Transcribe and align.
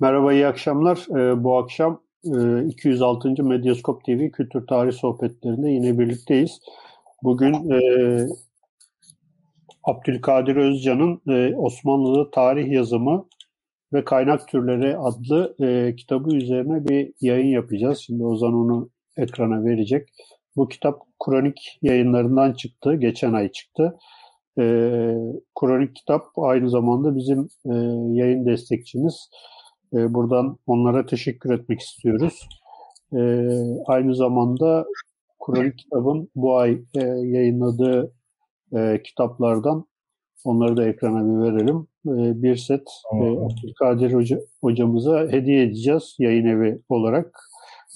Merhaba, 0.00 0.32
iyi 0.32 0.46
akşamlar. 0.46 1.06
Ee, 1.10 1.44
bu 1.44 1.56
akşam 1.56 2.02
e, 2.24 2.66
206. 2.66 3.44
Medyaskop 3.44 4.04
TV 4.04 4.30
Kültür 4.30 4.66
Tarih 4.66 4.92
Sohbetlerinde 4.92 5.70
yine 5.70 5.98
birlikteyiz. 5.98 6.60
Bugün 7.22 7.70
e, 7.70 7.78
Abdülkadir 9.84 10.56
Özcan'ın 10.56 11.22
e, 11.28 11.56
Osmanlı'da 11.56 12.30
tarih 12.30 12.72
yazımı 12.72 13.28
ve 13.92 14.04
kaynak 14.04 14.48
türleri 14.48 14.96
adlı 14.98 15.56
e, 15.60 15.96
kitabı 15.96 16.36
üzerine 16.36 16.88
bir 16.88 17.12
yayın 17.20 17.48
yapacağız. 17.48 17.98
Şimdi 17.98 18.24
Ozan 18.24 18.54
onu 18.54 18.90
ekrana 19.16 19.64
verecek. 19.64 20.08
Bu 20.56 20.68
kitap 20.68 21.02
Kronik 21.24 21.78
yayınlarından 21.82 22.52
çıktı. 22.52 22.94
Geçen 22.94 23.32
ay 23.32 23.52
çıktı. 23.52 23.96
E, 24.58 24.62
Kronik 25.60 25.96
kitap 25.96 26.22
aynı 26.36 26.70
zamanda 26.70 27.16
bizim 27.16 27.48
e, 27.64 27.74
yayın 28.20 28.46
destekçimiz. 28.46 29.28
E, 29.96 30.14
buradan 30.14 30.58
onlara 30.66 31.06
teşekkür 31.06 31.50
etmek 31.50 31.80
istiyoruz. 31.80 32.48
E, 33.12 33.20
aynı 33.86 34.14
zamanda 34.14 34.86
Kronik 35.46 35.78
kitabın 35.78 36.30
bu 36.34 36.56
ay 36.56 36.82
e, 36.94 37.00
yayınladığı 37.06 38.12
e, 38.76 39.02
kitaplardan 39.02 39.84
onları 40.44 40.76
da 40.76 40.88
ekrana 40.88 41.24
bir 41.24 41.52
verelim. 41.52 41.86
E, 42.06 42.42
bir 42.42 42.56
set 42.56 42.88
e, 43.14 43.16
Abdülkadir 43.16 44.14
Hoca, 44.14 44.40
hocamıza 44.60 45.28
hediye 45.30 45.62
edeceğiz 45.62 46.16
yayın 46.18 46.46
evi 46.46 46.80
olarak. 46.88 47.40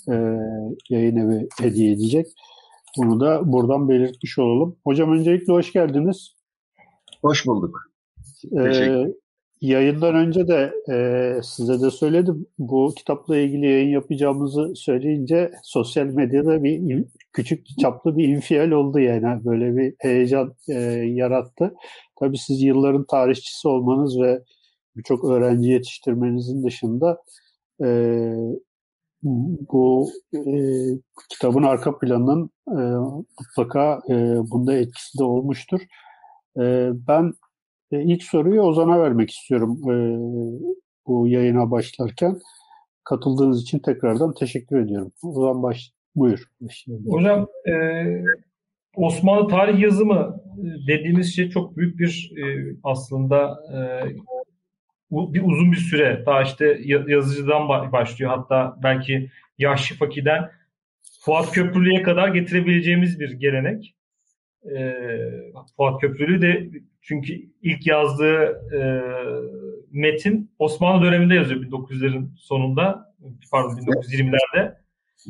E, 0.08 0.14
yayın 0.90 1.16
evi 1.16 1.48
hediye 1.60 1.92
edecek. 1.92 2.26
Bunu 2.98 3.20
da 3.20 3.52
buradan 3.52 3.88
belirtmiş 3.88 4.38
olalım. 4.38 4.76
Hocam 4.84 5.12
öncelikle 5.12 5.52
hoş 5.52 5.72
geldiniz. 5.72 6.36
Hoş 7.22 7.46
bulduk. 7.46 7.90
Ee, 8.58 9.06
yayından 9.60 10.14
önce 10.14 10.48
de 10.48 10.72
e, 10.90 11.42
size 11.42 11.80
de 11.80 11.90
söyledim. 11.90 12.46
Bu 12.58 12.94
kitapla 12.96 13.36
ilgili 13.36 13.66
yayın 13.66 13.88
yapacağımızı 13.88 14.74
söyleyince 14.76 15.52
sosyal 15.62 16.06
medyada 16.06 16.64
bir 16.64 17.04
küçük 17.32 17.66
çaplı 17.80 18.16
bir 18.16 18.28
infial 18.28 18.70
oldu 18.70 18.98
yani. 19.00 19.44
Böyle 19.44 19.76
bir 19.76 19.94
heyecan 19.98 20.54
e, 20.68 20.74
yarattı. 21.06 21.74
Tabii 22.20 22.38
siz 22.38 22.62
yılların 22.62 23.04
tarihçisi 23.04 23.68
olmanız 23.68 24.20
ve 24.20 24.42
birçok 24.96 25.24
öğrenci 25.24 25.70
yetiştirmenizin 25.70 26.64
dışında 26.64 27.22
e, 27.82 27.86
bu 29.22 30.10
e, 30.34 30.40
kitabın 31.30 31.62
arka 31.62 31.98
planının 31.98 32.50
e, 32.68 32.80
mutlaka 33.40 34.00
e, 34.08 34.14
bunda 34.50 34.74
etkisi 34.74 35.18
de 35.18 35.24
olmuştur. 35.24 35.80
E, 36.58 36.90
ben 37.08 37.32
e, 37.92 38.02
ilk 38.02 38.22
soruyu 38.22 38.60
Ozan'a 38.60 39.02
vermek 39.02 39.30
istiyorum 39.30 39.80
e, 39.90 39.94
bu 41.06 41.28
yayına 41.28 41.70
başlarken. 41.70 42.40
Katıldığınız 43.04 43.62
için 43.62 43.78
tekrardan 43.78 44.34
teşekkür 44.34 44.80
ediyorum. 44.80 45.12
Ozan 45.22 45.62
baş, 45.62 45.92
buyur. 46.14 46.44
Hocam 47.06 47.48
e, 47.68 47.74
Osmanlı 48.96 49.48
tarih 49.48 49.78
yazımı 49.78 50.40
dediğimiz 50.86 51.36
şey 51.36 51.50
çok 51.50 51.76
büyük 51.76 51.98
bir 51.98 52.32
e, 52.36 52.74
aslında 52.84 53.60
e, 53.74 53.78
bir 55.10 55.42
uzun 55.42 55.72
bir 55.72 55.76
süre 55.76 56.22
daha 56.26 56.42
işte 56.42 56.80
yazıcıdan 57.08 57.68
başlıyor 57.68 58.30
hatta 58.36 58.76
belki 58.82 59.30
Yaşlı 59.58 59.96
Faki'den 59.96 60.50
Fuat 61.20 61.52
Köprülü'ye 61.52 62.02
kadar 62.02 62.28
getirebileceğimiz 62.28 63.20
bir 63.20 63.30
gelenek. 63.32 63.94
E, 64.64 64.94
Fuat 65.76 66.00
Köprülü 66.00 66.42
de 66.42 66.70
çünkü 67.02 67.32
ilk 67.62 67.86
yazdığı 67.86 68.44
e, 68.74 68.80
metin 69.90 70.50
Osmanlı 70.58 71.06
döneminde 71.06 71.34
yazıyor 71.34 71.60
1900'lerin 71.60 72.36
sonunda 72.36 73.14
pardon 73.50 73.70
1920'lerde. 73.70 74.76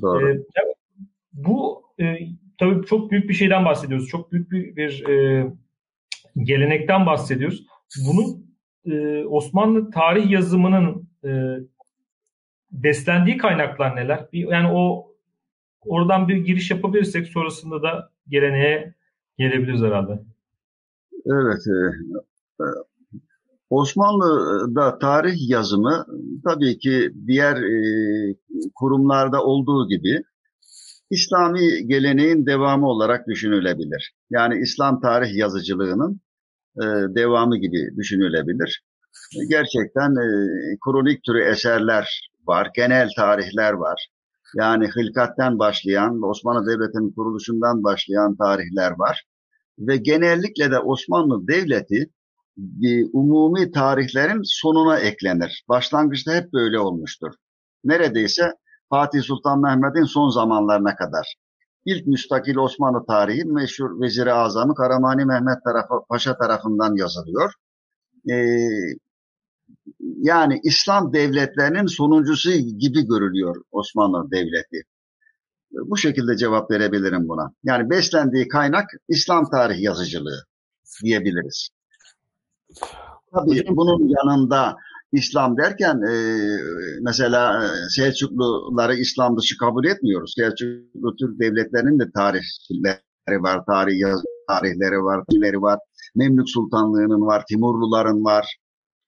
Doğru. 0.03 0.31
E, 0.33 0.41
bu 1.33 1.83
e, 2.01 2.19
tabii 2.59 2.87
çok 2.87 3.11
büyük 3.11 3.29
bir 3.29 3.35
şeyden 3.35 3.65
bahsediyoruz. 3.65 4.09
Çok 4.09 4.33
büyük 4.33 4.51
bir, 4.51 4.77
bir 4.77 5.09
e, 5.09 5.47
gelenekten 6.37 7.07
bahsediyoruz. 7.07 7.67
Bunun 8.07 8.51
e, 8.87 9.25
Osmanlı 9.25 9.91
tarih 9.91 10.31
yazımının 10.31 11.09
e, 11.25 11.31
beslendiği 12.73 13.37
kaynaklar 13.37 13.97
neler? 13.97 14.29
Bir, 14.33 14.49
yani 14.49 14.69
o 14.73 15.13
oradan 15.81 16.29
bir 16.29 16.37
giriş 16.37 16.71
yapabilirsek 16.71 17.27
sonrasında 17.27 17.83
da 17.83 18.13
geleneğe 18.29 18.95
gelebiliriz 19.41 19.83
herhalde. 19.83 20.13
Evet. 21.27 21.63
E, 21.67 21.79
e, 22.63 22.67
Osmanlı'da 23.71 24.99
tarih 24.99 25.49
yazımı 25.49 26.07
tabii 26.45 26.79
ki 26.79 27.13
diğer 27.27 27.57
e, 27.57 27.81
kurumlarda 28.75 29.45
olduğu 29.45 29.89
gibi 29.89 30.23
İslami 31.11 31.87
geleneğin 31.87 32.47
devamı 32.47 32.89
olarak 32.89 33.27
düşünülebilir. 33.29 34.13
Yani 34.31 34.61
İslam 34.63 35.01
tarih 35.01 35.37
yazıcılığının 35.37 36.21
e, 36.77 36.85
devamı 37.15 37.57
gibi 37.57 37.97
düşünülebilir. 37.97 38.85
Gerçekten 39.51 40.11
e, 40.11 40.27
kronik 40.85 41.25
türü 41.25 41.43
eserler 41.43 42.31
var, 42.47 42.69
genel 42.77 43.09
tarihler 43.17 43.73
var. 43.73 44.09
Yani 44.57 44.89
hilkatten 44.97 45.59
başlayan, 45.59 46.23
Osmanlı 46.23 46.67
Devleti'nin 46.67 47.13
kuruluşundan 47.15 47.85
başlayan 47.85 48.37
tarihler 48.37 48.91
var. 48.99 49.25
Ve 49.81 49.97
genellikle 49.97 50.71
de 50.71 50.79
Osmanlı 50.79 51.49
Devleti 51.49 52.11
bir 52.57 53.09
umumi 53.13 53.71
tarihlerin 53.71 54.41
sonuna 54.45 54.99
eklenir. 54.99 55.65
Başlangıçta 55.69 56.35
hep 56.35 56.53
böyle 56.53 56.79
olmuştur. 56.79 57.33
Neredeyse 57.85 58.53
Fatih 58.91 59.23
Sultan 59.23 59.61
Mehmet'in 59.61 60.05
son 60.05 60.29
zamanlarına 60.29 60.97
kadar. 60.97 61.35
İlk 61.85 62.07
müstakil 62.07 62.57
Osmanlı 62.57 63.07
tarihi 63.07 63.45
meşhur 63.45 64.01
Vezir-i 64.01 64.33
Azamı 64.33 64.75
Karamani 64.75 65.25
Mehmet 65.25 65.65
tarafı, 65.65 65.95
Paşa 66.09 66.39
tarafından 66.39 66.97
yazılıyor. 66.97 67.53
Ee, 68.31 68.57
yani 70.01 70.61
İslam 70.63 71.13
devletlerinin 71.13 71.87
sonuncusu 71.87 72.51
gibi 72.53 73.07
görülüyor 73.07 73.57
Osmanlı 73.71 74.31
Devleti. 74.31 74.83
Bu 75.73 75.97
şekilde 75.97 76.37
cevap 76.37 76.71
verebilirim 76.71 77.29
buna. 77.29 77.53
Yani 77.65 77.91
beslendiği 77.91 78.49
kaynak 78.49 78.91
İslam 79.09 79.51
tarih 79.51 79.83
yazıcılığı 79.83 80.45
diyebiliriz. 81.05 81.69
Tabii 83.35 83.65
bunun 83.71 84.09
yanında 84.09 84.77
İslam 85.13 85.57
derken 85.57 86.03
e, 86.11 86.15
mesela 87.03 87.71
Selçukluları 87.89 88.95
İslam 88.95 89.37
dışı 89.37 89.57
kabul 89.59 89.85
etmiyoruz. 89.85 90.35
Selçuklu 90.37 91.17
Türk 91.17 91.41
devletlerinin 91.41 91.99
de 91.99 92.11
tarihleri 92.15 93.43
var, 93.43 93.65
tarih 93.67 94.01
yaz 94.01 94.23
tarihleri 94.49 95.03
var, 95.03 95.25
dilleri 95.31 95.63
var. 95.63 95.79
Memlük 96.17 96.49
Sultanlığı'nın 96.49 97.21
var, 97.21 97.45
Timurluların 97.49 98.25
var. 98.25 98.57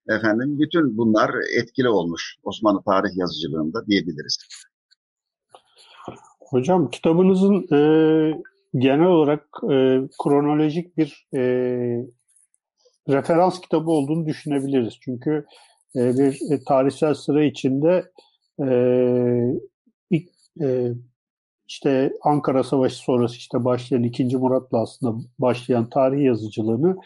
Efendim 0.08 0.58
bütün 0.58 0.96
bunlar 0.96 1.30
etkili 1.58 1.88
olmuş 1.88 2.36
Osmanlı 2.42 2.82
tarih 2.86 3.10
yazıcılığında 3.16 3.86
diyebiliriz. 3.86 4.38
Hocam 6.52 6.90
kitabınızın 6.90 7.66
e, 7.72 7.78
genel 8.78 9.06
olarak 9.06 9.46
e, 9.62 10.00
kronolojik 10.22 10.96
bir 10.96 11.26
e, 11.34 11.40
referans 13.08 13.60
kitabı 13.60 13.90
olduğunu 13.90 14.26
düşünebiliriz. 14.26 14.94
Çünkü 15.00 15.46
e, 15.96 16.18
bir 16.18 16.52
e, 16.52 16.64
tarihsel 16.64 17.14
sıra 17.14 17.44
içinde 17.44 18.10
e, 18.60 18.68
ilk, 20.10 20.28
e, 20.62 20.92
işte 21.68 22.12
Ankara 22.22 22.64
Savaşı 22.64 22.96
sonrası 22.96 23.36
işte 23.36 23.64
başlayan 23.64 24.02
2. 24.02 24.36
Murat'la 24.36 24.82
aslında 24.82 25.24
başlayan 25.38 25.90
tarih 25.90 26.24
yazıcılığını 26.24 26.96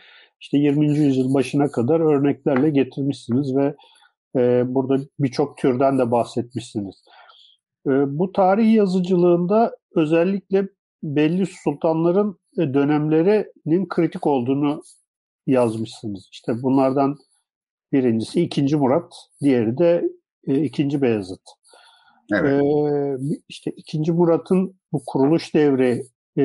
işte 0.41 0.59
20. 0.59 0.99
yüzyıl 0.99 1.35
başına 1.35 1.71
kadar 1.71 2.01
örneklerle 2.01 2.71
getirmişsiniz 2.71 3.57
ve 3.57 3.75
e, 4.37 4.65
burada 4.75 4.99
birçok 5.19 5.59
türden 5.59 5.99
de 5.99 6.11
bahsetmişsiniz. 6.11 6.95
E, 7.87 8.19
bu 8.19 8.33
tarih 8.33 8.75
yazıcılığında 8.75 9.77
özellikle 9.95 10.69
belli 11.03 11.47
sultanların 11.47 12.39
e, 12.59 12.75
dönemlerinin 12.75 13.89
kritik 13.89 14.27
olduğunu 14.27 14.83
yazmışsınız. 15.47 16.29
İşte 16.33 16.63
bunlardan 16.63 17.17
Birincisi 17.93 18.41
2. 18.41 18.77
Murat, 18.77 19.13
diğeri 19.43 19.79
de 19.79 20.05
e, 20.47 20.63
2. 20.63 21.03
Beyazıt. 21.03 21.41
Evet. 22.33 22.65
E, 22.65 23.37
işte 23.49 23.71
2. 23.71 24.13
Murat'ın 24.13 24.75
bu 24.93 25.03
kuruluş 25.07 25.55
devri 25.55 26.03
e, 26.39 26.45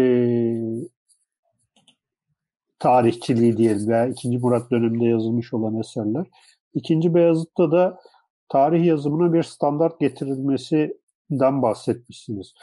tarihçiliği 2.80 3.58
diyelim 3.58 3.88
veya 3.88 4.08
2. 4.08 4.38
Murat 4.38 4.72
döneminde 4.72 5.06
yazılmış 5.06 5.54
olan 5.54 5.80
eserler. 5.80 6.26
2. 6.74 7.14
Beyazıt'ta 7.14 7.72
da 7.72 8.00
tarih 8.50 8.86
yazımına 8.86 9.34
bir 9.34 9.44
standart 9.44 10.02
getirilmesinden 11.32 11.62
bahsetmişsiniz. 11.62 12.54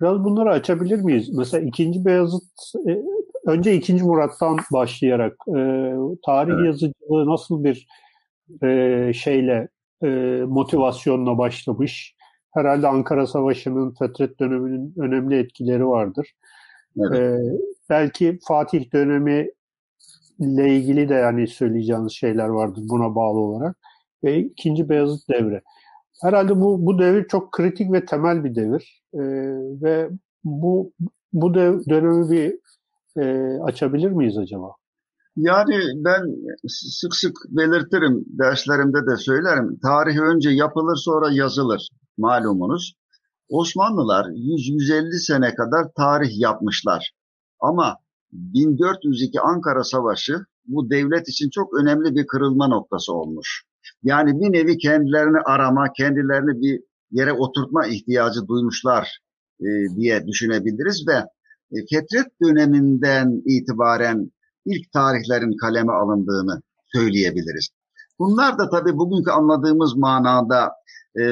Biraz 0.00 0.24
bunları 0.24 0.50
açabilir 0.50 1.00
miyiz? 1.00 1.28
Mesela 1.34 1.66
2. 1.66 2.04
Beyazıt 2.04 2.42
e, 2.88 3.02
önce 3.46 3.74
2. 3.74 3.94
Murat'tan 3.94 4.58
başlayarak 4.72 5.32
e, 5.48 5.60
tarih 6.26 6.54
evet. 6.54 6.66
yazıcılığı 6.66 7.26
nasıl 7.26 7.64
bir 7.64 7.86
e, 8.62 9.12
şeyle 9.12 9.68
e, 10.02 10.08
motivasyonla 10.48 11.38
başlamış. 11.38 12.14
Herhalde 12.54 12.88
Ankara 12.88 13.26
Savaşı'nın 13.26 13.94
Fetret 13.98 14.40
döneminin 14.40 14.94
önemli 14.98 15.38
etkileri 15.38 15.86
vardır. 15.86 16.32
Evet. 16.98 17.18
E, 17.18 17.38
belki 17.90 18.38
Fatih 18.48 18.92
dönemi 18.92 19.50
ile 20.38 20.76
ilgili 20.76 21.08
de 21.08 21.14
yani 21.14 21.48
söyleyeceğiniz 21.48 22.12
şeyler 22.12 22.48
vardır 22.48 22.82
buna 22.88 23.14
bağlı 23.14 23.38
olarak. 23.38 23.76
Ve 24.24 24.38
ikinci 24.38 24.88
Beyazıt 24.88 25.28
devri. 25.28 25.62
Herhalde 26.22 26.60
bu 26.60 26.86
bu 26.86 26.98
devir 26.98 27.28
çok 27.28 27.52
kritik 27.52 27.92
ve 27.92 28.04
temel 28.04 28.44
bir 28.44 28.54
devir. 28.54 29.02
E, 29.14 29.20
ve 29.82 30.10
bu 30.44 30.92
bu 31.32 31.54
dev, 31.54 31.80
dönemi 31.88 32.30
bir 32.30 32.54
e, 33.22 33.56
açabilir 33.62 34.10
miyiz 34.10 34.38
acaba? 34.38 34.72
Yani 35.36 35.74
ben 36.04 36.22
sık 36.68 37.14
sık 37.14 37.36
belirtirim, 37.48 38.24
derslerimde 38.26 39.06
de 39.10 39.16
söylerim. 39.16 39.78
Tarih 39.82 40.18
önce 40.18 40.50
yapılır 40.50 40.96
sonra 40.96 41.30
yazılır 41.32 41.88
malumunuz. 42.18 42.94
Osmanlılar 43.48 44.24
100-150 44.24 45.18
sene 45.18 45.54
kadar 45.54 45.86
tarih 45.96 46.40
yapmışlar. 46.40 47.12
Ama 47.60 47.96
1402 48.32 49.40
Ankara 49.40 49.84
Savaşı 49.84 50.38
bu 50.66 50.90
devlet 50.90 51.28
için 51.28 51.50
çok 51.50 51.74
önemli 51.80 52.14
bir 52.14 52.26
kırılma 52.26 52.68
noktası 52.68 53.12
olmuş. 53.12 53.64
Yani 54.02 54.40
bir 54.40 54.52
nevi 54.52 54.78
kendilerini 54.78 55.38
arama, 55.38 55.92
kendilerini 55.96 56.62
bir 56.62 56.80
yere 57.10 57.32
oturtma 57.32 57.86
ihtiyacı 57.86 58.48
duymuşlar 58.48 59.18
e, 59.60 59.66
diye 59.96 60.26
düşünebiliriz 60.26 61.04
ve 61.08 61.16
e, 61.72 61.76
Fetret 61.90 62.40
döneminden 62.42 63.42
itibaren 63.46 64.30
ilk 64.66 64.92
tarihlerin 64.92 65.56
kaleme 65.56 65.92
alındığını 65.92 66.62
söyleyebiliriz. 66.92 67.68
Bunlar 68.18 68.58
da 68.58 68.70
tabii 68.70 68.96
bugünkü 68.96 69.30
anladığımız 69.30 69.96
manada 69.96 70.72
e, 71.16 71.22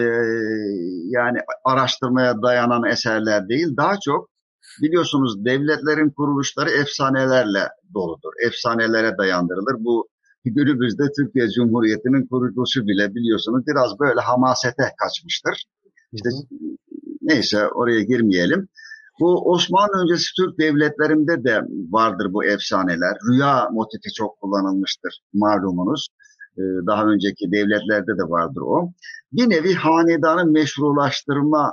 yani 1.05 1.39
araştırmaya 1.65 2.43
dayanan 2.43 2.85
eserler 2.85 3.49
değil, 3.49 3.77
daha 3.77 3.95
çok 4.05 4.31
biliyorsunuz 4.83 5.45
devletlerin 5.45 6.11
kuruluşları 6.11 6.71
efsanelerle 6.71 7.69
doludur. 7.95 8.33
Efsanelere 8.47 9.19
dayandırılır. 9.19 9.85
Bu 9.85 10.09
günümüzde 10.51 11.03
Türkiye 11.17 11.49
Cumhuriyeti'nin 11.51 12.27
kuruluşu 12.27 12.87
bile 12.87 13.15
biliyorsunuz 13.15 13.65
biraz 13.67 14.01
böyle 14.01 14.21
hamasete 14.21 14.83
kaçmıştır. 14.99 15.65
İşte 16.13 16.29
neyse 17.23 17.69
oraya 17.69 18.03
girmeyelim. 18.03 18.69
Bu 19.21 19.53
Osmanlı 19.53 20.03
öncesi 20.03 20.27
Türk 20.37 20.59
devletlerinde 20.59 21.45
de 21.45 21.63
vardır 21.91 22.33
bu 22.33 22.45
efsaneler. 22.45 23.17
Rüya 23.31 23.69
motifi 23.73 24.13
çok 24.13 24.41
kullanılmıştır 24.41 25.21
malumunuz. 25.35 26.09
Ee, 26.59 26.63
daha 26.87 27.05
önceki 27.05 27.53
devletlerde 27.53 28.19
de 28.19 28.23
vardır 28.23 28.61
o. 28.61 28.93
Bir 29.33 29.51
nevi 29.51 29.75
hanedanı 29.75 30.51
meşrulaştırma 30.51 31.73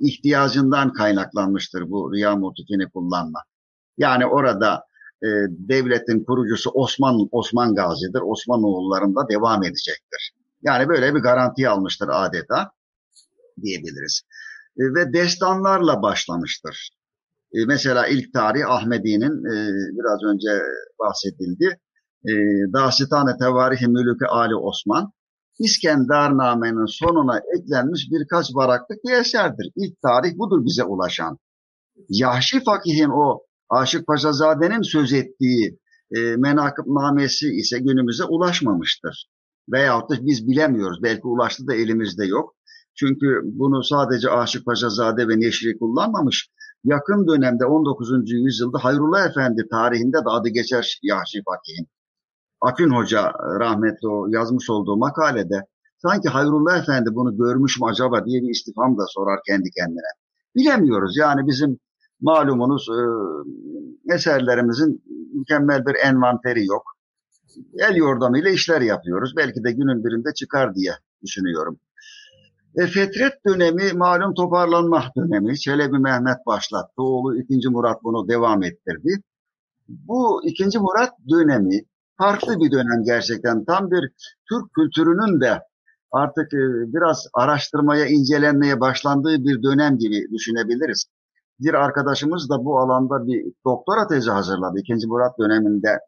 ihtiyacından 0.00 0.92
kaynaklanmıştır 0.92 1.90
bu 1.90 2.12
rüya 2.12 2.36
motifini 2.36 2.90
kullanma. 2.90 3.42
Yani 3.98 4.26
orada 4.26 4.84
e, 5.22 5.28
devletin 5.50 6.24
kurucusu 6.24 6.70
Osman 6.70 7.28
Osman 7.32 7.74
Gazi'dir. 7.74 8.20
Osmanoğullarında 8.20 9.28
devam 9.28 9.64
edecektir. 9.64 10.32
Yani 10.62 10.88
böyle 10.88 11.14
bir 11.14 11.20
garanti 11.20 11.68
almıştır 11.68 12.08
adeta 12.12 12.70
diyebiliriz. 13.62 14.22
E, 14.78 14.82
ve 14.82 15.12
destanlarla 15.12 16.02
başlamıştır. 16.02 16.90
E, 17.52 17.64
mesela 17.66 18.06
ilk 18.06 18.32
tarih 18.32 18.70
Ahmedi'nin 18.70 19.44
e, 19.52 19.54
biraz 19.98 20.22
önce 20.34 20.62
bahsedildi. 20.98 21.78
E, 22.24 22.32
Dasitane 22.72 23.38
Tevarih-i 23.38 23.88
Mülük-i 23.88 24.26
Ali 24.26 24.56
Osman 24.56 25.12
İskendername'nin 25.58 26.86
sonuna 26.86 27.40
eklenmiş 27.56 28.08
birkaç 28.10 28.54
varaklık 28.54 28.98
bir 29.04 29.12
eserdir. 29.12 29.72
İlk 29.76 30.02
tarih 30.02 30.38
budur 30.38 30.64
bize 30.64 30.84
ulaşan. 30.84 31.38
Yahşi 32.08 32.64
Fakih'in 32.64 33.10
o 33.10 33.47
Aşık 33.70 34.06
Paşazade'nin 34.06 34.82
söz 34.82 35.12
ettiği 35.12 35.78
e, 36.10 36.36
menakıbnamesi 36.36 37.48
ise 37.48 37.78
günümüze 37.78 38.24
ulaşmamıştır. 38.24 39.30
Veyahut 39.72 40.10
da 40.10 40.14
biz 40.20 40.48
bilemiyoruz. 40.48 41.02
Belki 41.02 41.26
ulaştı 41.26 41.66
da 41.66 41.74
elimizde 41.74 42.26
yok. 42.26 42.54
Çünkü 42.94 43.40
bunu 43.44 43.84
sadece 43.84 44.30
Aşık 44.30 44.64
Paşazade 44.66 45.28
ve 45.28 45.40
Neşri 45.40 45.78
kullanmamış. 45.78 46.50
Yakın 46.84 47.28
dönemde 47.28 47.64
19. 47.66 48.30
yüzyılda 48.30 48.78
Hayrullah 48.84 49.30
Efendi 49.30 49.68
tarihinde 49.70 50.16
de 50.16 50.28
adı 50.28 50.48
geçer 50.48 50.98
Yahşi 51.02 51.42
Fakih'in. 51.44 51.86
Akün 52.60 52.90
Hoca 52.90 53.32
rahmetli 53.60 54.08
o 54.08 54.26
yazmış 54.28 54.70
olduğu 54.70 54.96
makalede 54.96 55.66
sanki 56.02 56.28
Hayrullah 56.28 56.78
Efendi 56.78 57.10
bunu 57.14 57.36
görmüş 57.36 57.80
mü 57.80 57.86
acaba 57.86 58.26
diye 58.26 58.42
bir 58.42 58.50
istifam 58.50 58.98
da 58.98 59.04
sorar 59.08 59.40
kendi 59.46 59.70
kendine. 59.70 60.10
Bilemiyoruz 60.56 61.16
yani 61.16 61.46
bizim 61.46 61.78
malumunuz 62.20 62.88
e, 62.88 64.14
eserlerimizin 64.14 65.02
mükemmel 65.34 65.86
bir 65.86 65.94
envanteri 65.94 66.66
yok. 66.66 66.82
El 67.78 67.96
yordamıyla 67.96 68.50
işler 68.50 68.80
yapıyoruz. 68.80 69.32
Belki 69.36 69.64
de 69.64 69.72
günün 69.72 70.04
birinde 70.04 70.34
çıkar 70.34 70.74
diye 70.74 70.92
düşünüyorum. 71.22 71.80
E, 72.76 72.86
Fetret 72.86 73.32
dönemi 73.46 73.92
malum 73.92 74.34
toparlanma 74.34 75.04
dönemi. 75.16 75.58
Çelebi 75.58 75.98
Mehmet 75.98 76.46
başlattı. 76.46 77.02
Oğlu 77.02 77.36
2. 77.36 77.68
Murat 77.68 78.04
bunu 78.04 78.28
devam 78.28 78.62
ettirdi. 78.62 79.22
Bu 79.88 80.40
2. 80.44 80.78
Murat 80.78 81.12
dönemi 81.30 81.80
farklı 82.18 82.60
bir 82.60 82.70
dönem 82.70 83.02
gerçekten. 83.04 83.64
Tam 83.64 83.90
bir 83.90 84.10
Türk 84.48 84.74
kültürünün 84.74 85.40
de 85.40 85.60
artık 86.12 86.54
e, 86.54 86.58
biraz 86.94 87.26
araştırmaya, 87.34 88.06
incelenmeye 88.06 88.80
başlandığı 88.80 89.44
bir 89.44 89.62
dönem 89.62 89.98
gibi 89.98 90.26
düşünebiliriz. 90.32 91.06
Bir 91.60 91.74
arkadaşımız 91.74 92.50
da 92.50 92.64
bu 92.64 92.78
alanda 92.78 93.26
bir 93.26 93.52
doktora 93.66 94.06
tezi 94.06 94.30
hazırladı. 94.30 94.78
2. 94.78 95.06
Murat 95.06 95.38
döneminde 95.38 95.98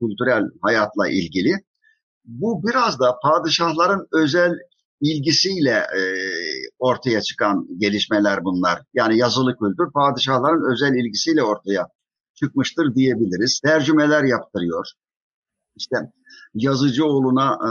kültürel 0.00 0.44
hayatla 0.62 1.08
ilgili. 1.08 1.52
Bu 2.24 2.62
biraz 2.66 3.00
da 3.00 3.18
padişahların 3.22 4.06
özel 4.12 4.52
ilgisiyle 5.00 5.70
e, 5.70 6.02
ortaya 6.78 7.20
çıkan 7.20 7.66
gelişmeler 7.78 8.44
bunlar. 8.44 8.82
Yani 8.94 9.18
yazılı 9.18 9.56
kültür 9.56 9.92
padişahların 9.92 10.72
özel 10.72 10.94
ilgisiyle 10.94 11.42
ortaya 11.42 11.88
çıkmıştır 12.34 12.94
diyebiliriz. 12.94 13.60
Tercümeler 13.64 14.24
yaptırıyor. 14.24 14.86
İşte 15.76 15.96
Yazıcıoğlu'na 16.54 17.58
e, 17.68 17.70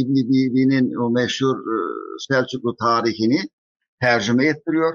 İbn 0.00 0.14
Bibi'nin 0.14 0.94
o 0.94 1.10
meşhur 1.10 1.56
e, 1.58 1.76
Selçuklu 2.28 2.76
tarihini 2.76 3.40
tercüme 4.00 4.46
ettiriyor. 4.46 4.94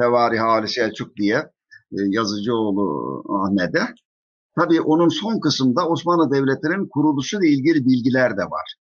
Tevarih 0.00 0.42
Ali 0.42 0.68
Selçuk 0.68 1.16
diye 1.16 1.36
e, 1.92 1.98
Yazıcıoğlu 2.08 2.84
Ahmet'e. 3.28 3.94
Tabii 4.58 4.80
onun 4.80 5.08
son 5.08 5.40
kısımda 5.40 5.88
Osmanlı 5.88 6.30
Devleti'nin 6.30 6.88
kuruluşu 6.88 7.38
ile 7.38 7.48
ilgili 7.48 7.86
bilgiler 7.86 8.36
de 8.36 8.42
var. 8.42 8.74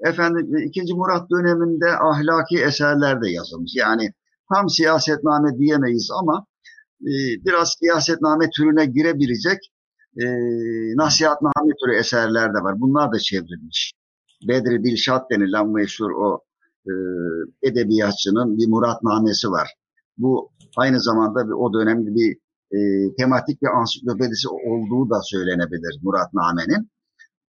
Efendim 0.00 0.56
2. 0.56 0.94
Murat 0.94 1.30
döneminde 1.30 1.90
ahlaki 1.90 2.64
eserler 2.64 3.22
de 3.22 3.30
yazılmış. 3.30 3.72
Yani 3.76 4.12
tam 4.54 4.68
siyasetname 4.68 5.58
diyemeyiz 5.58 6.10
ama 6.20 6.46
e, 7.02 7.12
biraz 7.46 7.74
siyasetname 7.80 8.50
türüne 8.56 8.86
girebilecek 8.86 9.58
e, 10.16 10.24
nasihatname 10.96 11.72
türü 11.84 11.96
eserler 11.96 12.48
de 12.54 12.58
var. 12.64 12.80
Bunlar 12.80 13.12
da 13.12 13.18
çevrilmiş. 13.18 13.92
Bedri 14.48 14.84
Dilşat 14.84 15.30
denilen 15.30 15.68
meşhur 15.68 16.10
o 16.10 16.40
e, 16.86 16.92
edebiyatçının 17.62 18.58
bir 18.58 18.68
muratnamesi 18.68 19.48
var. 19.48 19.68
Bu 20.18 20.50
aynı 20.76 21.00
zamanda 21.00 21.46
bir, 21.46 21.52
o 21.52 21.72
dönemde 21.72 22.14
bir 22.14 22.36
e, 22.72 22.78
tematik 23.14 23.62
bir 23.62 23.78
ansiklopedisi 23.80 24.48
olduğu 24.48 25.10
da 25.10 25.20
söylenebilir 25.22 26.00
Muratname'nin. 26.02 26.90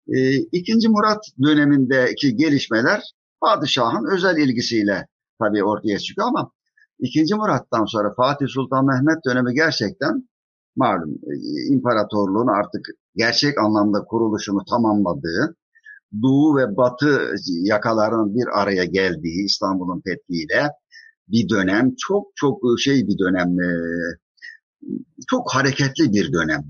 E, 0.09 0.37
İkinci 0.37 0.88
Murat 0.88 1.25
dönemindeki 1.42 2.37
gelişmeler 2.37 3.02
padişahın 3.40 4.14
özel 4.14 4.37
ilgisiyle 4.37 5.07
tabii 5.38 5.64
ortaya 5.64 5.99
çıkıyor 5.99 6.28
ama 6.28 6.50
İkinci 6.99 7.35
Murat'tan 7.35 7.85
sonra 7.85 8.14
Fatih 8.14 8.47
Sultan 8.49 8.87
Mehmet 8.87 9.25
dönemi 9.26 9.54
gerçekten 9.54 10.28
malum 10.76 11.11
e, 11.11 11.35
imparatorluğun 11.75 12.49
artık 12.49 12.87
gerçek 13.16 13.59
anlamda 13.59 14.04
kuruluşunu 14.04 14.64
tamamladığı, 14.71 15.57
Doğu 16.23 16.57
ve 16.57 16.76
Batı 16.76 17.35
yakalarının 17.47 18.35
bir 18.35 18.61
araya 18.61 18.85
geldiği 18.85 19.45
İstanbul'un 19.45 20.02
fethiyle 20.07 20.71
bir 21.29 21.49
dönem, 21.49 21.95
çok 21.99 22.26
çok 22.35 22.61
şey 22.79 23.07
bir 23.07 23.19
dönem, 23.19 23.61
e, 23.61 23.71
çok 25.29 25.55
hareketli 25.55 26.12
bir 26.12 26.33
dönem. 26.33 26.64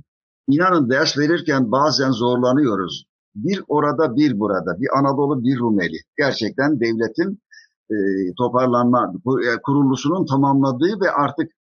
İnanın 0.49 0.91
ders 0.91 1.19
verirken 1.19 1.73
bazen 1.73 2.11
zorlanıyoruz. 2.11 3.05
Bir 3.35 3.63
orada 3.69 4.17
bir 4.17 4.39
burada, 4.39 4.81
bir 4.81 4.99
Anadolu 4.99 5.45
bir 5.45 5.59
Rumeli. 5.59 5.99
Gerçekten 6.19 6.81
devletin 6.81 7.41
e, 7.91 7.97
toparlanma, 8.39 9.13
e, 9.27 9.63
kuruluşunun 9.63 10.27
tamamladığı 10.27 11.01
ve 11.01 11.11
artık 11.11 11.53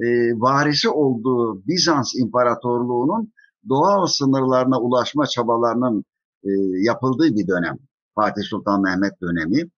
e, 0.00 0.06
varisi 0.40 0.88
olduğu 0.88 1.66
Bizans 1.66 2.14
İmparatorluğu'nun 2.14 3.32
doğal 3.68 4.06
sınırlarına 4.06 4.80
ulaşma 4.80 5.26
çabalarının 5.26 6.04
e, 6.44 6.50
yapıldığı 6.82 7.36
bir 7.36 7.48
dönem. 7.48 7.76
Fatih 8.14 8.42
Sultan 8.50 8.82
Mehmet 8.82 9.12
dönemi. 9.22 9.70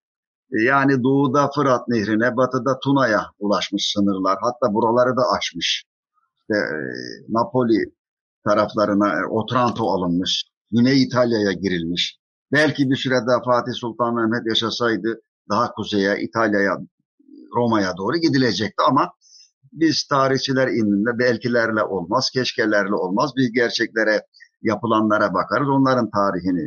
E, 0.52 0.62
yani 0.62 1.02
doğuda 1.02 1.50
Fırat 1.54 1.88
Nehri'ne, 1.88 2.36
batıda 2.36 2.78
Tuna'ya 2.78 3.26
ulaşmış 3.38 3.92
sınırlar. 3.94 4.38
Hatta 4.40 4.74
buraları 4.74 5.16
da 5.16 5.22
aşmış. 5.38 5.84
İşte, 6.40 6.58
e, 6.58 6.76
Napoli 7.28 7.84
taraflarına 8.44 9.20
e, 9.20 9.26
Otranto 9.26 9.90
alınmış. 9.90 10.44
Güney 10.70 11.02
İtalya'ya 11.02 11.52
girilmiş. 11.52 12.18
Belki 12.52 12.90
bir 12.90 12.96
süre 12.96 13.14
daha 13.26 13.42
Fatih 13.42 13.72
Sultan 13.72 14.14
Mehmet 14.14 14.46
yaşasaydı 14.46 15.20
daha 15.48 15.72
kuzeye, 15.72 16.20
İtalya'ya, 16.20 16.78
Roma'ya 17.56 17.96
doğru 17.96 18.16
gidilecekti 18.16 18.82
ama 18.88 19.12
biz 19.72 20.06
tarihçiler 20.06 20.68
indinde 20.68 21.18
belkilerle 21.18 21.82
olmaz, 21.82 22.30
keşkelerle 22.30 22.94
olmaz. 22.94 23.30
Biz 23.36 23.52
gerçeklere, 23.52 24.26
yapılanlara 24.62 25.34
bakarız. 25.34 25.68
Onların 25.68 26.10
tarihini 26.10 26.60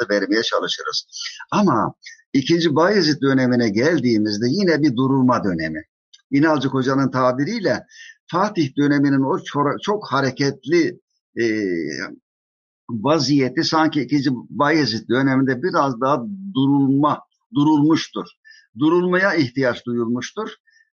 buralarda 0.00 0.14
vermeye 0.14 0.42
çalışırız. 0.42 1.06
Ama 1.50 1.94
ikinci 2.32 2.76
Bayezid 2.76 3.22
dönemine 3.22 3.68
geldiğimizde 3.68 4.46
yine 4.48 4.82
bir 4.82 4.96
durulma 4.96 5.44
dönemi. 5.44 5.82
İnalcık 6.30 6.74
Hoca'nın 6.74 7.10
tabiriyle 7.10 7.86
Fatih 8.26 8.76
döneminin 8.76 9.22
o 9.22 9.38
çok 9.82 10.12
hareketli 10.12 11.00
e, 11.40 11.44
vaziyeti 12.90 13.64
sanki 13.64 14.02
ikinci 14.02 14.30
Bayezid 14.50 15.08
döneminde 15.08 15.62
biraz 15.62 16.00
daha 16.00 16.22
durulma, 16.54 17.20
durulmuştur. 17.54 18.26
Durulmaya 18.78 19.34
ihtiyaç 19.34 19.86
duyulmuştur 19.86 20.48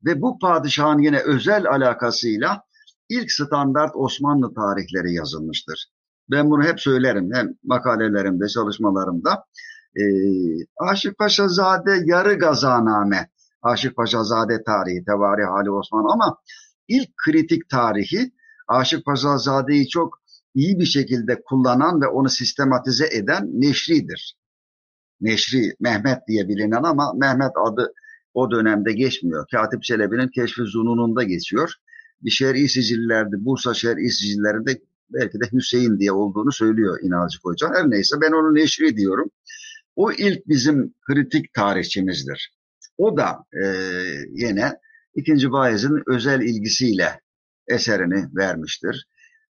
ve 0.04 0.22
bu 0.22 0.38
padişahın 0.38 0.98
yine 0.98 1.18
özel 1.18 1.66
alakasıyla 1.66 2.62
ilk 3.08 3.32
standart 3.32 3.92
Osmanlı 3.94 4.54
tarihleri 4.54 5.14
yazılmıştır. 5.14 5.91
Ben 6.30 6.50
bunu 6.50 6.64
hep 6.64 6.80
söylerim 6.80 7.30
hem 7.34 7.54
makalelerimde, 7.64 8.48
çalışmalarımda. 8.48 9.44
E, 9.96 10.02
Aşık 10.78 11.18
Paşazade 11.18 12.02
Yarı 12.04 12.34
Gazaname, 12.34 13.28
Aşık 13.62 13.96
Paşazade 13.96 14.64
tarihi, 14.64 15.04
Tevari 15.04 15.44
Hali 15.44 15.70
Osman 15.70 16.12
ama 16.12 16.38
ilk 16.88 17.16
kritik 17.16 17.68
tarihi 17.68 18.32
Aşık 18.68 19.04
Paşazade'yi 19.04 19.88
çok 19.88 20.22
iyi 20.54 20.78
bir 20.78 20.84
şekilde 20.84 21.42
kullanan 21.42 22.00
ve 22.00 22.06
onu 22.06 22.28
sistematize 22.28 23.06
eden 23.06 23.48
Neşri'dir. 23.52 24.36
Neşri, 25.20 25.74
Mehmet 25.80 26.18
diye 26.28 26.48
bilinen 26.48 26.82
ama 26.82 27.12
Mehmet 27.12 27.52
adı 27.66 27.92
o 28.34 28.50
dönemde 28.50 28.92
geçmiyor. 28.92 29.46
Katip 29.50 29.82
Çelebi'nin 29.82 30.28
Keşfi 30.28 30.62
Zununu'nda 30.62 31.22
geçiyor. 31.22 31.72
Bir 32.22 32.30
şer'i 32.30 32.68
sicillerde, 32.68 33.44
Bursa 33.44 33.74
şer'i 33.74 34.10
sicillerinde 34.10 34.80
belki 35.12 35.40
de 35.40 35.44
Hüseyin 35.52 35.98
diye 35.98 36.12
olduğunu 36.12 36.52
söylüyor 36.52 36.98
İnalcı 37.02 37.38
Hoca. 37.42 37.68
Her 37.74 37.90
neyse 37.90 38.16
ben 38.20 38.32
onu 38.32 38.54
Neşri 38.54 38.96
diyorum. 38.96 39.30
O 39.96 40.12
ilk 40.12 40.48
bizim 40.48 40.94
kritik 41.06 41.54
tarihçimizdir. 41.54 42.52
O 42.98 43.16
da 43.16 43.44
e, 43.62 43.66
yine 44.30 44.72
ikinci 45.14 45.52
Bayez'in 45.52 46.02
özel 46.06 46.40
ilgisiyle 46.40 47.20
eserini 47.68 48.26
vermiştir. 48.36 49.06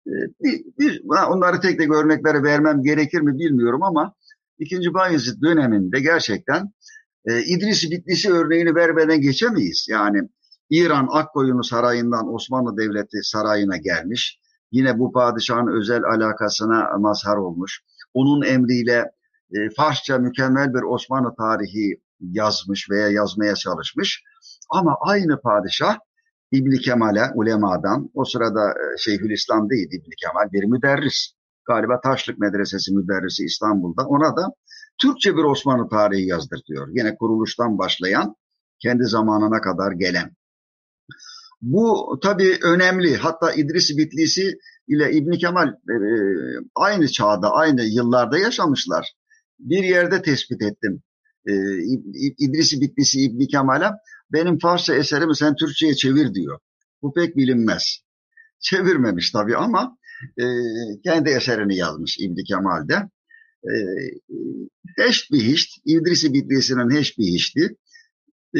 E, 0.07 0.13
bir, 0.43 0.63
bir, 0.79 1.01
onları 1.29 1.59
tek 1.61 1.79
tek 1.79 1.91
örnekleri 1.91 2.43
vermem 2.43 2.83
gerekir 2.83 3.21
mi 3.21 3.39
bilmiyorum 3.39 3.83
ama 3.83 4.13
ikinci 4.59 4.93
Bayezid 4.93 5.41
döneminde 5.41 5.99
gerçekten 5.99 6.73
e, 7.25 7.43
İdris 7.43 7.91
Bitlisi 7.91 8.33
örneğini 8.33 8.75
vermeden 8.75 9.21
geçemeyiz. 9.21 9.87
Yani 9.89 10.21
İran 10.69 11.07
Akkoyunlu 11.11 11.63
Sarayı'ndan 11.63 12.33
Osmanlı 12.33 12.77
Devleti 12.77 13.17
Sarayı'na 13.23 13.77
gelmiş. 13.77 14.39
Yine 14.71 15.00
bu 15.00 15.12
padişahın 15.12 15.67
özel 15.67 16.03
alakasına 16.03 16.97
mazhar 16.97 17.38
olmuş. 17.38 17.81
Onun 18.13 18.41
emriyle 18.41 19.12
e, 19.51 19.69
Farsça 19.77 20.17
mükemmel 20.17 20.74
bir 20.74 20.81
Osmanlı 20.81 21.36
tarihi 21.36 22.01
yazmış 22.19 22.89
veya 22.89 23.09
yazmaya 23.09 23.55
çalışmış. 23.55 24.24
Ama 24.69 24.97
aynı 25.01 25.41
padişah 25.41 25.97
İbn 26.51 26.77
Kemal'e 26.77 27.31
ulemadan 27.36 28.09
o 28.13 28.25
sırada 28.25 28.69
e, 28.69 28.97
Şeyhülislam 28.97 29.69
değil 29.69 29.88
İbn 29.91 30.09
Kemal 30.21 30.51
bir 30.51 30.63
müderris. 30.63 31.33
Galiba 31.67 32.01
Taşlık 32.01 32.39
Medresesi 32.39 32.93
müderrisi 32.93 33.45
İstanbul'da. 33.45 34.05
Ona 34.05 34.38
da 34.38 34.47
Türkçe 35.01 35.36
bir 35.36 35.43
Osmanlı 35.43 35.89
tarihi 35.89 36.27
yazdırtıyor. 36.27 36.88
Yine 36.91 37.15
kuruluştan 37.15 37.77
başlayan 37.77 38.36
kendi 38.79 39.03
zamanına 39.03 39.62
kadar 39.62 39.91
gelen. 39.91 40.36
Bu 41.61 42.19
tabii 42.23 42.57
önemli. 42.63 43.17
Hatta 43.17 43.53
İdris 43.53 43.97
Bitlisi 43.97 44.57
ile 44.87 45.11
İbn 45.11 45.31
Kemal 45.31 45.67
e, 45.67 45.97
aynı 46.75 47.07
çağda, 47.07 47.51
aynı 47.51 47.83
yıllarda 47.83 48.37
yaşamışlar. 48.37 49.13
Bir 49.59 49.83
yerde 49.83 50.21
tespit 50.21 50.61
ettim. 50.61 51.03
E, 51.47 51.53
İdris 52.37 52.81
Bitlisi 52.81 53.21
İbn 53.21 53.45
Kemal'e 53.51 53.91
benim 54.33 54.59
Farsça 54.59 54.95
eserimi 54.95 55.35
sen 55.35 55.55
Türkçe'ye 55.55 55.95
çevir 55.95 56.33
diyor. 56.33 56.59
Bu 57.01 57.13
pek 57.13 57.37
bilinmez. 57.37 57.99
Çevirmemiş 58.59 59.31
tabii 59.31 59.57
ama 59.57 59.97
e, 60.39 60.45
kendi 61.03 61.29
eserini 61.29 61.77
yazmış 61.77 62.17
İbn 62.19 62.43
Kemal'de. 62.47 62.95
E, 63.63 63.73
Heşt 64.97 65.31
Bihişt, 65.31 65.77
İdris-i 65.85 66.33
Bitlisi'nin 66.33 66.95
Heşt 66.95 67.17
Bihişt'i 67.17 67.77
e, 68.57 68.59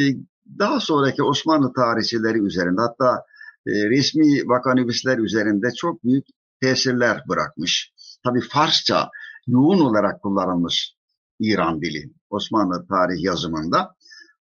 daha 0.60 0.80
sonraki 0.80 1.24
Osmanlı 1.24 1.74
tarihçileri 1.74 2.39
üzerinde 2.39 2.82
hatta 2.82 3.24
e, 3.68 3.72
resmi 3.89 4.50
vakanüvisler 4.50 5.18
üzerinde 5.18 5.68
çok 5.77 6.04
büyük 6.04 6.25
tesirler 6.62 7.24
bırakmış. 7.30 7.92
Tabi 8.24 8.42
Farsça 8.42 9.10
yoğun 9.48 9.80
olarak 9.80 10.22
kullanılmış 10.22 10.94
İran 11.39 11.82
dili 11.82 12.12
Osmanlı 12.30 12.88
tarih 12.88 13.24
yazımında 13.24 13.96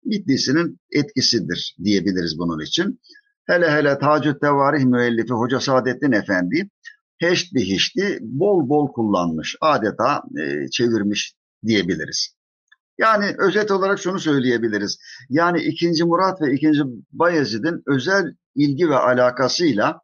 Bitlisi'nin 0.05 0.81
etkisidir 0.93 1.77
diyebiliriz 1.85 2.39
bunun 2.39 2.61
için. 2.61 3.01
Hele 3.47 3.71
hele 3.71 3.99
Tacüt 3.99 4.41
Tevarih 4.41 4.85
müellifi 4.85 5.33
Hoca 5.33 5.61
Saadettin 5.61 6.13
Efendi 6.13 6.69
heşt 7.19 7.55
bihişti 7.55 8.19
bol 8.21 8.69
bol 8.69 8.93
kullanmış. 8.93 9.57
Adeta 9.61 10.23
e, 10.41 10.71
çevirmiş 10.71 11.35
diyebiliriz. 11.67 12.37
Yani 12.99 13.35
özet 13.39 13.71
olarak 13.71 13.99
şunu 13.99 14.19
söyleyebiliriz. 14.19 14.99
Yani 15.31 15.61
2. 15.61 16.05
Murat 16.05 16.41
ve 16.41 16.53
2. 16.53 16.73
Bayezid'in 17.13 17.83
özel 17.87 18.35
ilgi 18.55 18.89
ve 18.91 18.97
alakasıyla 18.97 20.01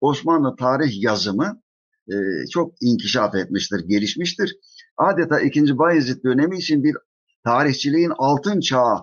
Osmanlı 0.00 0.56
tarih 0.56 1.02
yazımı 1.02 1.60
e, 2.08 2.14
çok 2.52 2.72
inkişaf 2.80 3.34
etmiştir, 3.34 3.88
gelişmiştir. 3.88 4.56
Adeta 4.96 5.40
2. 5.40 5.78
Bayezid 5.78 6.24
dönemi 6.24 6.56
için 6.56 6.84
bir 6.84 6.96
tarihçiliğin 7.44 8.12
altın 8.18 8.60
çağı 8.60 8.98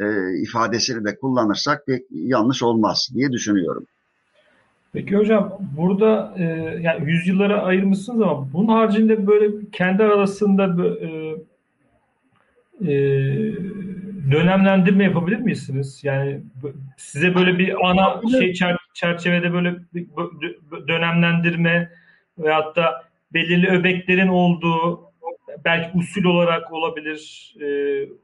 e, 0.00 0.04
ifadesini 0.42 1.04
de 1.04 1.18
kullanırsak 1.18 1.86
pek 1.86 2.02
yanlış 2.10 2.62
olmaz 2.62 3.08
diye 3.14 3.32
düşünüyorum. 3.32 3.86
Peki 4.92 5.16
hocam 5.16 5.58
burada 5.76 6.34
e, 6.38 6.42
yani 6.82 7.10
yüzyıllara 7.10 7.62
ayırmışsınız 7.62 8.20
ama 8.20 8.52
bunun 8.52 8.68
haricinde 8.68 9.26
böyle 9.26 9.70
kendi 9.72 10.02
arasında 10.02 10.84
e, 10.84 11.36
e, 12.82 12.88
dönemlendirme 14.30 15.04
yapabilir 15.04 15.38
misiniz? 15.38 16.00
Yani 16.02 16.40
size 16.96 17.34
böyle 17.34 17.58
bir 17.58 17.90
ana 17.90 18.22
şey 18.38 18.54
çerçevede 18.94 19.52
böyle 19.52 19.76
dönemlendirme 20.88 21.92
veyahut 22.38 22.76
da 22.76 23.04
belirli 23.34 23.68
öbeklerin 23.68 24.28
olduğu 24.28 25.08
belki 25.64 25.98
usul 25.98 26.24
olarak 26.24 26.72
olabilir. 26.72 27.54
E, 27.60 27.66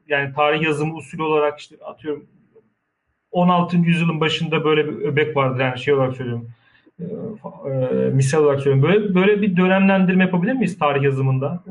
yani 0.07 0.33
tarih 0.33 0.61
yazımı 0.61 0.95
usul 0.95 1.19
olarak 1.19 1.59
işte 1.59 1.75
atıyorum 1.85 2.25
16. 3.31 3.77
yüzyılın 3.77 4.19
başında 4.19 4.63
böyle 4.63 4.85
bir 4.87 4.91
öbek 4.91 5.35
vardır 5.35 5.59
yani 5.59 5.79
şey 5.79 5.93
olarak 5.93 6.15
söylüyorum. 6.15 6.49
E, 6.99 7.03
e, 7.03 8.09
misal 8.09 8.43
olarak 8.43 8.61
söylüyorum. 8.61 8.93
Böyle 8.93 9.15
böyle 9.15 9.41
bir 9.41 9.57
dönemlendirme 9.57 10.23
yapabilir 10.23 10.53
miyiz 10.53 10.79
tarih 10.79 11.01
yazımında? 11.01 11.63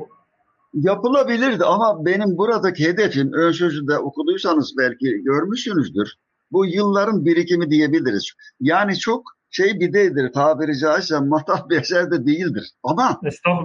Yapılabilirdi 0.74 1.64
ama 1.64 2.04
benim 2.04 2.36
buradaki 2.38 2.88
hedefim 2.88 3.32
ön 3.32 3.52
sözü 3.52 3.82
okuduysanız 4.02 4.74
belki 4.78 5.22
görmüşsünüzdür. 5.24 6.08
Bu 6.52 6.66
yılların 6.66 7.24
birikimi 7.24 7.70
diyebiliriz. 7.70 8.32
Yani 8.60 8.98
çok 8.98 9.22
şey 9.50 9.80
bir 9.80 9.92
değildir 9.92 10.32
tabiri 10.34 10.78
caizse 10.78 11.20
matah 11.20 11.68
bir 11.68 11.80
eser 11.80 12.10
de 12.10 12.26
değildir. 12.26 12.70
Ama 12.82 13.20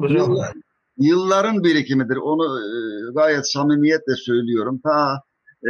yıllar, 0.09 0.53
yılların 0.97 1.63
birikimidir. 1.63 2.15
Onu 2.15 2.59
e, 2.59 2.69
gayet 3.13 3.51
samimiyetle 3.51 4.15
söylüyorum. 4.15 4.79
Ta 4.83 5.21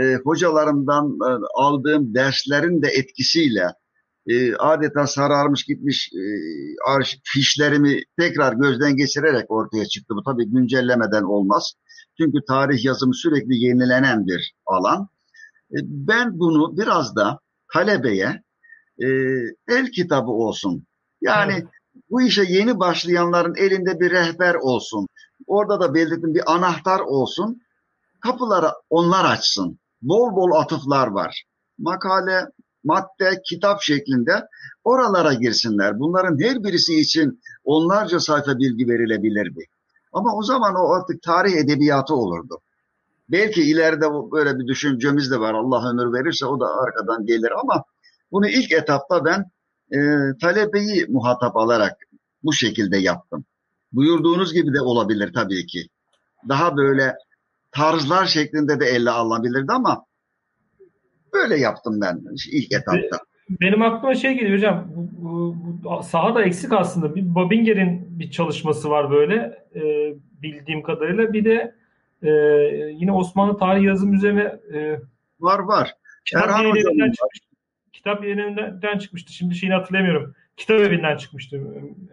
e, 0.01 0.15
hocalarımdan 0.15 1.05
e, 1.05 1.31
aldığım 1.55 2.13
derslerin 2.13 2.81
de 2.81 2.88
etkisiyle 2.88 3.67
e, 4.30 4.56
adeta 4.56 5.08
sararmış 5.08 5.64
gitmiş 5.64 6.12
e, 6.14 6.22
arş, 6.92 7.20
fişlerimi 7.24 8.00
tekrar 8.20 8.54
gözden 8.54 8.96
geçirerek 8.96 9.52
ortaya 9.52 9.86
çıktı. 9.86 10.14
Bu 10.16 10.24
tabii 10.24 10.46
güncellemeden 10.46 11.24
olmaz. 11.24 11.74
Çünkü 12.18 12.38
tarih 12.48 12.86
yazımı 12.86 13.16
sürekli 13.16 13.56
yenilenen 13.66 14.28
bir 14.28 14.54
alan. 14.66 15.08
E, 15.72 15.78
ben 15.84 16.40
bunu 16.40 16.78
biraz 16.78 17.16
da 17.16 17.40
talebeye 17.74 18.44
e, 19.04 19.08
el 19.68 19.92
kitabı 19.92 20.32
olsun. 20.32 20.88
Yani 21.22 21.64
Bu 22.10 22.22
işe 22.22 22.44
yeni 22.44 22.80
başlayanların 22.80 23.56
elinde 23.56 24.00
bir 24.00 24.12
rehber 24.12 24.56
olsun. 24.56 25.08
Orada 25.48 25.80
da 25.80 25.94
belirttiğim 25.94 26.36
bir 26.36 26.52
anahtar 26.54 27.00
olsun. 27.00 27.62
Kapıları 28.22 28.68
onlar 28.90 29.26
açsın. 29.26 29.80
Bol 30.02 30.36
bol 30.36 30.52
atıflar 30.62 31.08
var. 31.08 31.44
Makale, 31.78 32.46
madde, 32.84 33.42
kitap 33.46 33.82
şeklinde 33.82 34.48
oralara 34.84 35.34
girsinler. 35.34 36.00
Bunların 36.00 36.40
her 36.40 36.64
birisi 36.64 37.00
için 37.00 37.42
onlarca 37.64 38.20
sayfa 38.20 38.58
bilgi 38.58 38.88
verilebilirdi. 38.88 39.66
Ama 40.14 40.36
o 40.36 40.44
zaman 40.44 40.76
o 40.76 40.94
artık 40.94 41.22
tarih 41.22 41.54
edebiyatı 41.54 42.16
olurdu. 42.16 42.60
Belki 43.30 43.62
ileride 43.62 44.06
böyle 44.32 44.60
bir 44.60 44.68
düşüncemiz 44.68 45.32
de 45.32 45.40
var. 45.40 45.54
Allah 45.54 45.90
ömür 45.90 46.14
verirse 46.14 46.46
o 46.46 46.60
da 46.60 46.66
arkadan 46.76 47.26
gelir 47.26 47.52
ama 47.64 47.84
bunu 48.32 48.48
ilk 48.48 48.72
etapta 48.72 49.26
ben 49.26 49.52
e, 49.94 50.00
talebeyi 50.42 51.06
muhatap 51.10 51.58
alarak 51.58 51.98
bu 52.44 52.54
şekilde 52.54 52.98
yaptım. 52.98 53.46
Buyurduğunuz 53.92 54.54
gibi 54.54 54.74
de 54.74 54.82
olabilir 54.82 55.34
tabii 55.34 55.66
ki. 55.66 55.88
Daha 56.50 56.78
böyle 56.78 57.16
tarzlar 57.72 58.26
şeklinde 58.26 58.80
de 58.80 58.86
elle 58.86 59.10
alınabilirdi 59.10 59.72
ama 59.72 60.06
böyle 61.34 61.58
yaptım 61.58 62.02
ben 62.02 62.22
ilk 62.52 62.72
etapta. 62.72 63.20
Benim 63.50 63.82
aklıma 63.82 64.16
şey 64.16 64.34
geliyor 64.34 64.58
hocam. 64.58 64.88
Bu, 64.96 65.10
bu, 65.18 65.56
bu 65.84 66.04
sahada 66.04 66.44
eksik 66.44 66.74
aslında. 66.74 67.16
Bir 67.16 67.36
Babinger'in 67.36 68.20
bir 68.20 68.32
çalışması 68.32 68.90
var 68.90 69.12
böyle 69.12 69.66
e, 69.76 70.14
bildiğim 70.42 70.84
kadarıyla. 70.84 71.34
Bir 71.34 71.46
de 71.46 71.76
e, 72.24 72.30
yine 72.94 73.12
Osmanlı 73.12 73.58
tarih 73.58 73.84
yazım 73.84 74.14
üzerine 74.14 74.60
e, 74.74 75.00
var 75.40 75.60
var. 75.60 75.94
Kitap 76.26 76.50
yayınlarından 76.50 77.12
çıkmıştı. 77.12 77.48
Kitap 77.94 78.24
yayınlarından 78.24 78.98
çıkmıştı. 78.98 79.34
Şimdi 79.34 79.56
şeyini 79.56 79.76
hatırlamıyorum. 79.76 80.36
Kitap 80.58 80.80
evinden 80.82 81.18
çıkmıştı. 81.18 81.62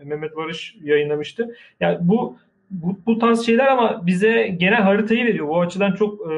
Mehmet 0.04 0.36
Barış 0.36 0.76
yayınlamıştı. 0.82 1.56
Yani 1.80 1.98
bu 2.00 2.38
bu, 2.70 2.98
bu 3.06 3.18
tarz 3.18 3.46
şeyler 3.46 3.66
ama 3.66 4.06
bize 4.06 4.48
genel 4.56 4.82
haritayı 4.82 5.24
veriyor. 5.24 5.48
Bu 5.48 5.60
açıdan 5.60 5.92
çok 5.92 6.32
e, 6.32 6.34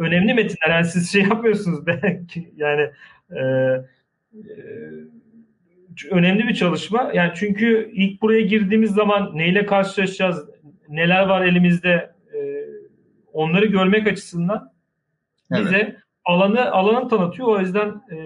önemli 0.00 0.34
metinler. 0.34 0.70
Yani 0.70 0.84
siz 0.84 1.12
şey 1.12 1.22
yapmıyorsunuz 1.22 1.86
belki 1.86 2.52
yani 2.56 2.90
e, 3.30 3.40
e, 3.40 4.54
önemli 6.10 6.48
bir 6.48 6.54
çalışma. 6.54 7.10
Yani 7.14 7.32
çünkü 7.34 7.90
ilk 7.92 8.22
buraya 8.22 8.40
girdiğimiz 8.40 8.90
zaman 8.90 9.30
neyle 9.34 9.66
karşılaşacağız, 9.66 10.48
neler 10.88 11.22
var 11.22 11.42
elimizde 11.42 12.12
e, 12.34 12.38
onları 13.32 13.66
görmek 13.66 14.06
açısından 14.06 14.72
evet. 15.52 15.64
bize 15.64 15.96
alanı 16.24 16.70
alanı 16.70 17.08
tanıtıyor. 17.08 17.48
O 17.48 17.60
yüzden 17.60 17.88
e, 17.88 18.16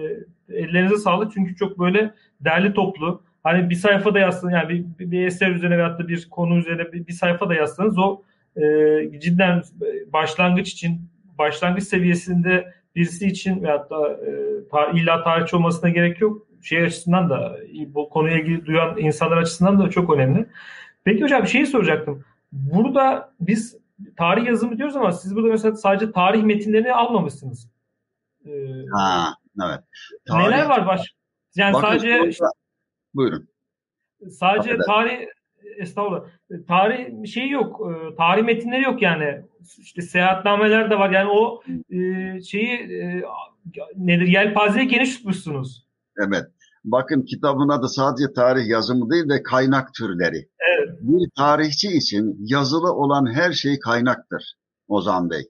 ellerinize 0.49 0.97
sağlık 0.97 1.33
çünkü 1.33 1.55
çok 1.55 1.79
böyle 1.79 2.13
derli 2.39 2.73
toplu. 2.73 3.23
Hani 3.43 3.69
bir 3.69 3.75
sayfada 3.75 4.19
yazsanız 4.19 4.53
yani 4.53 4.85
bir, 4.99 5.11
bir 5.11 5.25
eser 5.25 5.51
üzerine 5.51 5.77
veyahut 5.77 5.99
da 5.99 6.07
bir 6.07 6.29
konu 6.29 6.57
üzerine 6.57 6.93
bir, 6.93 7.07
bir 7.07 7.13
sayfada 7.13 7.55
yazsanız 7.55 7.97
o 7.97 8.21
e, 8.57 8.61
cidden 9.19 9.63
başlangıç 10.13 10.71
için 10.71 11.01
başlangıç 11.37 11.83
seviyesinde 11.83 12.73
birisi 12.95 13.27
için 13.27 13.63
veyahut 13.63 13.89
da 13.89 14.09
e, 14.09 14.31
tar 14.71 14.93
illa 14.93 15.23
tarihçi 15.23 15.55
olmasına 15.55 15.89
gerek 15.89 16.21
yok. 16.21 16.47
Şey 16.61 16.83
açısından 16.83 17.29
da 17.29 17.57
bu 17.87 18.09
konuya 18.09 18.39
ilgili 18.39 18.65
duyan 18.65 18.97
insanlar 18.97 19.37
açısından 19.37 19.79
da 19.79 19.89
çok 19.89 20.13
önemli. 20.13 20.45
Peki 21.03 21.23
hocam 21.23 21.43
bir 21.43 21.47
şeyi 21.47 21.67
soracaktım. 21.67 22.23
Burada 22.51 23.33
biz 23.39 23.77
tarih 24.17 24.45
yazımı 24.45 24.77
diyoruz 24.77 24.95
ama 24.95 25.11
siz 25.11 25.35
burada 25.35 25.47
mesela 25.47 25.75
sadece 25.75 26.11
tarih 26.11 26.43
metinlerini 26.43 26.93
almamışsınız. 26.93 27.69
Ee, 28.45 28.51
ha, 28.91 29.33
evet. 29.65 29.79
Tarih... 30.27 30.45
Neler 30.45 30.65
var 30.65 30.87
baş? 30.87 31.15
Yani 31.55 31.73
Bakın, 31.73 31.87
sadece 31.87 32.21
orada... 32.21 32.51
buyurun. 33.13 33.49
Sadece 34.29 34.77
tarih 34.77 35.27
estağfurullah. 35.77 36.23
Tarih 36.67 37.25
şeyi 37.27 37.51
yok. 37.51 37.81
E, 37.91 38.15
tarih 38.15 38.43
metinleri 38.43 38.83
yok 38.83 39.01
yani. 39.01 39.41
İşte 39.79 40.01
seyahatnameler 40.01 40.91
de 40.91 40.99
var. 40.99 41.09
Yani 41.09 41.29
o 41.29 41.61
e, 41.89 42.41
şeyi 42.41 42.73
e, 42.73 43.23
nedir? 43.95 44.27
Yelpazeyi 44.27 44.87
geniş 44.87 45.15
tutmuşsunuz. 45.15 45.85
Evet. 46.27 46.45
Bakın 46.83 47.21
kitabın 47.21 47.69
adı 47.69 47.89
sadece 47.89 48.33
tarih 48.33 48.67
yazımı 48.67 49.09
değil 49.09 49.29
de 49.29 49.43
kaynak 49.43 49.93
türleri. 49.93 50.49
Evet. 50.77 50.89
Bir 51.01 51.29
tarihçi 51.37 51.87
için 51.87 52.37
yazılı 52.39 52.93
olan 52.93 53.33
her 53.33 53.51
şey 53.51 53.79
kaynaktır 53.79 54.53
Ozan 54.87 55.29
Bey. 55.29 55.41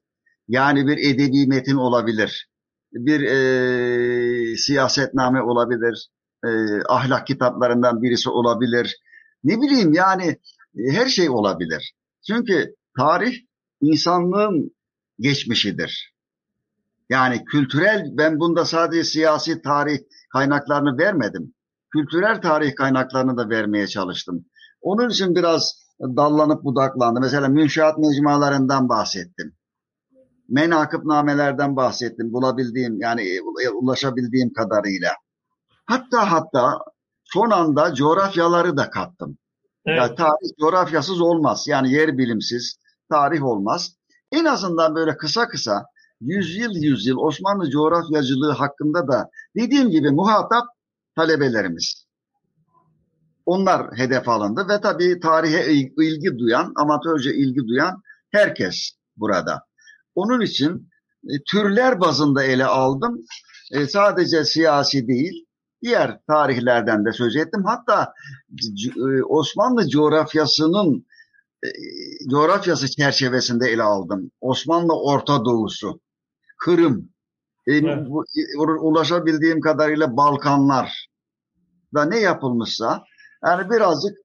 Yani 0.48 0.88
bir 0.88 0.98
edebi 0.98 1.48
metin 1.48 1.76
olabilir. 1.76 2.50
Bir 2.94 3.22
e, 3.22 4.56
siyasetname 4.56 5.42
olabilir. 5.42 6.10
E, 6.46 6.50
ahlak 6.90 7.28
kitaplarından 7.28 8.02
birisi 8.02 8.30
olabilir 8.30 8.96
ne 9.46 9.62
bileyim 9.62 9.94
yani 9.94 10.26
e, 10.78 10.92
her 10.92 11.08
şey 11.08 11.30
olabilir. 11.30 11.94
Çünkü 12.28 12.76
tarih 12.98 13.36
insanlığın 13.82 14.76
geçmişidir. 15.20 16.16
Yani 17.10 17.46
kültürel, 17.46 18.06
ben 18.12 18.40
bunda 18.40 18.66
sadece 18.66 19.04
siyasi 19.04 19.62
tarih 19.62 20.00
kaynaklarını 20.34 20.98
vermedim. 20.98 21.54
Kültürel 21.94 22.42
tarih 22.42 22.76
kaynaklarını 22.76 23.38
da 23.38 23.50
vermeye 23.50 23.88
çalıştım. 23.88 24.46
Onun 24.82 25.10
için 25.10 25.36
biraz 25.36 25.86
dallanıp 26.00 26.64
budaklandı. 26.64 27.20
Mesela 27.20 27.48
münşaat 27.48 27.98
mecmualarından 27.98 28.90
bahsettim. 28.90 29.56
Menakıbnamelerden 30.50 31.76
bahsettim. 31.76 32.34
Bulabildiğim 32.34 33.02
yani 33.02 33.40
ulaşabildiğim 33.74 34.54
kadarıyla. 34.54 35.12
Hatta 35.86 36.32
hatta 36.32 36.80
son 37.36 37.50
anda 37.50 37.94
coğrafyaları 37.94 38.78
da 38.78 38.90
kattım. 38.90 39.38
Evet. 39.86 39.98
Yani 39.98 40.16
tarih 40.16 40.58
coğrafyasız 40.60 41.22
olmaz. 41.22 41.66
Yani 41.68 41.92
yer 41.92 42.18
bilimsiz 42.18 42.78
tarih 43.10 43.44
olmaz. 43.44 43.96
En 44.32 44.46
azından 44.46 44.96
böyle 44.96 45.18
kısa 45.18 45.48
kısa 45.48 45.86
yüzyıl 46.22 46.72
yüzyıl 46.76 47.18
Osmanlı 47.18 47.70
coğrafyacılığı 47.70 48.52
hakkında 48.52 49.08
da 49.08 49.30
dediğim 49.56 49.90
gibi 49.90 50.12
muhatap 50.12 50.64
talebelerimiz. 51.16 52.06
Onlar 53.46 53.98
hedef 53.98 54.30
alındı 54.30 54.66
ve 54.70 54.82
tabii 54.82 55.20
tarihe 55.20 55.74
ilgi 55.74 56.38
duyan, 56.40 56.74
amatörce 56.76 57.34
ilgi 57.34 57.68
duyan 57.68 58.02
herkes 58.32 58.92
burada. 59.18 59.66
Onun 60.16 60.42
için 60.42 60.90
e, 61.24 61.34
türler 61.52 62.00
bazında 62.00 62.44
ele 62.44 62.66
aldım. 62.66 63.20
E, 63.72 63.88
sadece 63.88 64.46
siyasi 64.46 65.08
değil, 65.08 65.45
diğer 65.86 66.20
tarihlerden 66.28 67.06
de 67.06 67.14
söz 67.14 67.36
ettim. 67.36 67.64
Hatta 67.66 68.14
e, 68.98 69.24
Osmanlı 69.24 69.90
coğrafyasının 69.90 71.06
e, 71.64 71.70
coğrafyası 72.30 72.92
çerçevesinde 72.92 73.70
ele 73.70 73.84
aldım. 73.84 74.32
Osmanlı 74.42 74.94
Orta 74.94 75.46
Doğusu, 75.46 76.00
Kırım, 76.58 77.10
e, 77.68 77.74
evet. 77.74 78.08
ulaşabildiğim 78.82 79.62
kadarıyla 79.62 80.18
Balkanlar 80.18 81.08
da 81.94 82.06
ne 82.06 82.20
yapılmışsa 82.20 83.04
yani 83.46 83.70
birazcık 83.70 84.18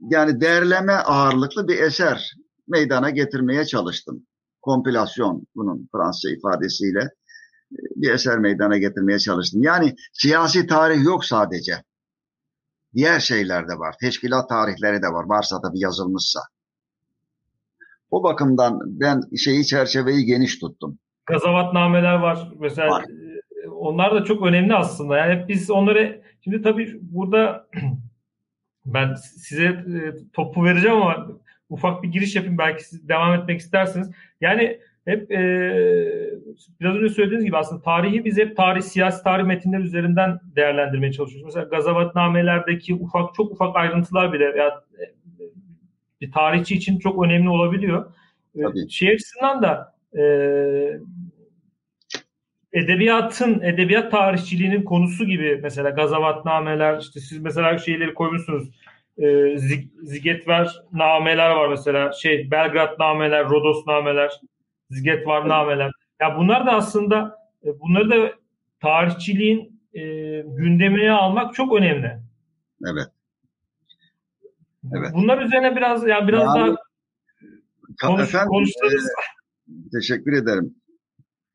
yani 0.00 0.40
derleme 0.40 0.92
ağırlıklı 0.92 1.68
bir 1.68 1.78
eser 1.78 2.32
meydana 2.68 3.10
getirmeye 3.10 3.64
çalıştım. 3.64 4.26
Kompilasyon 4.62 5.46
bunun 5.54 5.88
Fransızca 5.92 6.36
ifadesiyle 6.36 7.10
bir 7.70 8.10
eser 8.10 8.38
meydana 8.38 8.78
getirmeye 8.78 9.18
çalıştım. 9.18 9.62
Yani 9.62 9.94
siyasi 10.12 10.66
tarih 10.66 11.04
yok 11.04 11.24
sadece. 11.24 11.82
Diğer 12.94 13.20
şeyler 13.20 13.68
de 13.68 13.72
var. 13.78 13.94
Teşkilat 14.00 14.48
tarihleri 14.48 15.02
de 15.02 15.06
var. 15.06 15.24
Varsa 15.24 15.60
tabii 15.60 15.80
yazılmışsa. 15.80 16.40
O 18.10 18.22
bakımdan 18.22 18.80
ben 18.84 19.36
şeyi 19.36 19.66
çerçeveyi 19.66 20.24
geniş 20.24 20.58
tuttum. 20.58 20.98
Gazavatnameler 21.26 22.14
var. 22.14 22.52
Mesela 22.58 22.90
var. 22.90 23.04
E, 23.64 23.68
onlar 23.68 24.14
da 24.14 24.24
çok 24.24 24.46
önemli 24.46 24.74
aslında. 24.74 25.16
Yani 25.16 25.48
biz 25.48 25.70
onları 25.70 26.22
şimdi 26.44 26.62
tabii 26.62 26.98
burada 27.00 27.66
ben 28.86 29.14
size 29.14 29.64
e, 29.64 30.14
topu 30.32 30.64
vereceğim 30.64 30.96
ama 30.96 31.26
ufak 31.68 32.02
bir 32.02 32.08
giriş 32.08 32.36
yapayım 32.36 32.58
belki 32.58 32.84
siz 32.84 33.08
devam 33.08 33.34
etmek 33.40 33.60
istersiniz. 33.60 34.10
Yani 34.40 34.80
hep 35.06 35.32
e, 35.32 35.40
biraz 36.80 36.96
önce 36.96 37.08
söylediğiniz 37.14 37.44
gibi 37.44 37.56
aslında 37.56 37.82
tarihi 37.82 38.24
biz 38.24 38.38
hep 38.38 38.56
tarih, 38.56 38.82
siyasi 38.82 39.24
tarih 39.24 39.44
metinler 39.44 39.80
üzerinden 39.80 40.40
değerlendirmeye 40.56 41.12
çalışıyoruz. 41.12 41.44
Mesela 41.44 41.64
gazavatnamelerdeki 41.64 42.94
ufak 42.94 43.34
çok 43.34 43.52
ufak 43.52 43.76
ayrıntılar 43.76 44.32
bile 44.32 44.44
ya, 44.44 44.80
bir 46.20 46.32
tarihçi 46.32 46.74
için 46.74 46.98
çok 46.98 47.24
önemli 47.24 47.48
olabiliyor. 47.48 48.12
E, 48.54 48.62
Tabii. 48.62 48.90
Şey 48.90 49.08
açısından 49.08 49.62
da 49.62 49.94
e, 50.18 50.22
edebiyatın, 52.72 53.60
edebiyat 53.60 54.10
tarihçiliğinin 54.10 54.82
konusu 54.82 55.24
gibi 55.24 55.60
mesela 55.62 55.90
gazavatnameler, 55.90 56.98
işte 56.98 57.20
siz 57.20 57.38
mesela 57.38 57.78
şeyleri 57.78 58.14
koymuşsunuz. 58.14 58.70
E, 59.18 59.58
Zigetver 60.02 60.68
nameler 60.92 61.50
var 61.50 61.68
mesela. 61.68 62.12
Şey 62.12 62.50
Belgrad 62.50 62.98
nameler, 62.98 63.44
Rodos 63.44 63.86
nameler. 63.86 64.40
Zizget 64.90 65.26
var 65.26 65.48
nameler. 65.48 65.92
Ya 66.20 66.36
bunlar 66.38 66.66
da 66.66 66.72
aslında 66.72 67.38
e, 67.64 67.80
bunları 67.80 68.10
da 68.10 68.32
tarihçiliğin 68.80 69.80
e, 69.94 70.00
gündemine 70.46 71.12
almak 71.12 71.54
çok 71.54 71.72
önemli. 71.72 72.18
Evet. 72.84 73.08
Evet. 74.96 75.10
Bunlar 75.14 75.42
üzerine 75.42 75.76
biraz 75.76 76.06
yani 76.06 76.28
biraz 76.28 76.56
yani, 76.56 76.68
daha 76.68 76.76
konuş, 78.02 78.22
efendim, 78.22 78.48
konuşuruz. 78.48 79.04
E, 79.04 79.72
teşekkür 79.92 80.32
ederim. 80.32 80.74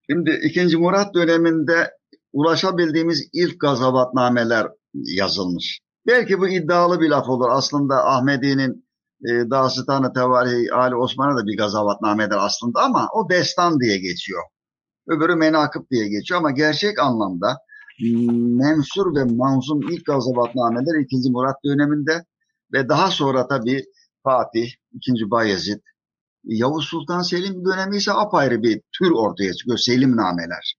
Şimdi 0.09 0.39
2. 0.43 0.77
Murat 0.77 1.13
döneminde 1.15 1.91
ulaşabildiğimiz 2.33 3.29
ilk 3.33 3.59
gazavatnameler 3.59 4.67
yazılmış. 4.93 5.79
Belki 6.07 6.39
bu 6.39 6.47
iddialı 6.47 7.01
bir 7.01 7.09
laf 7.09 7.29
olur. 7.29 7.49
Aslında 7.49 8.05
Ahmedi'nin 8.05 8.85
e, 9.29 9.49
Dağısıtanı 9.49 10.13
Tevarihi 10.13 10.73
Ali 10.73 10.95
Osman'a 10.95 11.37
da 11.37 11.47
bir 11.47 11.57
gazavatnamedir 11.57 12.45
aslında 12.45 12.81
ama 12.81 13.09
o 13.13 13.29
destan 13.29 13.79
diye 13.79 13.97
geçiyor. 13.97 14.43
Öbürü 15.07 15.35
menakıp 15.35 15.91
diye 15.91 16.07
geçiyor 16.07 16.39
ama 16.39 16.51
gerçek 16.51 16.99
anlamda 16.99 17.57
mensur 17.99 19.15
ve 19.15 19.23
manzum 19.23 19.81
ilk 19.81 20.05
gazavatnameler 20.05 20.99
2. 20.99 21.31
Murat 21.31 21.55
döneminde 21.65 22.25
ve 22.73 22.89
daha 22.89 23.11
sonra 23.11 23.47
tabi 23.47 23.85
Fatih, 24.23 24.71
2. 24.93 25.31
Bayezid, 25.31 25.79
Yavuz 26.43 26.85
Sultan 26.85 27.21
Selim 27.21 27.65
dönemi 27.65 27.97
ise 27.97 28.11
apayrı 28.11 28.63
bir 28.63 28.81
tür 28.99 29.11
ortaya 29.11 29.53
çıkıyor. 29.53 29.77
Selim 29.77 30.17
nameler. 30.17 30.75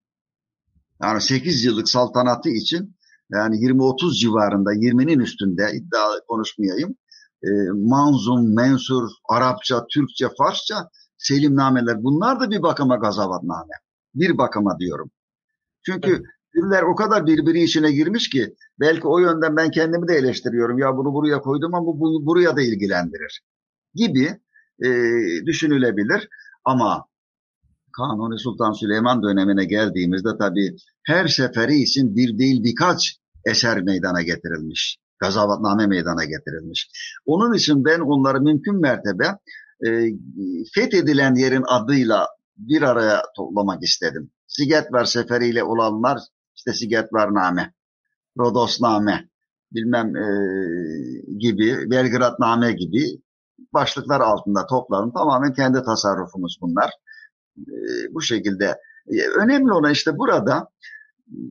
Yani 1.02 1.20
8 1.20 1.64
yıllık 1.64 1.88
saltanatı 1.88 2.48
için 2.48 2.96
yani 3.32 3.56
20-30 3.56 4.14
civarında 4.14 4.72
20'nin 4.72 5.18
üstünde 5.18 5.70
iddia 5.74 6.08
konuşmayayım. 6.28 6.96
E, 7.44 7.50
manzum, 7.74 8.54
mensur, 8.54 9.08
Arapça, 9.28 9.86
Türkçe, 9.86 10.28
Farsça 10.38 10.88
selimnameler 11.18 12.02
bunlar 12.02 12.40
da 12.40 12.50
bir 12.50 12.62
bakıma 12.62 12.96
gazavatname. 12.96 13.74
Bir 14.14 14.38
bakıma 14.38 14.78
diyorum. 14.78 15.10
Çünkü 15.86 16.22
diller 16.56 16.82
o 16.82 16.94
kadar 16.94 17.26
birbiri 17.26 17.62
içine 17.62 17.92
girmiş 17.92 18.30
ki 18.30 18.54
belki 18.80 19.08
o 19.08 19.18
yönden 19.18 19.56
ben 19.56 19.70
kendimi 19.70 20.08
de 20.08 20.14
eleştiriyorum. 20.14 20.78
Ya 20.78 20.96
bunu 20.96 21.14
buraya 21.14 21.40
koydum 21.40 21.74
ama 21.74 21.86
bu 21.86 22.26
buraya 22.26 22.56
da 22.56 22.62
ilgilendirir 22.62 23.40
gibi 23.94 24.40
e, 24.84 24.88
düşünülebilir. 25.46 26.28
Ama 26.64 27.04
Kanuni 27.96 28.38
Sultan 28.38 28.72
Süleyman 28.72 29.22
dönemine 29.22 29.64
geldiğimizde 29.64 30.28
tabii 30.38 30.76
her 31.06 31.28
seferi 31.28 31.76
için 31.76 32.16
bir 32.16 32.38
değil 32.38 32.64
birkaç 32.64 33.16
eser 33.44 33.82
meydana 33.82 34.22
getirilmiş. 34.22 34.98
Gazavatname 35.22 35.86
meydana 35.86 36.24
getirilmiş. 36.24 36.90
Onun 37.26 37.54
için 37.54 37.84
ben 37.84 38.00
onları 38.00 38.40
mümkün 38.40 38.80
mertebe 38.80 39.26
e, 39.86 39.88
fethedilen 40.74 41.34
yerin 41.34 41.64
adıyla 41.68 42.26
bir 42.56 42.82
araya 42.82 43.22
toplamak 43.36 43.82
istedim. 43.82 44.30
Sigetver 44.46 45.04
seferiyle 45.04 45.64
olanlar 45.64 46.18
işte 46.56 46.72
Sigetvarname, 46.72 47.72
Rodosname, 48.38 49.28
bilmem 49.72 50.16
e, 50.16 50.26
gibi, 51.38 51.90
Belgradname 51.90 52.72
gibi 52.72 53.22
başlıklar 53.74 54.20
altında 54.20 54.66
topladım. 54.66 55.12
Tamamen 55.12 55.52
kendi 55.52 55.82
tasarrufumuz 55.82 56.58
bunlar. 56.60 56.90
E, 57.58 57.74
bu 58.14 58.22
şekilde. 58.22 58.76
E, 59.08 59.26
önemli 59.42 59.72
olan 59.72 59.92
işte 59.92 60.18
burada 60.18 60.68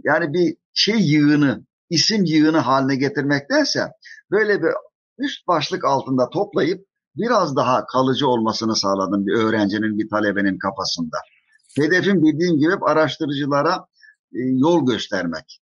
yani 0.04 0.34
bir 0.34 0.56
şey 0.74 0.96
yığını, 1.00 1.66
isim 1.92 2.24
yığını 2.26 2.58
haline 2.58 2.96
getirmektense 2.96 3.92
böyle 4.32 4.62
bir 4.62 4.72
üst 5.18 5.48
başlık 5.48 5.86
altında 5.86 6.30
toplayıp 6.30 6.86
biraz 7.16 7.56
daha 7.56 7.86
kalıcı 7.86 8.28
olmasını 8.28 8.76
sağladım 8.76 9.26
bir 9.26 9.34
öğrencinin, 9.34 9.98
bir 9.98 10.10
talebenin 10.10 10.58
kafasında. 10.58 11.18
Hedefim 11.78 12.26
dediğim 12.26 12.58
gibi 12.58 12.76
araştırıcılara 12.82 13.86
e, 14.34 14.40
yol 14.40 14.86
göstermek 14.86 15.62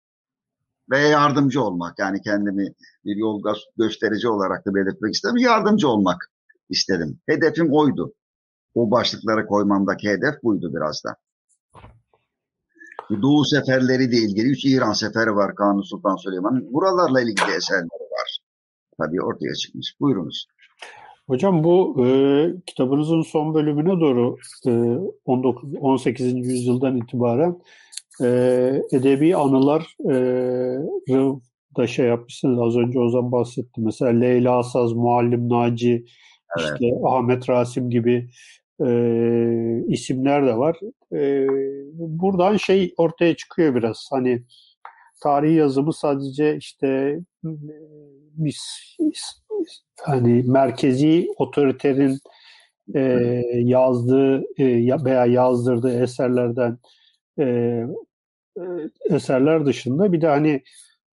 ve 0.90 0.98
yardımcı 0.98 1.62
olmak. 1.62 1.98
Yani 1.98 2.20
kendimi 2.20 2.72
bir 3.04 3.16
yol 3.16 3.42
gösterici 3.78 4.28
olarak 4.28 4.66
da 4.66 4.74
belirtmek 4.74 5.14
istedim. 5.14 5.36
Yardımcı 5.36 5.88
olmak 5.88 6.30
istedim. 6.68 7.20
Hedefim 7.28 7.72
oydu. 7.72 8.14
O 8.74 8.90
başlıkları 8.90 9.46
koymamdaki 9.46 10.08
hedef 10.08 10.42
buydu 10.42 10.74
biraz 10.74 11.04
da. 11.04 11.16
Doğu 13.10 13.44
seferleri 13.44 14.12
de 14.12 14.16
ilgili. 14.16 14.46
Üç 14.46 14.64
İran 14.64 14.92
seferi 14.92 15.36
var 15.36 15.54
Kanuni 15.54 15.84
Sultan 15.84 16.16
Süleyman'ın. 16.16 16.72
Buralarla 16.72 17.20
ilgili 17.20 17.56
eserleri 17.56 18.08
var. 18.12 18.38
Tabii 18.98 19.22
ortaya 19.22 19.54
çıkmış. 19.54 19.94
Buyurunuz. 20.00 20.46
Hocam 21.26 21.64
bu 21.64 22.06
e, 22.06 22.06
kitabınızın 22.66 23.22
son 23.22 23.54
bölümüne 23.54 24.00
doğru 24.00 24.36
e, 24.66 24.70
19 25.24 25.74
18. 25.80 26.34
yüzyıldan 26.34 26.96
itibaren 26.96 27.60
e, 28.22 28.26
edebi 28.92 29.36
anılar 29.36 29.96
e, 30.10 30.14
da 31.76 31.86
şey 31.86 32.06
yapmışsınız. 32.06 32.60
Az 32.60 32.76
önce 32.76 32.98
Ozan 32.98 33.32
bahsetti. 33.32 33.80
Mesela 33.80 34.10
Leyla 34.10 34.62
Saz, 34.62 34.92
Muallim 34.92 35.48
Naci, 35.48 36.04
evet. 36.58 36.70
işte 36.72 36.94
Ahmet 37.04 37.48
Rasim 37.48 37.90
gibi 37.90 38.30
e, 38.86 38.90
isimler 39.88 40.46
de 40.46 40.56
var. 40.56 40.76
E, 41.12 41.46
buradan 41.94 42.56
şey 42.56 42.94
ortaya 42.96 43.36
çıkıyor 43.36 43.74
biraz. 43.74 44.08
Hani 44.10 44.42
tarihi 45.22 45.54
yazımı 45.54 45.92
sadece 45.92 46.56
işte 46.56 47.18
biz 48.36 48.58
hani 50.00 50.42
merkezi 50.46 51.28
otoriterin 51.36 52.18
e, 52.94 53.00
yazdığı 53.54 54.44
e, 54.58 55.04
veya 55.04 55.26
yazdırdığı 55.26 56.02
eserlerden 56.02 56.78
e, 57.38 57.44
e, 58.56 58.62
eserler 59.10 59.66
dışında 59.66 60.12
bir 60.12 60.20
de 60.20 60.26
hani 60.26 60.62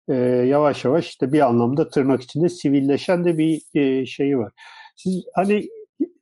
e, 0.09 0.15
yavaş 0.47 0.85
yavaş 0.85 1.09
işte 1.09 1.33
bir 1.33 1.41
anlamda 1.41 1.89
tırnak 1.89 2.23
içinde 2.23 2.49
sivilleşen 2.49 3.25
de 3.25 3.39
bir 3.39 3.63
e, 3.75 4.07
şeyi 4.07 4.39
var. 4.39 4.53
Siz 4.97 5.25
hani 5.35 5.69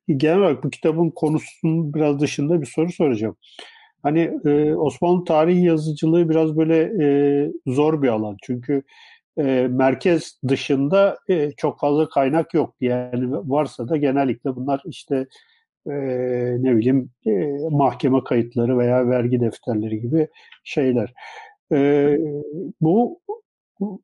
genel 0.06 0.38
olarak 0.38 0.64
bu 0.64 0.70
kitabın 0.70 1.10
konusunun 1.10 1.94
biraz 1.94 2.20
dışında 2.20 2.60
bir 2.60 2.66
soru 2.66 2.92
soracağım. 2.92 3.36
Hani 4.02 4.30
e, 4.44 4.74
Osmanlı 4.74 5.24
tarihi 5.24 5.64
yazıcılığı 5.64 6.28
biraz 6.28 6.56
böyle 6.56 7.04
e, 7.04 7.08
zor 7.66 8.02
bir 8.02 8.08
alan. 8.08 8.36
Çünkü 8.42 8.82
e, 9.38 9.42
merkez 9.70 10.40
dışında 10.48 11.18
e, 11.28 11.50
çok 11.50 11.80
fazla 11.80 12.08
kaynak 12.08 12.54
yok. 12.54 12.74
Yani 12.80 13.32
varsa 13.32 13.88
da 13.88 13.96
genellikle 13.96 14.56
bunlar 14.56 14.82
işte 14.86 15.26
e, 15.86 15.92
ne 16.62 16.76
bileyim 16.76 17.10
e, 17.26 17.30
mahkeme 17.70 18.24
kayıtları 18.24 18.78
veya 18.78 19.08
vergi 19.08 19.40
defterleri 19.40 20.00
gibi 20.00 20.28
şeyler. 20.64 21.14
E, 21.72 22.10
bu 22.80 23.20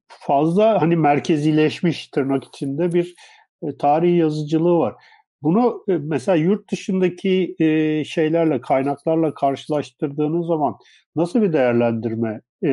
fazla 0.08 0.82
hani 0.82 0.96
merkezileşmiş 0.96 2.08
tırnak 2.08 2.44
içinde 2.44 2.92
bir 2.92 3.14
e, 3.62 3.76
tarihi 3.78 4.16
yazıcılığı 4.16 4.78
var. 4.78 4.94
Bunu 5.42 5.84
e, 5.88 5.98
mesela 5.98 6.36
yurt 6.36 6.72
dışındaki 6.72 7.56
e, 7.58 8.04
şeylerle, 8.04 8.60
kaynaklarla 8.60 9.34
karşılaştırdığınız 9.34 10.46
zaman 10.46 10.74
nasıl 11.16 11.42
bir 11.42 11.52
değerlendirme 11.52 12.40
e, 12.62 12.68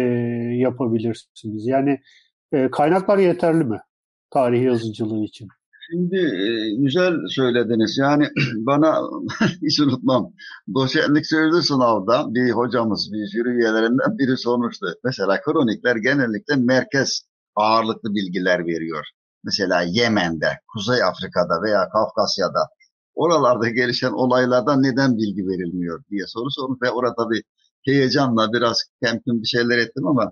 yapabilirsiniz? 0.57 1.67
Yani 1.67 1.99
kaynaklar 2.71 3.17
yeterli 3.17 3.63
mi 3.63 3.79
tarihi 4.31 4.63
yazıcılığı 4.63 5.23
için? 5.23 5.47
Şimdi 5.91 6.31
güzel 6.77 7.13
söylediniz. 7.29 7.97
Yani 7.97 8.27
bana 8.55 8.95
hiç 9.61 9.79
unutmam. 9.79 10.33
Doçentlik 10.73 11.25
sözlü 11.25 11.61
sınavda 11.61 12.33
bir 12.33 12.51
hocamız, 12.51 13.09
bir 13.13 13.27
jüri 13.27 13.49
üyelerinden 13.49 14.17
biri 14.17 14.37
sormuştu. 14.37 14.85
Mesela 15.03 15.41
kronikler 15.41 15.95
genellikle 15.95 16.55
merkez 16.55 17.21
ağırlıklı 17.55 18.15
bilgiler 18.15 18.65
veriyor. 18.65 19.05
Mesela 19.43 19.81
Yemen'de, 19.81 20.59
Kuzey 20.67 21.03
Afrika'da 21.03 21.61
veya 21.63 21.89
Kafkasya'da 21.89 22.69
oralarda 23.15 23.69
gelişen 23.69 24.11
olaylardan 24.11 24.83
neden 24.83 25.17
bilgi 25.17 25.47
verilmiyor 25.47 26.03
diye 26.09 26.27
soru 26.27 26.51
sormuş 26.51 26.81
ve 26.81 26.91
orada 26.91 27.29
bir 27.29 27.43
heyecanla 27.85 28.53
biraz 28.53 28.83
kemküm 29.03 29.41
bir 29.41 29.47
şeyler 29.47 29.77
ettim 29.77 30.07
ama 30.07 30.31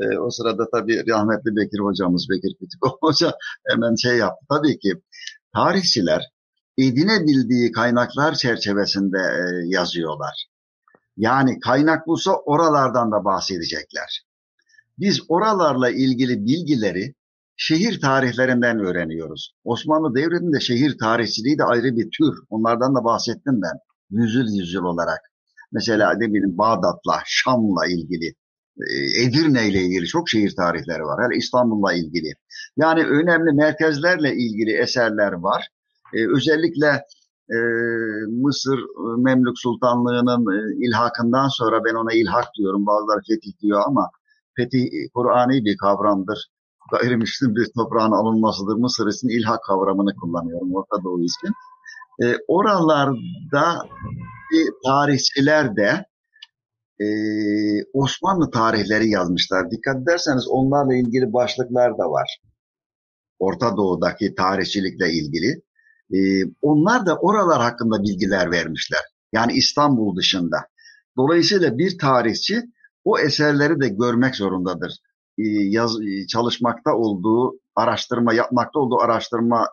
e, 0.00 0.18
o 0.18 0.30
sırada 0.30 0.70
tabii 0.70 1.08
rahmetli 1.08 1.56
Bekir 1.56 1.78
hocamız, 1.78 2.26
Bekir 2.30 2.54
Kütük 2.60 2.80
hoca 3.00 3.32
hemen 3.68 3.94
şey 3.94 4.16
yaptı. 4.16 4.46
Tabii 4.48 4.78
ki 4.78 4.92
tarihçiler 5.54 6.22
edinebildiği 6.78 7.72
kaynaklar 7.72 8.34
çerçevesinde 8.34 9.18
e, 9.18 9.42
yazıyorlar. 9.66 10.46
Yani 11.16 11.60
kaynak 11.60 12.06
bulsa 12.06 12.32
oralardan 12.32 13.12
da 13.12 13.24
bahsedecekler. 13.24 14.24
Biz 14.98 15.20
oralarla 15.28 15.90
ilgili 15.90 16.46
bilgileri 16.46 17.14
şehir 17.56 18.00
tarihlerinden 18.00 18.78
öğreniyoruz. 18.78 19.54
Osmanlı 19.64 20.14
devrinde 20.14 20.60
şehir 20.60 20.98
tarihçiliği 20.98 21.58
de 21.58 21.64
ayrı 21.64 21.96
bir 21.96 22.10
tür. 22.18 22.34
Onlardan 22.50 22.94
da 22.94 23.04
bahsettim 23.04 23.60
ben. 23.62 23.78
Yüzyıl 24.10 24.58
yüzyıl 24.58 24.84
olarak. 24.84 25.20
Mesela 25.72 26.14
ne 26.14 26.28
bileyim 26.28 26.58
Bağdat'la, 26.58 27.22
Şam'la 27.24 27.86
ilgili 27.86 28.34
ee, 28.80 29.22
Edirne 29.24 29.68
ile 29.68 29.82
ilgili 29.82 30.06
çok 30.06 30.28
şehir 30.28 30.56
tarihleri 30.56 31.02
var. 31.02 31.24
Hele 31.24 31.38
İstanbul'la 31.38 31.92
ilgili. 31.92 32.32
Yani 32.76 33.04
önemli 33.04 33.52
merkezlerle 33.52 34.34
ilgili 34.34 34.72
eserler 34.72 35.32
var. 35.32 35.68
Ee, 36.14 36.26
özellikle 36.36 36.86
e, 37.50 37.58
Mısır 38.28 38.78
e, 38.78 39.22
Memlük 39.22 39.58
Sultanlığı'nın 39.58 40.42
e, 40.54 40.86
ilhakından 40.86 41.48
sonra 41.48 41.84
ben 41.84 41.94
ona 41.94 42.12
ilhak 42.12 42.44
diyorum. 42.58 42.86
Bazıları 42.86 43.20
fetih 43.28 43.60
diyor 43.62 43.82
ama 43.86 44.10
fetih 44.56 44.88
Kur'an'i 45.14 45.64
bir 45.64 45.76
kavramdır. 45.76 46.48
Gayrimüslim 46.90 47.54
bir 47.56 47.68
toprağın 47.76 48.12
alınmasıdır. 48.12 48.74
Mısır 48.74 49.08
için 49.08 49.28
ilhak 49.28 49.64
kavramını 49.64 50.16
kullanıyorum 50.16 50.74
Orta 50.74 51.04
Doğu 51.04 51.22
için. 51.22 51.52
E, 52.22 52.36
oralarda 52.48 53.78
tarihçiler 54.84 55.76
de 55.76 56.04
e, 57.00 57.06
Osmanlı 57.92 58.50
tarihleri 58.50 59.08
yazmışlar. 59.10 59.70
Dikkat 59.70 60.02
ederseniz 60.02 60.48
onlarla 60.48 60.94
ilgili 60.94 61.32
başlıklar 61.32 61.98
da 61.98 62.10
var. 62.10 62.40
Orta 63.38 63.76
Doğu'daki 63.76 64.34
tarihçilikle 64.34 65.12
ilgili. 65.12 65.62
E, 66.14 66.18
onlar 66.62 67.06
da 67.06 67.16
oralar 67.16 67.62
hakkında 67.62 68.02
bilgiler 68.02 68.50
vermişler. 68.50 69.00
Yani 69.32 69.52
İstanbul 69.52 70.16
dışında. 70.16 70.56
Dolayısıyla 71.16 71.78
bir 71.78 71.98
tarihçi 71.98 72.62
o 73.04 73.18
eserleri 73.18 73.80
de 73.80 73.88
görmek 73.88 74.36
zorundadır. 74.36 74.98
E, 75.38 75.42
yaz, 75.48 75.96
çalışmakta 76.28 76.94
olduğu, 76.94 77.60
araştırma 77.74 78.34
yapmakta 78.34 78.80
olduğu 78.80 79.00
araştırma 79.00 79.68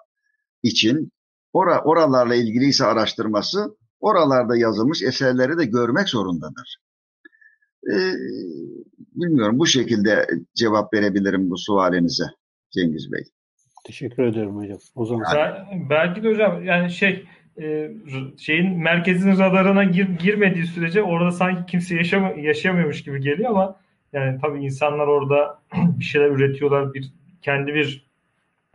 için 0.64 1.12
ora, 1.54 1.82
oralarla 1.82 2.36
ilgiliyse 2.36 2.86
araştırması 2.86 3.78
oralarda 4.00 4.58
yazılmış 4.58 5.04
eserleri 5.04 5.58
de 5.58 5.66
görmek 5.66 6.10
zorundadır. 6.10 6.78
Ee, 7.92 8.14
bilmiyorum 9.16 9.60
bu 9.60 9.68
şekilde 9.68 10.28
cevap 10.56 10.94
verebilirim 10.94 11.50
bu 11.50 11.58
sualinize 11.58 12.24
Cengiz 12.72 13.12
Bey. 13.12 13.24
Teşekkür 13.86 14.24
ederim 14.24 14.56
hocam. 14.56 14.78
O 14.96 15.06
zaman 15.06 15.26
ben, 15.36 15.90
belki 15.90 16.24
de 16.24 16.30
hocam 16.30 16.66
yani 16.66 16.92
şey 16.92 17.26
e, 17.62 17.92
şeyin 18.38 18.80
merkezin 18.80 19.32
radarına 19.32 19.84
gir, 19.84 20.10
girmediği 20.10 20.66
sürece 20.66 21.02
orada 21.02 21.32
sanki 21.32 21.72
kimse 21.72 21.96
yaşama, 21.96 22.30
yaşamıyormuş 22.30 23.04
gibi 23.04 23.22
geliyor 23.22 23.50
ama 23.50 23.80
yani 24.14 24.40
tabii 24.42 24.66
insanlar 24.66 25.08
orada 25.08 25.60
bir 26.00 26.06
şeyler 26.06 26.30
üretiyorlar. 26.30 26.94
Bir 26.94 27.12
kendi 27.42 27.74
bir 27.74 28.06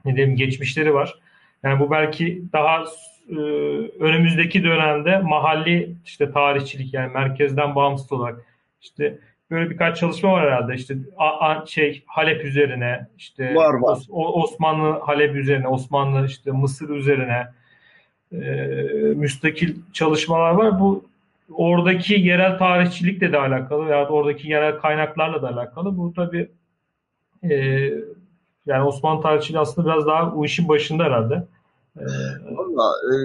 ne 0.04 0.16
diyeyim 0.16 0.36
geçmişleri 0.36 0.94
var. 0.94 1.14
Yani 1.62 1.80
bu 1.80 1.90
belki 1.90 2.42
daha 2.52 2.84
e, 3.30 3.34
önümüzdeki 4.00 4.64
dönemde 4.64 5.18
mahalli 5.18 5.96
işte 6.04 6.32
tarihçilik 6.32 6.94
yani 6.94 7.12
merkezden 7.12 7.74
bağımsız 7.74 8.12
olarak 8.12 8.44
işte 8.82 9.18
böyle 9.50 9.70
birkaç 9.70 9.98
çalışma 9.98 10.32
var 10.32 10.46
herhalde 10.46 10.74
işte 10.74 10.96
a, 11.16 11.48
a, 11.48 11.66
şey 11.66 12.02
Halep 12.06 12.44
üzerine 12.44 13.06
işte 13.18 13.54
var, 13.54 13.74
var. 13.74 13.92
Os, 13.92 14.08
Osmanlı 14.10 15.00
Halep 15.00 15.36
üzerine 15.36 15.68
Osmanlı 15.68 16.26
işte 16.26 16.50
Mısır 16.50 16.88
üzerine 16.88 17.46
e, 18.32 18.36
müstakil 19.14 19.76
çalışmalar 19.92 20.50
var. 20.50 20.80
Bu 20.80 21.04
oradaki 21.50 22.14
yerel 22.14 22.58
tarihçilikle 22.58 23.32
de 23.32 23.38
alakalı 23.38 23.86
veya 23.86 24.08
oradaki 24.08 24.48
yerel 24.48 24.78
kaynaklarla 24.78 25.42
da 25.42 25.48
alakalı. 25.48 25.96
Bu 25.96 26.12
tabi 26.12 26.50
e, 27.42 27.54
yani 28.66 28.84
Osmanlı 28.84 29.22
tarihçiliği 29.22 29.60
aslında 29.60 29.88
biraz 29.88 30.06
daha 30.06 30.36
bu 30.36 30.46
işin 30.46 30.68
başında 30.68 31.04
herhalde. 31.04 31.34
E, 31.96 32.04
Valla 32.56 32.92
e, 33.12 33.16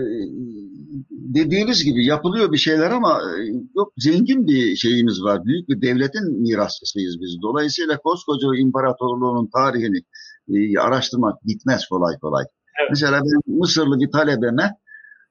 dediğiniz 1.09 1.83
gibi 1.83 2.05
yapılıyor 2.05 2.51
bir 2.51 2.57
şeyler 2.57 2.91
ama 2.91 3.21
e, 3.21 3.39
yok 3.75 3.93
zengin 3.97 4.47
bir 4.47 4.75
şeyimiz 4.75 5.23
var. 5.23 5.45
Büyük 5.45 5.69
bir 5.69 5.81
devletin 5.81 6.41
mirasçısıyız 6.41 7.21
biz. 7.21 7.41
Dolayısıyla 7.41 7.97
koskoca 7.97 8.47
imparatorluğun 8.57 9.49
tarihini 9.55 10.01
e, 10.49 10.79
araştırmak 10.79 11.47
bitmez 11.47 11.87
kolay 11.87 12.19
kolay. 12.19 12.45
Evet. 12.79 12.89
Mesela 12.89 13.21
ben 13.21 13.55
Mısırlı 13.57 13.99
bir 13.99 14.11
talebeme 14.11 14.75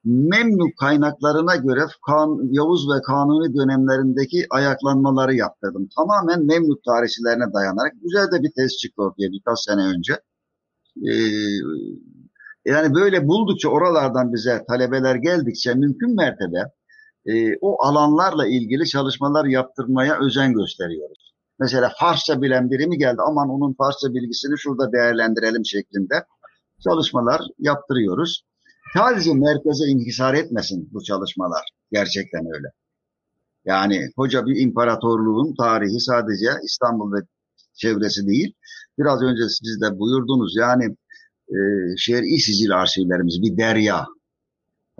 Memlük 0.04 0.78
kaynaklarına 0.78 1.56
göre 1.56 1.86
kan, 2.06 2.52
Yavuz 2.52 2.88
ve 2.90 3.02
Kanuni 3.02 3.54
dönemlerindeki 3.54 4.46
ayaklanmaları 4.50 5.34
yaptırdım. 5.34 5.88
Tamamen 5.96 6.46
Memlük 6.46 6.84
tarihçilerine 6.84 7.52
dayanarak 7.54 7.92
güzel 8.02 8.32
de 8.32 8.42
bir 8.42 8.52
test 8.56 8.78
çıktı 8.78 9.02
ortaya 9.02 9.32
birkaç 9.32 9.58
sene 9.58 9.82
önce. 9.82 10.12
Ee, 11.08 11.14
yani 12.64 12.94
böyle 12.94 13.28
buldukça 13.28 13.68
oralardan 13.68 14.32
bize 14.32 14.64
talebeler 14.68 15.14
geldikçe 15.14 15.74
mümkün 15.74 16.16
mertebe 16.16 16.64
e, 17.26 17.56
o 17.60 17.82
alanlarla 17.82 18.46
ilgili 18.46 18.86
çalışmalar 18.86 19.44
yaptırmaya 19.44 20.18
özen 20.20 20.52
gösteriyoruz. 20.52 21.34
Mesela 21.58 21.92
Farsça 22.00 22.42
bilen 22.42 22.70
biri 22.70 22.86
mi 22.86 22.98
geldi 22.98 23.22
aman 23.26 23.48
onun 23.48 23.74
Farsça 23.74 24.14
bilgisini 24.14 24.58
şurada 24.58 24.92
değerlendirelim 24.92 25.64
şeklinde 25.64 26.24
çalışmalar 26.84 27.40
yaptırıyoruz. 27.58 28.42
Sadece 28.94 29.34
merkeze 29.34 29.84
inhisar 29.86 30.34
etmesin 30.34 30.88
bu 30.92 31.02
çalışmalar. 31.02 31.62
Gerçekten 31.92 32.46
öyle. 32.54 32.68
Yani 33.64 34.10
koca 34.16 34.46
bir 34.46 34.60
imparatorluğun 34.60 35.54
tarihi 35.54 36.00
sadece 36.00 36.50
İstanbul 36.64 37.12
ve 37.12 37.18
çevresi 37.74 38.26
değil. 38.26 38.54
Biraz 38.98 39.22
önce 39.22 39.42
siz 39.48 39.80
de 39.80 39.98
buyurdunuz 39.98 40.56
yani 40.56 40.84
e, 41.48 41.58
şehri 41.96 42.38
sicil 42.38 42.76
arşivlerimiz 42.76 43.42
bir 43.42 43.56
derya. 43.56 44.06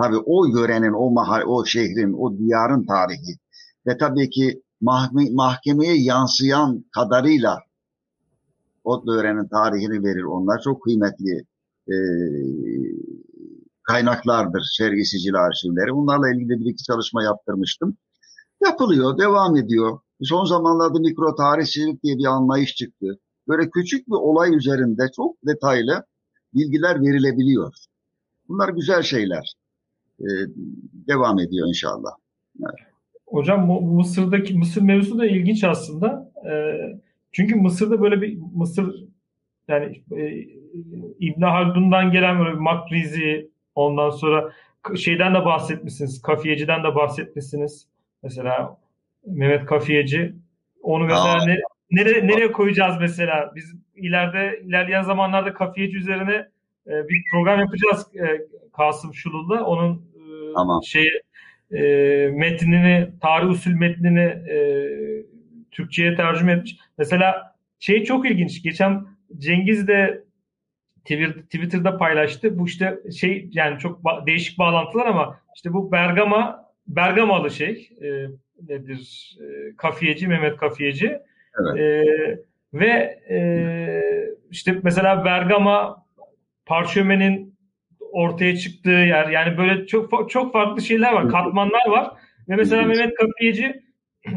Tabii 0.02 0.18
o 0.26 0.46
yörenin, 0.46 0.92
o 0.92 1.10
mahal, 1.10 1.42
o 1.46 1.64
şehrin, 1.64 2.12
o 2.12 2.38
diyarın 2.38 2.86
tarihi 2.86 3.36
ve 3.86 3.98
tabii 3.98 4.30
ki 4.30 4.62
mahkeme, 4.80 5.30
mahkemeye 5.30 5.96
yansıyan 5.96 6.84
kadarıyla 6.94 7.58
o 8.84 9.02
yörenin 9.06 9.48
tarihini 9.48 10.04
verir. 10.04 10.22
Onlar 10.22 10.60
çok 10.64 10.82
kıymetli 10.82 11.44
e, 11.88 11.94
kaynaklardır 13.90 14.62
şerhi 14.76 15.04
sicil 15.04 15.34
arşivleri. 15.34 15.94
Bunlarla 15.94 16.30
ilgili 16.34 16.60
bir 16.60 16.70
iki 16.70 16.82
çalışma 16.84 17.24
yaptırmıştım. 17.24 17.96
Yapılıyor, 18.64 19.18
devam 19.18 19.56
ediyor. 19.56 19.98
Son 20.22 20.44
zamanlarda 20.44 20.98
mikro 20.98 21.34
tarihçilik 21.34 22.02
diye 22.02 22.16
bir 22.18 22.24
anlayış 22.24 22.74
çıktı. 22.74 23.18
Böyle 23.48 23.70
küçük 23.70 24.08
bir 24.08 24.14
olay 24.14 24.56
üzerinde 24.56 25.02
çok 25.16 25.36
detaylı 25.46 26.04
bilgiler 26.54 27.00
verilebiliyor. 27.00 27.74
Bunlar 28.48 28.68
güzel 28.68 29.02
şeyler. 29.02 29.52
Ee, 30.20 30.24
devam 31.08 31.38
ediyor 31.38 31.68
inşallah. 31.68 32.10
Evet. 32.60 32.74
Hocam 33.26 33.66
Mısır'daki 33.82 34.54
Mısır 34.54 34.82
mevzusu 34.82 35.18
da 35.18 35.26
ilginç 35.26 35.64
aslında. 35.64 36.32
E, 36.50 36.52
çünkü 37.32 37.54
Mısır'da 37.56 38.02
böyle 38.02 38.22
bir 38.22 38.38
Mısır 38.54 39.04
yani 39.68 40.02
e, 40.16 40.46
İbn 41.20 41.42
Haldun'dan 41.42 42.12
gelen 42.12 42.38
böyle 42.38 42.52
bir 42.52 42.60
Makrizi 42.60 43.50
ondan 43.80 44.10
sonra 44.10 44.52
şeyden 44.96 45.34
de 45.34 45.44
bahsetmişsiniz. 45.44 46.22
Kafiyeciden 46.22 46.84
de 46.84 46.94
bahsetmişsiniz. 46.94 47.86
Mesela 48.22 48.76
Mehmet 49.26 49.66
Kafiyeci 49.66 50.34
onu 50.82 51.04
mesela 51.04 51.44
ne, 51.46 51.58
nereye, 51.90 52.26
nereye 52.26 52.52
koyacağız 52.52 52.96
mesela? 53.00 53.52
Biz 53.54 53.74
ileride 53.96 54.60
ilerleyen 54.64 55.02
zamanlarda 55.02 55.54
kafiyeci 55.54 55.96
üzerine 55.96 56.48
e, 56.86 57.08
bir 57.08 57.22
program 57.32 57.60
yapacağız 57.60 58.06
e, 58.16 58.46
Kasım 58.72 59.14
Şulul'da. 59.14 59.64
Onun 59.64 59.94
e, 59.94 60.52
tamam. 60.54 60.82
şey 60.82 61.08
e, 61.72 61.80
metnini, 62.28 63.10
tarih 63.20 63.50
usul 63.50 63.70
metnini 63.70 64.24
e, 64.50 64.58
Türkçe'ye 65.70 66.16
tercüme 66.16 66.52
etmiş. 66.52 66.76
Mesela 66.98 67.56
şey 67.78 68.04
çok 68.04 68.30
ilginç. 68.30 68.62
Geçen 68.62 69.06
Cengiz 69.38 69.88
de 69.88 70.24
Twitter'da 71.04 71.96
paylaştı. 71.98 72.58
Bu 72.58 72.66
işte 72.66 72.98
şey 73.20 73.48
yani 73.52 73.78
çok 73.78 74.00
ba- 74.00 74.26
değişik 74.26 74.58
bağlantılar 74.58 75.06
ama 75.06 75.40
işte 75.56 75.72
bu 75.72 75.92
Bergama 75.92 76.70
Bergamalı 76.86 77.50
şey 77.50 77.90
e, 78.02 78.08
nedir? 78.68 79.36
E, 79.40 79.76
kafiyeci 79.76 80.28
Mehmet 80.28 80.56
Kafiyeci. 80.56 81.18
Evet. 81.60 81.80
E, 81.80 82.04
ve 82.74 83.20
e, 83.30 83.38
işte 84.50 84.80
mesela 84.82 85.24
Bergama 85.24 86.06
parşömenin 86.66 87.54
ortaya 88.00 88.56
çıktığı 88.56 88.90
yer 88.90 89.28
yani 89.28 89.58
böyle 89.58 89.86
çok 89.86 90.30
çok 90.30 90.52
farklı 90.52 90.82
şeyler 90.82 91.12
var, 91.12 91.28
katmanlar 91.28 91.88
var. 91.88 92.10
Ve 92.48 92.56
mesela 92.56 92.82
Mehmet 92.82 93.14
Kapiyeci 93.14 93.82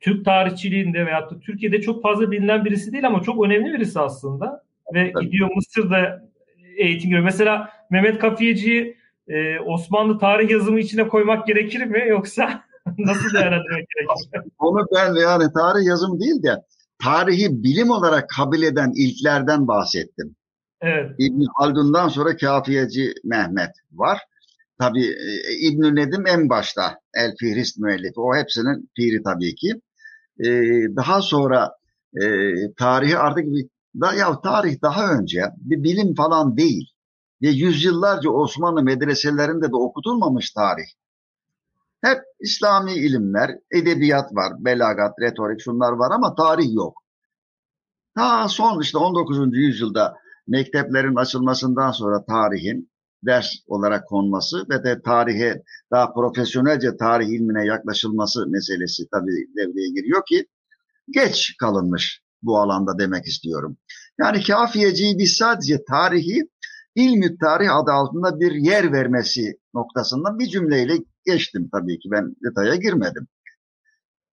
Türk 0.00 0.24
tarihçiliğinde 0.24 1.06
veyahut 1.06 1.30
da 1.30 1.40
Türkiye'de 1.40 1.80
çok 1.80 2.02
fazla 2.02 2.30
bilinen 2.30 2.64
birisi 2.64 2.92
değil 2.92 3.06
ama 3.06 3.22
çok 3.22 3.44
önemli 3.44 3.72
birisi 3.72 4.00
aslında. 4.00 4.61
Ve 4.94 5.12
gidiyor 5.20 5.50
Mısır'da 5.54 6.22
eğitim 6.76 7.10
görüyor. 7.10 7.24
Mesela 7.24 7.68
Mehmet 7.90 8.18
Kafiyeci'yi 8.18 8.96
e, 9.28 9.58
Osmanlı 9.60 10.18
tarih 10.18 10.50
yazımı 10.50 10.80
içine 10.80 11.08
koymak 11.08 11.46
gerekir 11.46 11.86
mi 11.86 12.04
yoksa 12.08 12.64
nasıl 12.98 13.34
değerlendirmek 13.34 13.86
gerekir? 13.96 14.50
Onu 14.58 14.86
ben 14.94 15.14
yani 15.14 15.52
tarih 15.52 15.86
yazımı 15.86 16.20
değil 16.20 16.42
de 16.42 16.56
tarihi 17.04 17.62
bilim 17.62 17.90
olarak 17.90 18.28
kabul 18.28 18.62
eden 18.62 18.92
ilklerden 18.96 19.68
bahsettim. 19.68 20.36
Evet. 20.80 21.10
İbn 21.18 21.44
Haldun'dan 21.54 22.08
sonra 22.08 22.36
Kafiyeci 22.36 23.14
Mehmet 23.24 23.70
var. 23.92 24.18
Tabi 24.78 25.04
e, 25.04 25.52
İbn 25.60 25.96
Nedim 25.96 26.26
en 26.26 26.48
başta 26.48 26.98
El 27.14 27.34
Fihrist 27.40 27.78
müellifi. 27.78 28.20
O 28.20 28.36
hepsinin 28.36 28.90
piri 28.96 29.22
tabii 29.22 29.54
ki. 29.54 29.72
Ee, 30.40 30.50
daha 30.96 31.22
sonra 31.22 31.70
e, 32.22 32.24
tarihi 32.78 33.18
artık 33.18 33.44
bir 33.46 33.66
da, 34.00 34.14
ya 34.14 34.40
tarih 34.40 34.82
daha 34.82 35.12
önce 35.12 35.44
bir 35.56 35.82
bilim 35.82 36.14
falan 36.14 36.56
değil. 36.56 36.90
Ve 37.42 37.48
yüzyıllarca 37.48 38.30
Osmanlı 38.30 38.82
medreselerinde 38.82 39.70
de 39.70 39.76
okutulmamış 39.76 40.50
tarih. 40.50 40.86
Hep 42.00 42.18
İslami 42.40 42.92
ilimler, 42.92 43.50
edebiyat 43.70 44.34
var, 44.34 44.52
belagat, 44.58 45.20
retorik 45.20 45.60
şunlar 45.60 45.92
var 45.92 46.10
ama 46.10 46.34
tarih 46.34 46.74
yok. 46.74 47.02
Ta 48.14 48.48
son 48.48 48.80
işte 48.80 48.98
19. 48.98 49.38
yüzyılda 49.52 50.14
mekteplerin 50.46 51.16
açılmasından 51.16 51.90
sonra 51.90 52.24
tarihin 52.24 52.90
ders 53.22 53.52
olarak 53.66 54.08
konması 54.08 54.66
ve 54.70 54.84
de 54.84 55.02
tarihe 55.02 55.62
daha 55.90 56.12
profesyonelce 56.12 56.96
tarih 56.96 57.28
ilmine 57.28 57.66
yaklaşılması 57.66 58.46
meselesi 58.46 59.02
tabii 59.10 59.46
devreye 59.56 59.90
giriyor 59.90 60.22
ki 60.28 60.46
geç 61.10 61.56
kalınmış 61.60 62.21
bu 62.42 62.58
alanda 62.58 62.98
demek 62.98 63.26
istiyorum. 63.26 63.76
Yani 64.20 64.42
kafiyeciyi 64.42 65.18
biz 65.18 65.32
sadece 65.32 65.84
tarihi 65.84 66.48
ilmi 66.94 67.38
tarih 67.38 67.76
adı 67.76 67.90
altında 67.90 68.40
bir 68.40 68.52
yer 68.52 68.92
vermesi 68.92 69.58
noktasından 69.74 70.38
bir 70.38 70.46
cümleyle 70.46 70.98
geçtim 71.24 71.68
tabii 71.72 71.98
ki 71.98 72.10
ben 72.10 72.36
detaya 72.44 72.74
girmedim. 72.74 73.26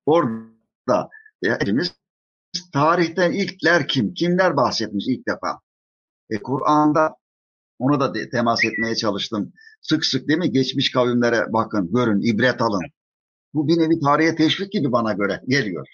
Orada 0.06 1.10
hepimiz 1.44 1.94
tarihten 2.74 3.32
ilkler 3.32 3.88
kim? 3.88 4.14
Kimler 4.14 4.58
bahsetmiş 4.58 5.06
ilk 5.08 5.28
defa? 5.28 5.60
E, 6.30 6.42
Kur'an'da 6.42 7.16
onu 7.80 8.00
da 8.00 8.14
de, 8.14 8.30
temas 8.30 8.66
etmeye 8.66 8.96
çalıştım. 8.96 9.54
Sık 9.82 10.06
sık 10.06 10.28
değil 10.28 10.40
mi? 10.40 10.52
Geçmiş 10.52 10.92
kavimlere 10.92 11.46
bakın, 11.54 11.90
görün, 11.94 12.22
ibret 12.22 12.62
alın. 12.62 12.82
Bu 13.54 13.68
bir 13.68 13.78
nevi 13.78 14.00
tarihe 14.00 14.36
teşvik 14.36 14.72
gibi 14.72 14.92
bana 14.92 15.14
göre 15.14 15.42
geliyor. 15.48 15.88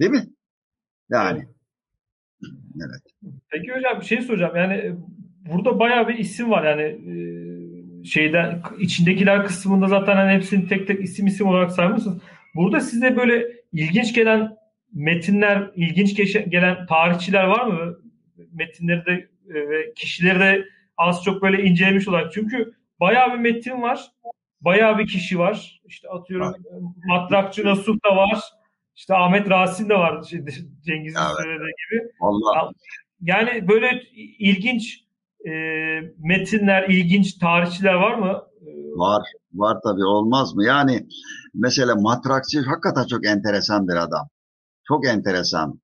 Değil 0.00 0.10
mi? 0.10 0.26
Yani. 1.12 1.46
Evet. 2.76 3.32
Peki 3.50 3.72
hocam 3.72 4.00
bir 4.00 4.06
şey 4.06 4.22
soracağım. 4.22 4.56
Yani 4.56 4.74
e, 4.74 4.92
burada 5.52 5.78
bayağı 5.78 6.08
bir 6.08 6.18
isim 6.18 6.50
var. 6.50 6.64
Yani 6.64 6.82
e, 6.82 8.04
şeyden 8.04 8.62
içindekiler 8.78 9.46
kısmında 9.46 9.86
zaten 9.88 10.16
hani 10.16 10.32
hepsini 10.32 10.68
tek 10.68 10.86
tek 10.86 11.04
isim 11.04 11.26
isim 11.26 11.46
olarak 11.46 11.72
saymışsınız. 11.72 12.22
Burada 12.54 12.80
size 12.80 13.16
böyle 13.16 13.46
ilginç 13.72 14.14
gelen 14.14 14.56
metinler, 14.92 15.70
ilginç 15.76 16.16
gelen 16.50 16.86
tarihçiler 16.86 17.44
var 17.44 17.66
mı? 17.66 17.98
Metinleri 18.52 19.06
de 19.06 19.12
e, 19.48 19.54
ve 19.54 19.92
kişileri 19.94 20.40
de 20.40 20.64
az 20.96 21.24
çok 21.24 21.42
böyle 21.42 21.62
incelemiş 21.62 22.08
olarak. 22.08 22.32
Çünkü 22.32 22.72
bayağı 23.00 23.32
bir 23.32 23.38
metin 23.38 23.82
var. 23.82 24.06
Bayağı 24.60 24.98
bir 24.98 25.06
kişi 25.06 25.38
var. 25.38 25.80
İşte 25.84 26.08
atıyorum. 26.08 26.54
Matrakçı 27.04 27.64
Nasuh 27.64 27.96
da 28.04 28.16
var. 28.16 28.40
İşte 28.96 29.14
Ahmet 29.14 29.50
Rasim 29.50 29.88
de 29.88 29.94
var 29.94 30.22
Cengiz'in 30.86 31.18
evet. 31.18 31.36
söylediği 31.36 31.74
gibi. 31.90 32.10
Allah. 32.20 32.72
Yani 33.20 33.68
böyle 33.68 34.02
ilginç 34.38 35.04
e, 35.46 35.50
metinler, 36.18 36.88
ilginç 36.88 37.34
tarihçiler 37.34 37.94
var 37.94 38.14
mı? 38.14 38.42
Var. 38.96 39.22
Var 39.54 39.78
tabii 39.84 40.04
olmaz 40.04 40.54
mı? 40.54 40.64
Yani 40.64 41.06
mesela 41.54 41.94
matrakçı 41.94 42.60
hakikaten 42.60 43.06
çok 43.06 43.26
enteresan 43.26 43.88
bir 43.88 43.96
adam. 43.96 44.28
Çok 44.88 45.06
enteresan. 45.06 45.80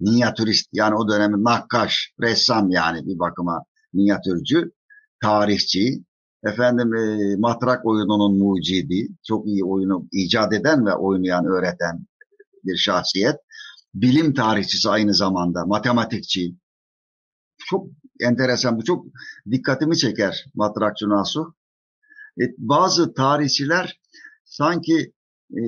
Minyatürist 0.00 0.68
yani 0.72 0.94
o 0.94 1.08
dönemin 1.08 1.44
nakkaş, 1.44 2.12
ressam 2.20 2.70
yani 2.70 3.06
bir 3.06 3.18
bakıma 3.18 3.64
minyatürcü, 3.92 4.72
tarihçi, 5.22 6.04
efendim 6.44 6.94
e, 6.94 7.36
matrak 7.36 7.86
oyununun 7.86 8.38
mucidi, 8.38 9.08
çok 9.28 9.46
iyi 9.46 9.64
oyunu 9.64 10.08
icat 10.12 10.52
eden 10.52 10.86
ve 10.86 10.94
oynayan, 10.94 11.44
öğreten 11.44 12.06
bir 12.64 12.76
şahsiyet. 12.76 13.36
Bilim 13.94 14.34
tarihçisi 14.34 14.90
aynı 14.90 15.14
zamanda, 15.14 15.66
matematikçi. 15.66 16.54
Çok 17.58 17.86
enteresan, 18.20 18.78
bu 18.78 18.84
çok 18.84 19.06
dikkatimi 19.50 19.96
çeker 19.96 20.44
Matrakçı 20.54 21.08
Nasuh. 21.08 21.52
E, 22.40 22.44
bazı 22.58 23.14
tarihçiler 23.14 24.00
sanki 24.44 25.12
e, 25.56 25.60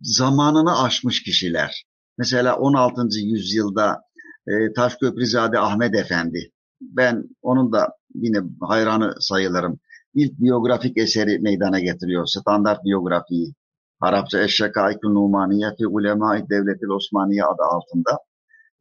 zamanını 0.00 0.82
aşmış 0.82 1.22
kişiler. 1.22 1.84
Mesela 2.18 2.58
16. 2.58 3.08
yüzyılda 3.18 4.02
e, 4.46 4.72
Taşköprüzade 4.72 5.58
Ahmet 5.58 5.94
Efendi. 5.94 6.52
Ben 6.80 7.24
onun 7.42 7.72
da 7.72 7.88
yine 8.14 8.38
hayranı 8.60 9.14
sayılırım. 9.20 9.80
İlk 10.14 10.40
biyografik 10.40 10.98
eseri 10.98 11.38
meydana 11.38 11.80
getiriyor. 11.80 12.26
Standart 12.26 12.84
biyografiyi. 12.84 13.54
Arapça 14.00 14.42
Eşşekaik-ı 14.42 15.14
Numaniye 15.14 15.74
fi 15.78 15.86
Ulema-i 15.86 16.48
Devletil 16.50 16.88
Osmaniye 16.88 17.44
adı 17.44 17.62
altında. 17.62 18.18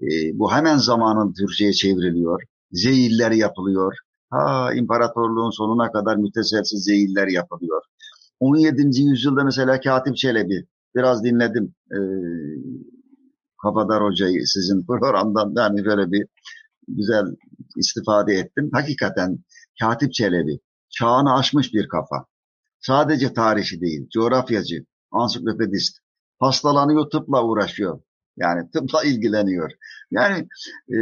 E, 0.01 0.07
bu 0.39 0.51
hemen 0.51 0.77
zamanın 0.77 1.33
Türkçe'ye 1.33 1.73
çevriliyor. 1.73 2.41
Zeyiller 2.71 3.31
yapılıyor. 3.31 3.97
Ha 4.29 4.73
imparatorluğun 4.73 5.49
sonuna 5.49 5.91
kadar 5.91 6.15
müteselsiz 6.15 6.83
zeyiller 6.83 7.27
yapılıyor. 7.27 7.81
17. 8.39 9.01
yüzyılda 9.01 9.43
mesela 9.43 9.79
Katip 9.79 10.17
Çelebi. 10.17 10.67
Biraz 10.95 11.23
dinledim 11.23 11.75
e, 11.91 11.99
Kafadar 13.61 14.03
Hoca'yı 14.03 14.47
sizin 14.47 14.85
programdan 14.85 15.53
yani 15.57 15.85
böyle 15.85 16.11
bir 16.11 16.25
güzel 16.87 17.25
istifade 17.77 18.33
ettim. 18.33 18.69
Hakikaten 18.73 19.37
Katip 19.81 20.13
Çelebi 20.13 20.59
çağını 20.89 21.33
aşmış 21.35 21.73
bir 21.73 21.87
kafa. 21.87 22.25
Sadece 22.79 23.33
tarihçi 23.33 23.81
değil, 23.81 24.09
coğrafyacı, 24.13 24.85
ansiklopedist. 25.11 25.97
Hastalanıyor, 26.39 27.09
tıpla 27.09 27.43
uğraşıyor. 27.43 27.99
Yani 28.37 28.71
tıpla 28.71 29.03
ilgileniyor. 29.03 29.71
Yani 30.11 30.47
e, 30.89 30.97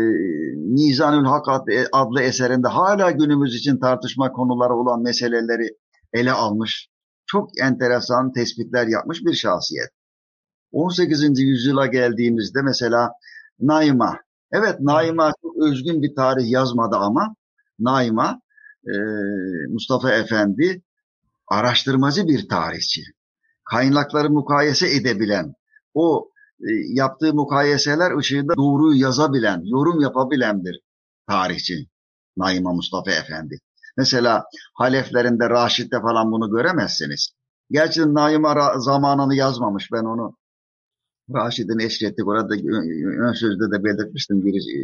Nizanül 0.76 1.26
Hak 1.26 1.50
adlı, 1.50 1.88
adlı 1.92 2.22
eserinde 2.22 2.68
hala 2.68 3.12
günümüz 3.12 3.56
için 3.56 3.80
tartışma 3.80 4.32
konuları 4.32 4.74
olan 4.74 5.02
meseleleri 5.02 5.68
ele 6.14 6.32
almış. 6.32 6.90
Çok 7.26 7.60
enteresan 7.62 8.34
tespitler 8.34 8.88
yapmış 8.88 9.26
bir 9.26 9.34
şahsiyet. 9.34 9.90
18. 10.72 11.40
yüzyıla 11.40 11.86
geldiğimizde 11.86 12.62
mesela 12.62 13.12
Naima. 13.60 14.20
Evet 14.52 14.80
Naima 14.80 15.32
çok 15.42 15.58
özgün 15.64 16.02
bir 16.02 16.16
tarih 16.16 16.52
yazmadı 16.52 16.96
ama 16.96 17.36
Naima 17.80 18.42
e, 18.88 18.94
Mustafa 19.70 20.12
Efendi 20.12 20.82
araştırmacı 21.48 22.28
bir 22.28 22.50
tarihçi. 22.50 23.02
Kaynakları 23.66 24.30
mukayese 24.30 24.96
edebilen, 24.96 25.54
o 25.94 26.30
e, 26.60 26.70
yaptığı 26.88 27.34
mukayeseler 27.34 28.18
ışığında 28.18 28.56
doğruyu 28.56 29.02
yazabilen, 29.02 29.62
yorum 29.64 30.02
yapabilen 30.02 30.66
bir 30.66 30.80
tarihçi 31.28 31.88
Naima 32.38 32.74
Mustafa 32.74 33.12
Efendi. 33.12 33.60
Mesela 33.98 34.44
Haleflerinde, 34.74 35.50
Raşid'de 35.50 36.02
falan 36.02 36.32
bunu 36.32 36.52
göremezsiniz. 36.52 37.30
Gerçi 37.72 38.14
Naima 38.14 38.80
zamanını 38.80 39.36
yazmamış. 39.36 39.90
Ben 39.92 40.04
onu 40.04 40.38
Raşid'in 41.34 41.80
eşrettik. 41.80 42.28
Orada 42.28 42.54
ön 43.28 43.34
sözde 43.34 43.72
de 43.72 43.84
belirtmiştim 43.84 44.46
bir 44.46 44.54
e, 44.54 44.80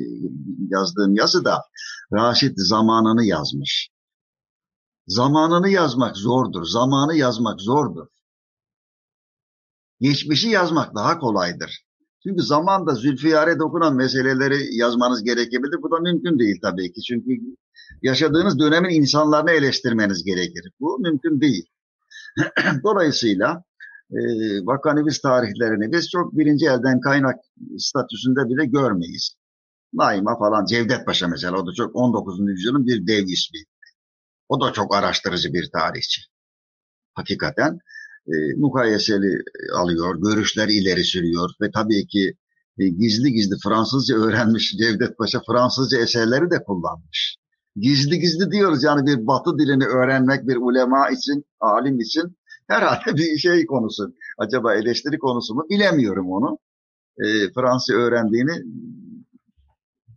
yazdığım 0.69 1.15
yazıda. 1.15 1.63
Raşid 2.13 2.53
zamanını 2.57 3.25
yazmış. 3.25 3.89
Zamanını 5.07 5.69
yazmak 5.69 6.17
zordur. 6.17 6.65
Zamanı 6.65 7.15
yazmak 7.15 7.61
zordur. 7.61 8.07
Geçmişi 10.01 10.49
yazmak 10.49 10.95
daha 10.95 11.19
kolaydır. 11.19 11.85
Çünkü 12.23 12.43
zamanda 12.43 12.95
Zülfiyar'e 12.95 13.59
dokunan 13.59 13.95
meseleleri 13.95 14.75
yazmanız 14.75 15.23
gerekebilir. 15.23 15.81
Bu 15.81 15.91
da 15.91 15.99
mümkün 15.99 16.39
değil 16.39 16.59
tabii 16.61 16.93
ki. 16.93 17.01
Çünkü 17.01 17.31
yaşadığınız 18.01 18.59
dönemin 18.59 18.89
insanlarını 18.89 19.51
eleştirmeniz 19.51 20.23
gerekir. 20.23 20.71
Bu 20.79 20.99
mümkün 20.99 21.41
değil. 21.41 21.65
Dolayısıyla 22.83 23.63
e, 24.11 24.19
vakanivist 24.65 25.23
tarihlerini 25.23 25.91
biz 25.91 26.09
çok 26.09 26.37
birinci 26.37 26.65
elden 26.65 26.99
kaynak 26.99 27.35
statüsünde 27.77 28.49
bile 28.49 28.65
görmeyiz. 28.65 29.35
Naima 29.93 30.37
falan 30.39 30.65
Cevdet 30.65 31.05
Paşa 31.05 31.27
mesela 31.27 31.57
o 31.57 31.67
da 31.67 31.71
çok 31.73 31.95
19. 31.95 32.39
yüzyılın 32.39 32.87
bir 32.87 33.07
dev 33.07 33.23
ismi. 33.23 33.59
O 34.49 34.61
da 34.61 34.73
çok 34.73 34.95
araştırıcı 34.95 35.53
bir 35.53 35.69
tarihçi. 35.73 36.21
Hakikaten 37.13 37.79
e, 38.27 38.33
mukayeseli 38.57 39.43
alıyor, 39.75 40.15
görüşler 40.21 40.67
ileri 40.67 41.03
sürüyor 41.03 41.49
ve 41.61 41.71
tabii 41.71 42.07
ki 42.07 42.33
e, 42.79 42.87
gizli 42.89 43.33
gizli 43.33 43.55
Fransızca 43.63 44.15
öğrenmiş 44.15 44.71
Cevdet 44.77 45.17
Paşa 45.17 45.41
Fransızca 45.47 45.97
eserleri 45.97 46.51
de 46.51 46.63
kullanmış. 46.63 47.37
Gizli 47.75 48.19
gizli 48.19 48.51
diyoruz 48.51 48.83
yani 48.83 49.05
bir 49.05 49.27
batı 49.27 49.57
dilini 49.59 49.85
öğrenmek 49.85 50.47
bir 50.47 50.55
ulema 50.55 51.09
için, 51.09 51.45
alim 51.59 51.99
için 51.99 52.37
herhalde 52.67 53.13
bir 53.17 53.37
şey 53.37 53.65
konusu. 53.65 54.15
Acaba 54.37 54.75
eleştiri 54.75 55.17
konusu 55.17 55.55
mu 55.55 55.65
bilemiyorum 55.69 56.31
onu. 56.31 56.57
E, 57.17 57.53
Fransız 57.53 57.95
öğrendiğini 57.95 58.51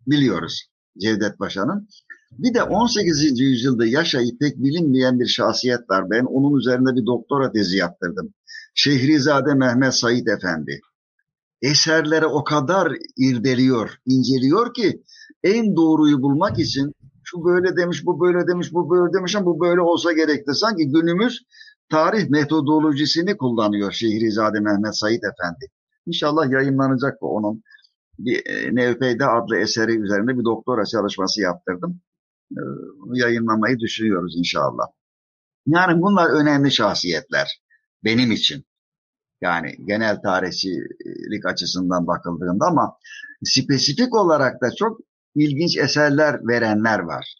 biliyoruz 0.06 0.68
Cevdet 0.98 1.38
Paşa'nın. 1.38 1.88
Bir 2.38 2.54
de 2.54 2.62
18. 2.62 3.40
yüzyılda 3.40 3.86
yaşayıp 3.86 4.40
pek 4.40 4.56
bilinmeyen 4.56 5.20
bir 5.20 5.26
şahsiyet 5.26 5.90
var. 5.90 6.10
Ben 6.10 6.24
onun 6.24 6.58
üzerinde 6.58 7.00
bir 7.00 7.06
doktora 7.06 7.52
tezi 7.52 7.76
yaptırdım. 7.76 8.34
Şehrizade 8.74 9.54
Mehmet 9.54 9.94
Said 9.94 10.26
Efendi. 10.26 10.80
Eserlere 11.62 12.26
o 12.26 12.44
kadar 12.44 12.92
irdeliyor, 13.16 13.90
inceliyor 14.06 14.74
ki 14.74 15.02
en 15.42 15.76
doğruyu 15.76 16.22
bulmak 16.22 16.58
için 16.58 16.92
şu 17.24 17.44
böyle 17.44 17.76
demiş, 17.76 18.06
bu 18.06 18.20
böyle 18.20 18.46
demiş, 18.46 18.72
bu 18.72 18.90
böyle 18.90 19.12
demiş 19.12 19.36
ama 19.36 19.46
bu 19.46 19.60
böyle 19.60 19.80
olsa 19.80 20.12
gerekti. 20.12 20.54
Sanki 20.54 20.88
günümüz 20.88 21.42
tarih 21.90 22.28
metodolojisini 22.30 23.36
kullanıyor 23.36 23.92
Şehrizade 23.92 24.60
Mehmet 24.60 24.96
Said 24.96 25.22
Efendi. 25.22 25.66
İnşallah 26.06 26.50
yayınlanacak 26.50 27.22
bu 27.22 27.36
onun 27.36 27.62
bir 28.18 28.42
e, 28.46 28.74
Nevpeyde 28.74 29.26
adlı 29.26 29.56
eseri 29.56 29.98
üzerinde 29.98 30.38
bir 30.38 30.44
doktora 30.44 30.84
çalışması 30.84 31.40
yaptırdım. 31.40 32.00
E, 32.56 32.62
yayınlamayı 33.12 33.78
düşünüyoruz 33.78 34.34
inşallah. 34.36 34.86
Yani 35.66 36.02
bunlar 36.02 36.30
önemli 36.30 36.72
şahsiyetler 36.72 37.60
benim 38.04 38.32
için. 38.32 38.64
Yani 39.40 39.76
genel 39.86 40.20
tarihçilik 40.20 41.46
açısından 41.46 42.06
bakıldığında 42.06 42.66
ama 42.66 42.96
spesifik 43.44 44.14
olarak 44.14 44.62
da 44.62 44.70
çok 44.78 45.00
ilginç 45.34 45.76
eserler 45.76 46.48
verenler 46.48 46.98
var. 46.98 47.36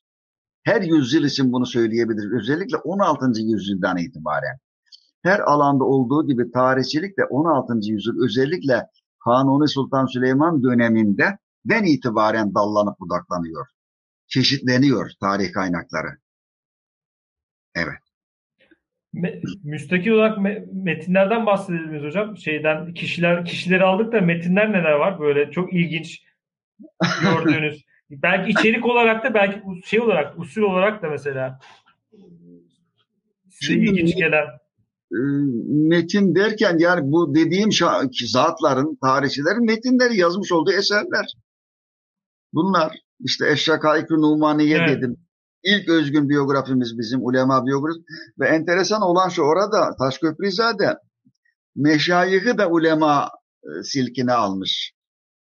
Her 0.62 0.82
yüzyıl 0.82 1.24
için 1.24 1.52
bunu 1.52 1.66
söyleyebiliriz. 1.66 2.32
Özellikle 2.32 2.76
16. 2.76 3.40
yüzyıldan 3.40 3.98
itibaren. 3.98 4.58
Her 5.22 5.40
alanda 5.40 5.84
olduğu 5.84 6.26
gibi 6.26 6.50
tarihçilik 6.50 7.18
de 7.18 7.24
16. 7.24 7.78
yüzyıl 7.82 8.24
özellikle 8.24 8.86
Kanuni 9.24 9.68
Sultan 9.68 10.06
Süleyman 10.06 10.62
döneminde 10.62 11.38
den 11.64 11.84
itibaren 11.84 12.54
dallanıp 12.54 13.00
budaklanıyor. 13.00 13.66
Çeşitleniyor 14.26 15.10
tarih 15.20 15.52
kaynakları. 15.52 16.08
Evet. 17.74 17.98
Me, 19.12 19.40
müstakil 19.64 20.10
olarak 20.10 20.38
me, 20.38 20.64
metinlerden 20.72 21.46
bahsedelim 21.46 22.04
hocam. 22.04 22.36
Şeyden 22.36 22.94
kişiler 22.94 23.44
kişileri 23.44 23.84
aldık 23.84 24.12
da 24.12 24.20
metinler 24.20 24.72
neler 24.72 24.92
var? 24.92 25.20
Böyle 25.20 25.50
çok 25.50 25.74
ilginç 25.74 26.22
gördüğünüz. 27.22 27.84
belki 28.10 28.50
içerik 28.50 28.86
olarak 28.86 29.24
da 29.24 29.34
belki 29.34 29.62
şey 29.84 30.00
olarak 30.00 30.38
usul 30.38 30.62
olarak 30.62 31.02
da 31.02 31.10
mesela 31.10 31.60
size 33.50 33.72
Şimdi, 33.72 33.86
ilginç 33.86 34.16
gelen 34.16 34.44
e, 35.12 35.20
metin 35.68 36.34
derken 36.34 36.78
yani 36.78 37.12
bu 37.12 37.34
dediğim 37.34 37.70
zatların, 38.26 38.98
tarihçilerin 39.02 39.64
metinleri 39.64 40.16
yazmış 40.16 40.52
olduğu 40.52 40.72
eserler. 40.72 41.26
Bunlar 42.52 43.03
işte 43.20 43.50
Eşşakaik-ı 43.50 44.14
Numaniye 44.14 44.78
evet. 44.78 44.88
dedim. 44.88 45.16
İlk 45.62 45.88
özgün 45.88 46.28
biyografimiz 46.28 46.98
bizim 46.98 47.24
ulema 47.24 47.66
biyografi 47.66 48.00
ve 48.40 48.48
enteresan 48.48 49.02
olan 49.02 49.28
şu 49.28 49.42
orada 49.42 49.96
Taşköprüzade 49.96 50.98
meşayihi 51.76 52.58
de 52.58 52.66
ulema 52.66 53.30
e, 53.64 53.82
silkine 53.82 54.32
almış. 54.32 54.92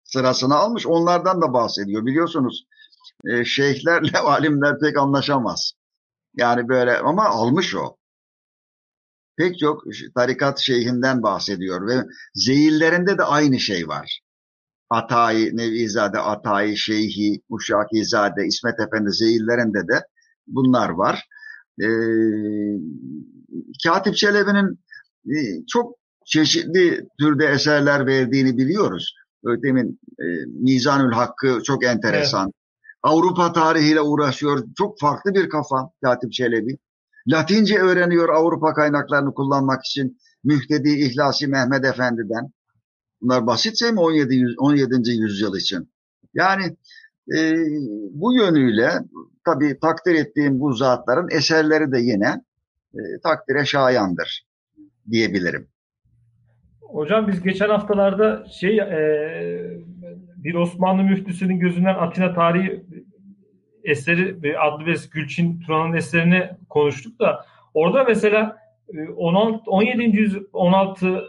Sırasını 0.05 0.55
almış. 0.55 0.87
Onlardan 0.87 1.43
da 1.43 1.53
bahsediyor. 1.53 2.07
Biliyorsunuz 2.07 2.67
e, 3.25 3.45
şeyhlerle 3.45 4.19
alimler 4.25 4.79
pek 4.81 4.99
anlaşamaz. 4.99 5.73
Yani 6.37 6.69
böyle 6.69 6.99
ama 6.99 7.25
almış 7.25 7.75
o. 7.75 7.97
Pek 9.37 9.59
çok 9.59 9.83
tarikat 10.15 10.59
şeyhinden 10.59 11.23
bahsediyor 11.23 11.87
ve 11.87 12.05
zeyillerinde 12.35 13.19
de 13.19 13.23
aynı 13.23 13.61
şey 13.61 13.89
var. 13.89 14.21
Atayi, 14.93 15.57
Nevizade, 15.57 16.19
Atayi, 16.19 16.77
Şeyhi, 16.77 17.43
Uşakizade, 17.49 18.47
İsmet 18.47 18.81
Efendi 18.81 19.11
zeyillerinde 19.11 19.89
de 19.89 20.07
bunlar 20.47 20.89
var. 20.89 21.29
E, 21.83 21.89
Katip 23.85 24.17
Çelebi'nin 24.17 24.79
e, 25.27 25.67
çok 25.67 25.95
çeşitli 26.27 27.07
türde 27.21 27.47
eserler 27.47 28.07
verdiğini 28.07 28.57
biliyoruz. 28.57 29.15
Ötemin 29.45 30.01
e, 30.21 30.25
Mizanül 30.47 31.13
Hakkı 31.13 31.59
çok 31.65 31.85
enteresan. 31.85 32.45
Evet. 32.45 32.55
Avrupa 33.03 33.53
tarihiyle 33.53 34.01
uğraşıyor. 34.01 34.65
Çok 34.79 35.01
farklı 35.01 35.35
bir 35.35 35.49
kafa 35.49 35.91
Katip 36.05 36.33
Çelebi. 36.33 36.79
Latince 37.29 37.79
öğreniyor 37.79 38.29
Avrupa 38.29 38.75
kaynaklarını 38.75 39.35
kullanmak 39.35 39.85
için 39.85 40.19
Mühtedi 40.45 40.89
İhlasi 40.91 41.47
Mehmet 41.47 41.85
Efendi'den. 41.85 42.53
Bunlar 43.23 43.47
basit 43.47 43.79
şey 43.79 43.93
mi 43.93 44.01
17. 44.01 44.55
17. 44.59 45.11
yüzyıl 45.11 45.57
için? 45.57 45.89
Yani 46.35 46.65
e, 47.37 47.53
bu 48.11 48.35
yönüyle 48.35 48.91
tabii 49.45 49.79
takdir 49.81 50.15
ettiğim 50.15 50.61
bu 50.61 50.73
zatların 50.73 51.29
eserleri 51.31 51.93
de 51.93 52.01
yine 52.01 52.43
e, 52.95 53.01
takdire 53.23 53.65
şayandır 53.65 54.47
diyebilirim. 55.11 55.69
Hocam 56.81 57.29
biz 57.29 57.43
geçen 57.43 57.69
haftalarda 57.69 58.45
şey 58.61 58.79
e, 58.79 59.83
bir 60.37 60.55
Osmanlı 60.55 61.03
müftüsünün 61.03 61.59
gözünden 61.59 61.95
Atina 61.95 62.35
tarihi 62.35 62.85
eseri 63.85 64.59
adlı 64.59 64.87
bir 64.87 65.09
Gülçin 65.13 65.61
Turan'ın 65.61 65.97
eserini 65.97 66.51
konuştuk 66.69 67.21
da 67.21 67.45
orada 67.75 68.05
mesela 68.05 68.57
16 69.17 69.71
17. 69.71 70.17
yüzyıl 70.17 70.45
16 70.53 71.23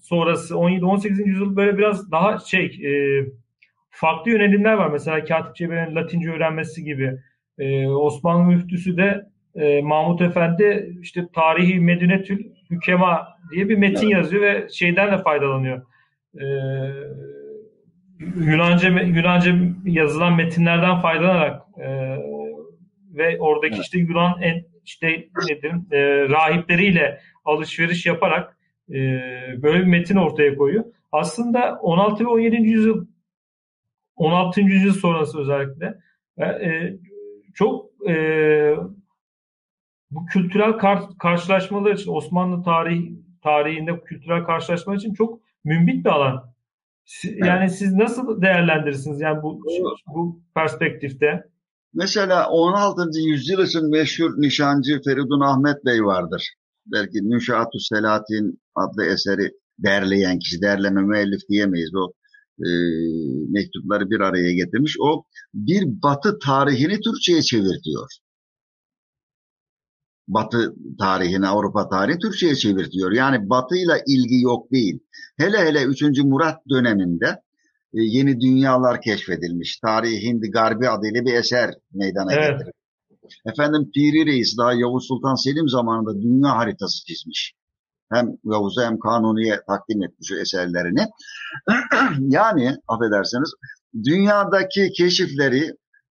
sonrası 0.00 0.58
17 0.58 0.84
18. 0.84 1.26
yüzyıl 1.26 1.56
böyle 1.56 1.78
biraz 1.78 2.10
daha 2.10 2.38
şey 2.38 2.64
e, 2.64 2.92
farklı 3.90 4.30
yönelimler 4.30 4.72
var. 4.72 4.90
Mesela 4.90 5.24
Katip 5.24 5.56
Cebe'nin 5.56 5.96
Latince 5.96 6.30
öğrenmesi 6.30 6.84
gibi. 6.84 7.18
E, 7.58 7.86
Osmanlı 7.88 8.44
müftüsü 8.44 8.96
de 8.96 9.26
e, 9.54 9.82
Mahmut 9.82 10.20
Efendi 10.20 10.96
işte 11.00 11.26
Tarihi 11.34 11.80
Medinetül 11.80 12.44
Hükema 12.70 13.28
diye 13.52 13.68
bir 13.68 13.78
metin 13.78 14.08
yazıyor 14.08 14.42
ve 14.42 14.68
şeyden 14.68 15.12
de 15.12 15.22
faydalanıyor. 15.22 15.82
E, 16.34 16.44
Yunanca 18.36 18.88
Yunanca 18.88 19.54
yazılan 19.84 20.36
metinlerden 20.36 21.00
faydalanarak 21.00 21.62
e, 21.78 22.16
ve 23.14 23.38
oradaki 23.40 23.80
işte 23.80 23.98
Yunan 23.98 24.42
en, 24.42 24.64
işte 24.84 25.28
nedir 25.48 25.92
e, 25.92 26.28
rahipleriyle 26.28 27.20
alışveriş 27.44 28.06
yaparak 28.06 28.56
e, 28.90 29.02
böyle 29.62 29.80
bir 29.80 29.86
metin 29.86 30.16
ortaya 30.16 30.56
koyuyor. 30.56 30.84
Aslında 31.12 31.78
16 31.82 32.24
ve 32.24 32.28
17. 32.28 32.56
yüzyıl 32.56 33.06
16. 34.16 34.60
yüzyıl 34.60 34.92
sonrası 34.92 35.38
özellikle 35.38 35.98
e, 36.40 36.98
çok 37.54 37.86
e, 38.08 38.14
bu 40.10 40.26
kültürel 40.26 40.72
kar, 40.72 41.02
karşılaşmalar 41.18 41.92
için 41.92 42.12
Osmanlı 42.12 42.62
tarih 42.62 43.10
tarihinde 43.42 44.00
kültürel 44.00 44.44
karşılaşmalar 44.44 44.98
için 44.98 45.14
çok 45.14 45.40
mümbit 45.64 46.04
bir 46.04 46.10
alan. 46.10 46.50
Yani 47.24 47.60
evet. 47.60 47.72
siz 47.72 47.92
nasıl 47.92 48.42
değerlendirirsiniz 48.42 49.20
yani 49.20 49.42
bu 49.42 49.60
bu 50.06 50.40
perspektifte? 50.54 51.44
Mesela 51.94 52.48
16. 52.50 53.02
yüzyıl 53.18 53.64
için 53.64 53.90
meşhur 53.90 54.30
nişancı 54.40 55.00
Feridun 55.04 55.40
Ahmet 55.40 55.84
Bey 55.84 56.04
vardır. 56.04 56.54
Belki 56.86 57.30
Nüşatü 57.30 57.78
Selatin 57.78 58.60
adlı 58.74 59.04
eseri 59.04 59.50
derleyen 59.78 60.38
kişi, 60.38 60.62
derleme 60.62 61.02
müellif 61.02 61.40
diyemeyiz. 61.48 61.90
O 61.94 62.12
e, 62.58 62.68
mektupları 63.48 64.10
bir 64.10 64.20
araya 64.20 64.52
getirmiş. 64.52 64.96
O 65.00 65.24
bir 65.54 65.84
batı 66.02 66.38
tarihini 66.38 67.00
Türkçe'ye 67.00 67.42
çevirtiyor. 67.42 68.08
Batı 70.28 70.74
tarihini, 70.98 71.46
Avrupa 71.46 71.88
tarihini 71.88 72.18
Türkçe'ye 72.20 72.54
çevirtiyor. 72.54 73.12
Yani 73.12 73.50
batıyla 73.50 73.98
ilgi 74.06 74.40
yok 74.40 74.72
değil. 74.72 74.98
Hele 75.36 75.58
hele 75.58 75.82
3. 75.82 76.02
Murat 76.24 76.58
döneminde 76.70 77.26
e, 77.94 78.00
yeni 78.02 78.40
dünyalar 78.40 79.00
keşfedilmiş. 79.00 79.78
Tarihi 79.78 80.26
Hindi 80.26 80.50
Garbi 80.50 80.88
adıyla 80.88 81.24
bir 81.24 81.34
eser 81.34 81.74
meydana 81.92 82.32
evet. 82.32 82.42
getirilmiş. 82.42 82.79
Efendim 83.46 83.90
Piri 83.94 84.26
Reis 84.26 84.58
daha 84.58 84.72
Yavuz 84.72 85.06
Sultan 85.06 85.34
Selim 85.34 85.68
zamanında 85.68 86.22
dünya 86.22 86.56
haritası 86.56 87.04
çizmiş 87.06 87.54
hem 88.12 88.26
Yavuz'a 88.44 88.86
hem 88.86 88.98
Kanuni'ye 88.98 89.60
takdim 89.68 90.02
etmiş 90.02 90.32
eserlerini. 90.32 91.06
yani 92.36 92.76
affedersiniz 92.88 93.50
dünyadaki 94.04 94.92
keşifleri 94.96 95.70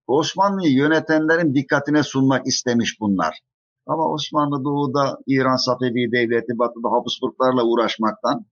Osmanlı'yı 0.06 0.72
yönetenlerin 0.72 1.54
dikkatine 1.54 2.02
sunmak 2.02 2.46
istemiş 2.46 3.00
bunlar. 3.00 3.40
Ama 3.86 4.12
Osmanlı 4.12 4.64
doğuda 4.64 5.18
İran 5.26 5.56
Safevi 5.56 6.12
Devleti, 6.12 6.58
batıda 6.58 6.88
Habsburglarla 6.90 7.64
uğraşmaktan 7.64 8.46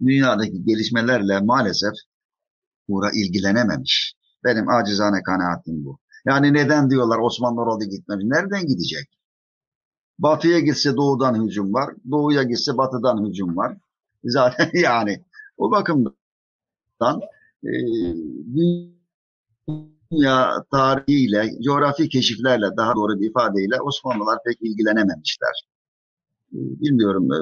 dünyadaki 0.00 0.64
gelişmelerle 0.64 1.40
maalesef 1.40 1.92
uğra 2.88 3.10
ilgilenememiş. 3.14 4.14
Benim 4.44 4.68
acizane 4.68 5.22
kanaatim 5.22 5.84
bu. 5.84 5.98
Yani 6.26 6.54
neden 6.54 6.90
diyorlar 6.90 7.18
Osmanlı 7.18 7.60
orada 7.60 7.84
gitmemiş? 7.84 8.24
Nereden 8.24 8.66
gidecek? 8.66 9.08
Batıya 10.18 10.60
gitse 10.60 10.96
doğudan 10.96 11.44
hücum 11.44 11.74
var. 11.74 11.94
Doğuya 12.10 12.42
gitse 12.42 12.76
batıdan 12.76 13.26
hücum 13.28 13.56
var. 13.56 13.76
Zaten 14.24 14.70
yani 14.74 15.24
o 15.58 15.70
bakımdan 15.70 17.20
e, 17.64 17.70
dünya 20.10 20.64
tarihiyle, 20.70 21.50
coğrafi 21.64 22.08
keşiflerle 22.08 22.66
daha 22.76 22.94
doğru 22.94 23.20
bir 23.20 23.30
ifadeyle 23.30 23.80
Osmanlılar 23.80 24.38
pek 24.46 24.62
ilgilenememişler. 24.62 25.66
E, 26.52 26.58
bilmiyorum 26.80 27.32
e, 27.32 27.38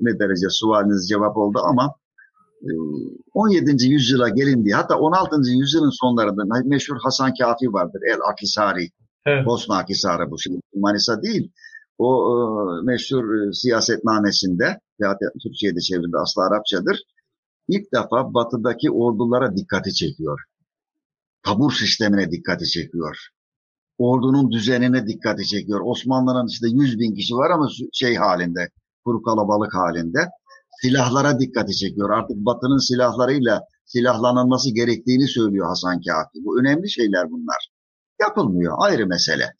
ne 0.00 0.18
derece 0.18 0.46
sualiniz 0.50 1.08
cevap 1.08 1.36
oldu 1.36 1.58
ama 1.64 1.94
17. 3.34 3.70
E, 3.70 3.88
yüzyıla 3.88 4.28
gelindiği 4.28 4.74
hatta 4.74 4.98
16. 4.98 5.36
yüzyılın 5.50 6.00
sonlarında 6.00 6.42
meşhur 6.64 6.96
Hasan 7.02 7.34
Kafi 7.34 7.72
vardır. 7.72 8.00
El 8.12 8.18
Akisari. 8.30 8.88
Evet. 9.26 9.46
Bosna 9.46 9.76
Akisarı 9.76 10.30
bu 10.30 10.38
şimdi 10.38 10.60
Manisa 10.74 11.22
değil 11.22 11.52
o 11.98 12.08
e, 12.32 12.84
meşhur 12.84 13.24
e, 13.34 13.52
siyasetnamesinde, 13.52 14.80
Türkçe'ye 15.42 15.76
de 15.76 15.80
çevrildi 15.80 16.16
aslı 16.22 16.42
Arapçadır. 16.42 17.02
ilk 17.68 17.92
defa 17.94 18.34
batıdaki 18.34 18.90
ordulara 18.90 19.56
dikkati 19.56 19.94
çekiyor. 19.94 20.40
Tabur 21.42 21.72
sistemine 21.72 22.30
dikkati 22.30 22.66
çekiyor. 22.66 23.28
Ordunun 23.98 24.50
düzenine 24.52 25.06
dikkati 25.06 25.46
çekiyor. 25.46 25.80
Osmanlı'nın 25.84 26.48
işte 26.48 26.66
100 26.68 26.98
bin 26.98 27.14
kişi 27.14 27.34
var 27.34 27.50
ama 27.50 27.68
şey 27.92 28.14
halinde, 28.16 28.68
kuru 29.04 29.22
kalabalık 29.22 29.74
halinde. 29.74 30.28
Silahlara 30.82 31.40
dikkati 31.40 31.76
çekiyor. 31.76 32.10
Artık 32.10 32.36
Batı'nın 32.36 32.88
silahlarıyla 32.88 33.60
silahlanılması 33.84 34.74
gerektiğini 34.74 35.28
söylüyor 35.28 35.66
Hasan 35.66 36.00
Kafi. 36.06 36.44
Bu 36.44 36.60
önemli 36.60 36.90
şeyler 36.90 37.30
bunlar. 37.30 37.68
Yapılmıyor. 38.20 38.74
Ayrı 38.78 39.06
mesele. 39.06 39.54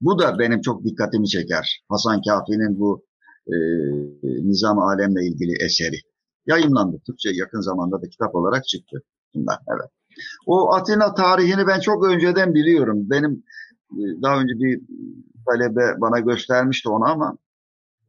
Bu 0.00 0.18
da 0.18 0.38
benim 0.38 0.60
çok 0.60 0.84
dikkatimi 0.84 1.28
çeker. 1.28 1.84
Hasan 1.88 2.22
Kafi'nin 2.28 2.80
bu 2.80 3.04
e, 3.46 3.54
Nizam 4.22 4.78
Alem'le 4.78 5.22
ilgili 5.30 5.64
eseri. 5.64 5.96
Yayınlandı. 6.46 7.00
Türkçe 7.06 7.30
yakın 7.34 7.60
zamanda 7.60 8.02
da 8.02 8.08
kitap 8.08 8.34
olarak 8.34 8.66
çıktı. 8.66 9.02
Bunlar, 9.34 9.58
evet. 9.68 9.90
O 10.46 10.74
Atina 10.74 11.14
tarihini 11.14 11.66
ben 11.66 11.80
çok 11.80 12.06
önceden 12.06 12.54
biliyorum. 12.54 13.10
Benim 13.10 13.44
e, 13.92 14.02
daha 14.22 14.40
önce 14.40 14.54
bir 14.54 14.80
talebe 15.46 16.00
bana 16.00 16.20
göstermişti 16.20 16.88
onu 16.88 17.04
ama 17.04 17.38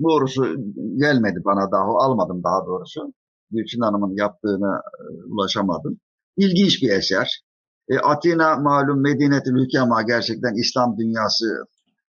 doğrusu 0.04 0.56
gelmedi 0.96 1.40
bana 1.46 1.72
daha, 1.72 1.84
almadım 1.84 2.44
daha 2.44 2.66
doğrusu. 2.66 3.14
Gülçin 3.52 3.82
Hanım'ın 3.82 4.16
yaptığını 4.16 4.82
e, 5.00 5.04
ulaşamadım. 5.34 6.00
İlginç 6.38 6.82
bir 6.82 6.90
eser. 6.90 7.44
E, 7.90 7.98
Atina 7.98 8.56
malum 8.56 9.02
Medinetül 9.02 9.66
Hükema 9.66 10.02
gerçekten 10.02 10.54
İslam 10.62 10.98
dünyası 10.98 11.66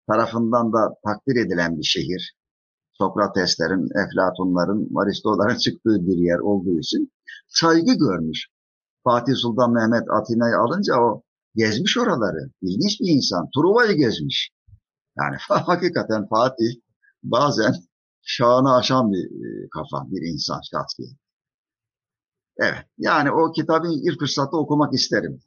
tarafından 0.08 0.72
da 0.72 0.94
takdir 1.04 1.46
edilen 1.46 1.78
bir 1.78 1.82
şehir. 1.82 2.34
Sokrateslerin, 2.92 3.88
Eflatunların, 4.04 4.88
Aristoların 4.96 5.56
çıktığı 5.64 6.06
bir 6.06 6.18
yer 6.28 6.38
olduğu 6.38 6.78
için 6.78 7.12
saygı 7.48 7.92
görmüş. 7.92 8.48
Fatih 9.04 9.34
Sultan 9.36 9.72
Mehmet 9.72 10.10
Atina'yı 10.10 10.56
alınca 10.56 10.94
o 11.00 11.22
gezmiş 11.54 11.98
oraları. 11.98 12.50
İlginç 12.62 13.00
bir 13.00 13.08
insan. 13.16 13.48
Truva'yı 13.54 13.92
gezmiş. 13.96 14.50
Yani 15.18 15.36
hakikaten 15.48 16.28
Fatih 16.28 16.72
bazen 17.22 17.72
şahını 18.22 18.76
aşan 18.76 19.12
bir 19.12 19.24
e, 19.24 19.68
kafa, 19.68 20.06
bir 20.10 20.32
insan 20.32 20.60
şahsiyet. 20.70 21.12
Evet. 22.58 22.84
Yani 22.98 23.30
o 23.30 23.52
kitabın 23.52 24.10
ilk 24.10 24.20
fırsatta 24.20 24.56
okumak 24.56 24.94
isterim. 24.94 25.40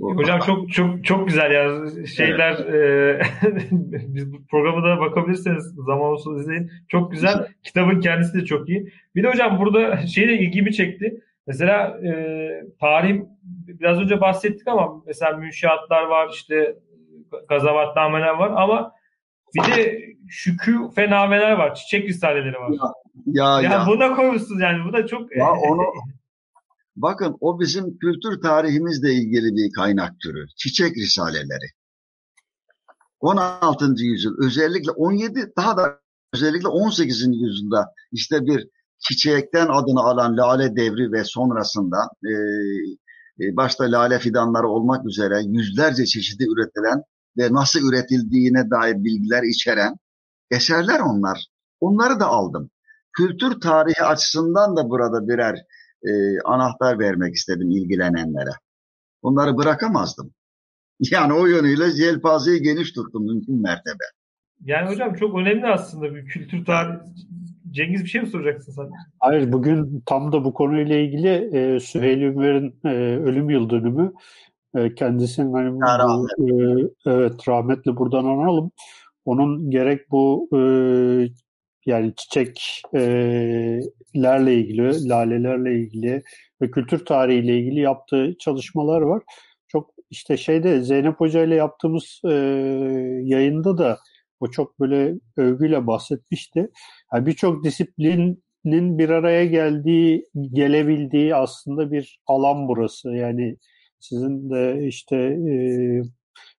Hocam 0.00 0.40
çok 0.40 0.72
çok 0.72 1.04
çok 1.04 1.28
güzel 1.28 1.50
ya 1.50 1.86
şeyler 2.06 2.64
evet. 2.66 3.32
e, 3.44 3.68
biz 4.14 4.32
bu 4.32 4.46
programı 4.50 4.84
da 4.84 5.00
bakabilirseniz 5.00 5.64
zaman 5.86 6.10
olsun 6.10 6.38
izleyin. 6.40 6.70
Çok 6.88 7.10
güzel. 7.10 7.32
güzel. 7.32 7.52
Kitabın 7.62 8.00
kendisi 8.00 8.38
de 8.38 8.44
çok 8.44 8.68
iyi. 8.68 8.92
Bir 9.14 9.22
de 9.22 9.28
hocam 9.28 9.58
burada 9.58 10.06
şey 10.06 10.28
de 10.28 10.38
ilgimi 10.38 10.72
çekti. 10.72 11.20
Mesela 11.46 11.86
e, 11.86 12.12
tarih 12.80 13.20
biraz 13.66 13.98
önce 13.98 14.20
bahsettik 14.20 14.68
ama 14.68 15.02
mesela 15.06 15.36
münşiatlar 15.36 16.02
var 16.02 16.30
işte 16.32 16.76
gazavatnameler 17.48 18.34
var 18.34 18.52
ama 18.56 18.92
bir 19.54 19.76
de 19.76 20.00
şükü 20.28 20.78
fenameler 20.94 21.52
var. 21.52 21.74
Çiçek 21.74 22.08
risaleleri 22.08 22.54
var. 22.54 22.70
Ya, 23.26 23.60
ya, 23.62 23.70
ya. 23.70 23.86
buna 23.86 24.16
koymuşsunuz 24.16 24.60
yani. 24.60 24.84
Bu 24.88 24.92
da 24.92 25.06
çok... 25.06 25.36
Ya 25.36 25.52
onu, 25.52 25.82
Bakın 26.96 27.36
o 27.40 27.60
bizim 27.60 27.98
kültür 27.98 28.40
tarihimizle 28.42 29.12
ilgili 29.12 29.56
bir 29.56 29.72
kaynak 29.72 30.20
türü. 30.20 30.46
Çiçek 30.56 30.96
risaleleri. 30.96 31.70
16. 33.20 33.94
yüzyıl 33.98 34.34
özellikle 34.38 34.90
17 34.90 35.52
daha 35.56 35.76
da 35.76 36.00
özellikle 36.34 36.68
18. 36.68 37.26
yüzyılda 37.26 37.92
işte 38.12 38.40
bir 38.40 38.68
çiçekten 38.98 39.66
adını 39.66 40.00
alan 40.00 40.36
lale 40.36 40.76
devri 40.76 41.12
ve 41.12 41.24
sonrasında 41.24 41.96
e, 42.24 42.32
başta 43.56 43.84
lale 43.84 44.18
fidanları 44.18 44.68
olmak 44.68 45.06
üzere 45.06 45.42
yüzlerce 45.44 46.06
çeşidi 46.06 46.44
üretilen 46.44 47.02
ve 47.38 47.52
nasıl 47.52 47.80
üretildiğine 47.88 48.70
dair 48.70 48.94
bilgiler 48.94 49.42
içeren 49.42 49.96
eserler 50.50 51.00
onlar. 51.00 51.46
Onları 51.80 52.20
da 52.20 52.26
aldım. 52.26 52.70
Kültür 53.12 53.60
tarihi 53.60 54.02
açısından 54.02 54.76
da 54.76 54.90
burada 54.90 55.28
birer 55.28 55.56
e, 56.02 56.40
anahtar 56.44 56.98
vermek 56.98 57.34
istedim 57.34 57.70
ilgilenenlere. 57.70 58.50
Onları 59.22 59.56
bırakamazdım. 59.56 60.32
Yani 61.10 61.32
o 61.32 61.46
yönüyle 61.46 61.84
yelpazeyi 61.94 62.62
geniş 62.62 62.92
tuttum 62.92 63.26
mümkün 63.26 63.62
mertebe. 63.62 64.04
Yani 64.64 64.90
hocam 64.90 65.14
çok 65.14 65.38
önemli 65.38 65.66
aslında 65.66 66.14
bir 66.14 66.26
kültür 66.26 66.64
tarihi. 66.64 66.98
Cengiz 67.70 68.04
bir 68.04 68.08
şey 68.08 68.20
mi 68.20 68.28
soracaksın 68.28 68.72
sen? 68.72 68.90
Hayır 69.20 69.52
bugün 69.52 70.02
tam 70.06 70.32
da 70.32 70.44
bu 70.44 70.54
konuyla 70.54 70.96
ilgili 70.96 71.28
e, 71.28 71.80
Süheyl 71.80 72.18
Ünver'in 72.18 72.74
e, 72.84 72.88
ölüm 73.16 73.50
yıl 73.50 73.70
dönümü. 73.70 74.12
E, 74.78 74.94
kendisinin 74.94 75.52
hani 75.52 75.80
bu, 75.80 76.28
e, 76.38 76.52
evet 77.06 77.48
rahmetli 77.48 77.96
buradan 77.96 78.24
analım. 78.24 78.70
Onun 79.24 79.70
gerek 79.70 80.10
bu 80.10 80.48
e, 80.52 80.58
yani 81.86 82.12
çiçeklerle 82.16 84.54
ilgili, 84.54 85.08
lalelerle 85.08 85.78
ilgili 85.78 86.22
ve 86.62 86.70
kültür 86.70 87.04
tarihiyle 87.04 87.58
ilgili 87.58 87.80
yaptığı 87.80 88.36
çalışmalar 88.38 89.00
var. 89.00 89.22
Çok 89.68 89.90
işte 90.10 90.36
şeyde 90.36 90.82
Zeynep 90.82 91.20
Hoca 91.20 91.44
ile 91.44 91.54
yaptığımız 91.54 92.20
e, 92.24 92.32
yayında 93.22 93.78
da 93.78 93.98
o 94.40 94.50
çok 94.50 94.80
böyle 94.80 95.14
övgüyle 95.36 95.86
bahsetmişti. 95.86 96.70
Yani 97.12 97.26
Birçok 97.26 97.64
disiplinin 97.64 98.42
bir 98.98 99.08
araya 99.08 99.44
geldiği, 99.44 100.26
gelebildiği 100.52 101.34
aslında 101.34 101.92
bir 101.92 102.20
alan 102.26 102.68
burası. 102.68 103.10
Yani 103.10 103.56
sizin 104.00 104.50
de 104.50 104.86
işte 104.86 105.16
e, 105.16 105.52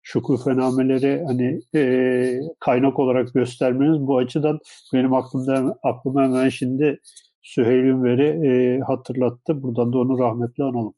şukur 0.03 0.45
fenameleri 0.45 1.25
hani 1.27 1.61
e, 1.75 2.41
kaynak 2.61 2.99
olarak 2.99 3.35
göstermeniz 3.35 4.01
bu 4.01 4.19
açıdan 4.19 4.59
benim 4.93 5.15
aklımda 5.15 5.79
aklıma 5.83 6.23
hemen 6.23 6.49
şimdi 6.49 7.01
Süheyl 7.43 7.85
Ünver'i 7.85 8.47
e, 8.47 8.81
hatırlattı. 8.81 9.63
Buradan 9.63 9.93
da 9.93 9.99
onu 9.99 10.19
rahmetle 10.19 10.65
analım. 10.65 10.95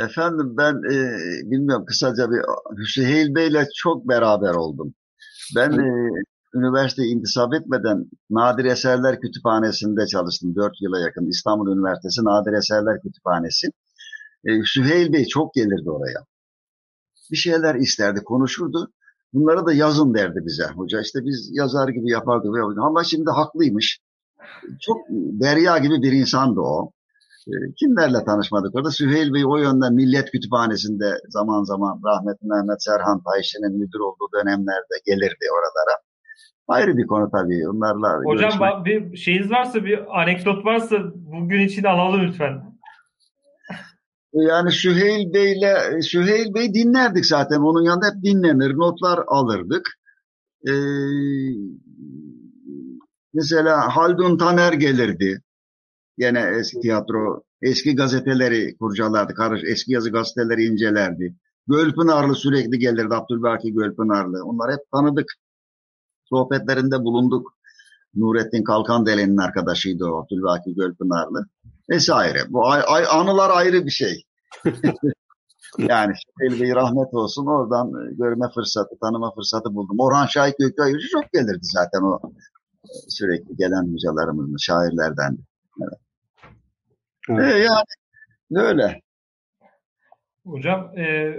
Efendim 0.00 0.54
ben 0.58 0.74
e, 0.74 0.96
bilmiyorum 1.50 1.84
kısaca 1.86 2.30
bir 2.30 2.40
Süheyl 2.86 3.34
Bey'le 3.34 3.66
çok 3.74 4.08
beraber 4.08 4.54
oldum. 4.54 4.94
Ben 5.56 5.70
e, 5.72 6.10
üniversite 6.54 7.02
intisap 7.02 7.54
etmeden 7.54 8.10
Nadir 8.30 8.64
Eserler 8.64 9.20
Kütüphanesi'nde 9.20 10.06
çalıştım. 10.06 10.56
Dört 10.56 10.82
yıla 10.82 11.00
yakın 11.00 11.26
İstanbul 11.26 11.76
Üniversitesi 11.76 12.24
Nadir 12.24 12.52
Eserler 12.52 13.00
Kütüphanesi. 13.02 13.68
E, 14.46 14.62
Süheyl 14.64 15.12
Bey 15.12 15.24
çok 15.24 15.54
gelirdi 15.54 15.90
oraya 15.90 16.24
bir 17.30 17.36
şeyler 17.36 17.74
isterdi, 17.74 18.24
konuşurdu. 18.24 18.92
Bunları 19.32 19.66
da 19.66 19.72
yazın 19.72 20.14
derdi 20.14 20.40
bize. 20.46 20.64
Hoca 20.64 21.00
işte 21.00 21.18
biz 21.24 21.50
yazar 21.52 21.88
gibi 21.88 22.10
yapardık. 22.10 22.50
Ama 22.78 23.04
şimdi 23.04 23.30
haklıymış. 23.30 24.00
Çok 24.80 24.98
derya 25.10 25.78
gibi 25.78 26.02
bir 26.02 26.12
insandı 26.12 26.60
o. 26.60 26.90
Ee, 27.48 27.72
kimlerle 27.76 28.24
tanışmadık 28.24 28.74
orada? 28.74 28.90
Süheyl 28.90 29.34
Bey 29.34 29.46
o 29.46 29.56
yönden 29.56 29.94
Millet 29.94 30.30
Kütüphanesi'nde 30.30 31.14
zaman 31.28 31.62
zaman 31.62 32.00
rahmetli 32.04 32.46
Mehmet 32.46 32.82
Serhan 32.82 33.22
Tayşe'nin 33.22 33.78
müdür 33.78 33.98
olduğu 33.98 34.28
dönemlerde 34.34 34.96
gelirdi 35.06 35.46
oralara. 35.56 36.00
Ayrı 36.68 36.96
bir 36.96 37.06
konu 37.06 37.30
tabii. 37.30 37.68
Onlarla 37.68 38.18
Hocam 38.24 38.50
görüşmek... 38.50 38.84
bir 38.84 39.16
şeyiniz 39.16 39.50
varsa, 39.50 39.84
bir 39.84 40.20
anekdot 40.20 40.64
varsa 40.64 40.96
bugün 41.14 41.60
için 41.60 41.84
alalım 41.84 42.20
lütfen. 42.26 42.75
Yani 44.36 44.72
Süheyl 44.72 45.32
Bey'le 45.32 46.02
Süheyl 46.02 46.54
Bey 46.54 46.74
dinlerdik 46.74 47.26
zaten. 47.26 47.60
Onun 47.60 47.82
yanında 47.82 48.06
hep 48.06 48.24
dinlenir, 48.24 48.76
notlar 48.76 49.24
alırdık. 49.26 49.88
Ee, 50.68 50.72
mesela 53.34 53.96
Haldun 53.96 54.38
Taner 54.38 54.72
gelirdi. 54.72 55.42
Yine 56.18 56.50
eski 56.60 56.80
tiyatro, 56.80 57.42
eski 57.62 57.96
gazeteleri 57.96 58.76
kurcalardı. 58.76 59.34
Karış, 59.34 59.62
eski 59.64 59.92
yazı 59.92 60.10
gazeteleri 60.10 60.64
incelerdi. 60.64 61.36
Gölpınarlı 61.66 62.34
sürekli 62.34 62.78
gelirdi. 62.78 63.14
Abdülbaki 63.14 63.72
Gölpınarlı. 63.72 64.44
Onlar 64.44 64.72
hep 64.72 64.80
tanıdık. 64.92 65.32
Sohbetlerinde 66.24 66.98
bulunduk. 66.98 67.52
Nurettin 68.14 68.64
Kalkandelen'in 68.64 69.36
arkadaşıydı 69.36 70.04
o 70.04 70.22
Abdülbaki 70.22 70.74
Gölpınarlı 70.74 71.46
vesaire. 71.90 72.38
Bu 72.48 72.68
ay, 72.68 72.82
ay, 72.86 73.04
anılar 73.10 73.50
ayrı 73.50 73.84
bir 73.84 73.90
şey. 73.90 74.22
yani 75.78 76.14
Şüpheli 76.40 76.74
rahmet 76.74 77.14
olsun 77.14 77.46
oradan 77.46 77.88
e, 77.88 78.14
görme 78.14 78.46
fırsatı, 78.54 78.98
tanıma 79.00 79.34
fırsatı 79.34 79.74
buldum. 79.74 79.96
Orhan 79.98 80.26
Şahit 80.26 80.58
Gökayıcı 80.58 81.08
çok 81.12 81.32
gelirdi 81.32 81.60
zaten 81.62 82.02
o 82.02 82.20
e, 82.84 82.90
sürekli 83.08 83.56
gelen 83.56 83.92
hocalarımızın, 83.92 84.56
şairlerden. 84.56 85.38
Evet. 85.82 85.98
evet. 87.28 87.54
Ee, 87.54 87.58
yani 87.58 88.66
öyle. 88.68 89.00
Hocam 90.46 90.98
e, 90.98 91.36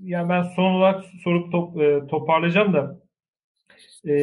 yani 0.00 0.28
ben 0.28 0.42
son 0.56 0.72
olarak 0.74 1.04
sorup 1.24 1.52
top, 1.52 1.82
e, 1.82 2.06
toparlayacağım 2.06 2.72
da 2.72 2.98
e, 4.08 4.14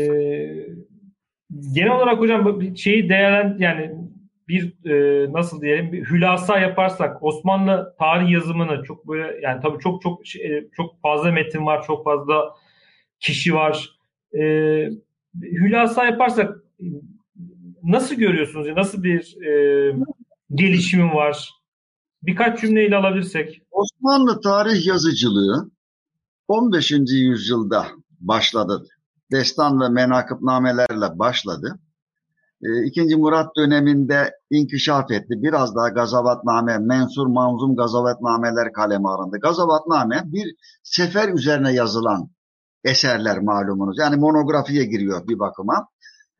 genel 1.74 1.92
olarak 1.92 2.20
hocam 2.20 2.76
şeyi 2.76 3.10
değerlen 3.10 3.58
yani 3.60 4.05
bir 4.48 4.90
e, 4.90 5.34
nasıl 5.34 5.62
diyelim 5.62 5.92
bir 5.92 6.06
hülasa 6.06 6.60
yaparsak 6.60 7.24
Osmanlı 7.24 7.96
tarih 8.00 8.32
yazımını 8.32 8.84
çok 8.84 9.08
böyle 9.08 9.40
yani 9.42 9.62
tabii 9.62 9.80
çok 9.80 10.02
çok 10.02 10.36
e, 10.36 10.68
çok 10.76 11.02
fazla 11.02 11.32
metin 11.32 11.66
var, 11.66 11.84
çok 11.88 12.04
fazla 12.04 12.56
kişi 13.20 13.54
var. 13.54 14.00
E, 14.34 14.40
hülasa 15.42 16.06
yaparsak 16.06 16.58
nasıl 17.84 18.16
görüyorsunuz? 18.16 18.68
Nasıl 18.68 19.04
bir 19.04 19.42
e, 19.48 19.96
gelişimi 20.56 21.14
var? 21.14 21.50
Birkaç 22.24 22.62
cümleyle 22.62 22.96
alabilirsek. 22.96 23.62
Osmanlı 23.72 24.42
tarih 24.42 24.88
yazıcılığı 24.88 25.72
15. 26.48 26.92
yüzyılda 27.12 27.86
başladı. 28.20 28.88
Destan 29.32 29.82
ve 29.82 29.90
menakıbnamelerle 29.90 31.20
başladı. 31.20 31.80
E, 32.66 32.86
İkinci 32.86 33.16
Murat 33.16 33.56
döneminde 33.58 34.32
inkişaf 34.50 35.12
etti. 35.12 35.30
Biraz 35.30 35.76
daha 35.76 35.90
gazavatname, 35.90 36.78
mensur 36.78 37.28
manzum 37.28 37.76
gazavatnameler 37.76 38.74
kaleme 38.74 39.10
alındı. 39.10 39.38
Gazavatname 39.42 40.22
bir 40.26 40.56
sefer 40.84 41.30
üzerine 41.30 41.74
yazılan 41.74 42.30
eserler 42.84 43.40
malumunuz. 43.40 43.98
Yani 44.00 44.16
monografiye 44.16 44.86
giriyor 44.86 45.28
bir 45.28 45.40
bakıma. 45.40 45.88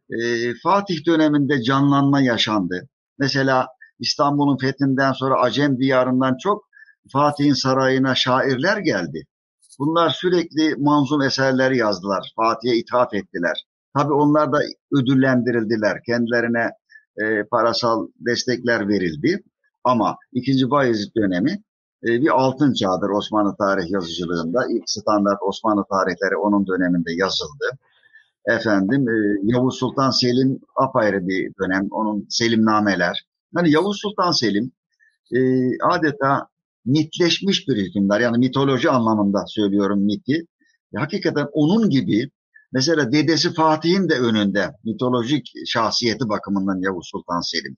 E, 0.10 0.18
Fatih 0.64 1.06
döneminde 1.06 1.62
canlanma 1.62 2.22
yaşandı. 2.22 2.90
Mesela 3.20 3.68
İstanbul'un 4.00 4.58
fethinden 4.58 5.12
sonra 5.12 5.42
Acem 5.42 5.78
diyarından 5.78 6.38
çok 6.38 6.66
Fatih'in 7.14 7.54
sarayına 7.54 8.16
şairler 8.16 8.78
geldi. 8.78 9.26
Bunlar 9.80 10.10
sürekli 10.10 10.76
manzum 10.78 11.22
eserler 11.22 11.72
yazdılar. 11.72 12.34
Fatih'e 12.36 12.76
ithaf 12.76 13.14
ettiler. 13.14 13.66
Tabi 13.98 14.14
onlar 14.14 14.52
da 14.52 14.60
ödüllendirildiler. 15.02 16.04
Kendilerine 16.06 16.72
e, 17.18 17.44
parasal 17.44 18.08
destekler 18.20 18.88
verildi. 18.88 19.44
Ama 19.84 20.18
2. 20.34 20.70
Bayezid 20.70 21.16
dönemi 21.16 21.52
e, 22.04 22.08
bir 22.08 22.30
altın 22.30 22.74
çağdır 22.74 23.10
Osmanlı 23.10 23.56
tarih 23.58 23.92
yazıcılığında. 23.92 24.66
İlk 24.70 24.84
standart 24.90 25.40
Osmanlı 25.42 25.84
tarihleri 25.92 26.36
onun 26.38 26.68
döneminde 26.68 27.14
yazıldı. 27.14 27.66
Efendim 28.46 29.10
e, 29.10 29.14
Yavuz 29.44 29.76
Sultan 29.76 30.12
Selim 30.12 30.60
apayrı 30.76 31.28
bir 31.28 31.52
dönem. 31.62 31.88
Onun 31.92 32.28
Selimnameler. 32.30 33.26
Yani 33.56 33.72
Yavuz 33.72 33.98
Sultan 34.02 34.32
Selim 34.32 34.72
e, 35.34 35.40
adeta 35.84 36.48
mitleşmiş 36.86 37.68
bir 37.68 37.78
hükümdar. 37.78 38.20
Yani 38.20 38.38
mitoloji 38.38 38.90
anlamında 38.90 39.44
söylüyorum 39.48 40.06
miti. 40.06 40.46
E, 40.96 41.00
hakikaten 41.00 41.48
onun 41.54 41.90
gibi 41.90 42.30
mesela 42.76 43.12
dedesi 43.12 43.54
Fatih'in 43.54 44.10
de 44.10 44.14
önünde 44.14 44.72
mitolojik 44.84 45.46
şahsiyeti 45.66 46.30
bakımından 46.30 46.80
Yavuz 46.82 47.10
Sultan 47.12 47.42
Selim. 47.52 47.78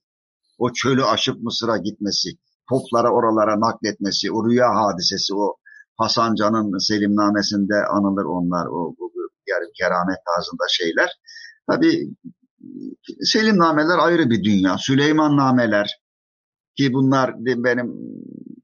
O 0.58 0.74
çölü 0.74 1.04
aşıp 1.06 1.38
Mısır'a 1.42 1.78
gitmesi, 1.78 2.30
toplara 2.70 3.10
oralara 3.12 3.60
nakletmesi, 3.60 4.32
o 4.32 4.50
rüya 4.50 4.70
hadisesi, 4.76 5.34
o 5.36 5.56
Hasan 5.98 6.36
Can'ın 6.36 6.88
Selimnamesinde 6.88 7.76
anılır 7.96 8.26
onlar, 8.26 8.66
o, 8.66 8.96
o 9.00 9.12
yani 9.48 9.66
keramet 9.80 10.18
tarzında 10.26 10.66
şeyler. 10.70 11.10
Tabii 11.70 12.10
Selimnameler 13.22 13.98
ayrı 13.98 14.30
bir 14.30 14.44
dünya. 14.44 14.78
Süleyman 14.78 15.38
nameler 15.38 16.02
ki 16.78 16.94
bunlar 16.94 17.36
benim 17.40 17.94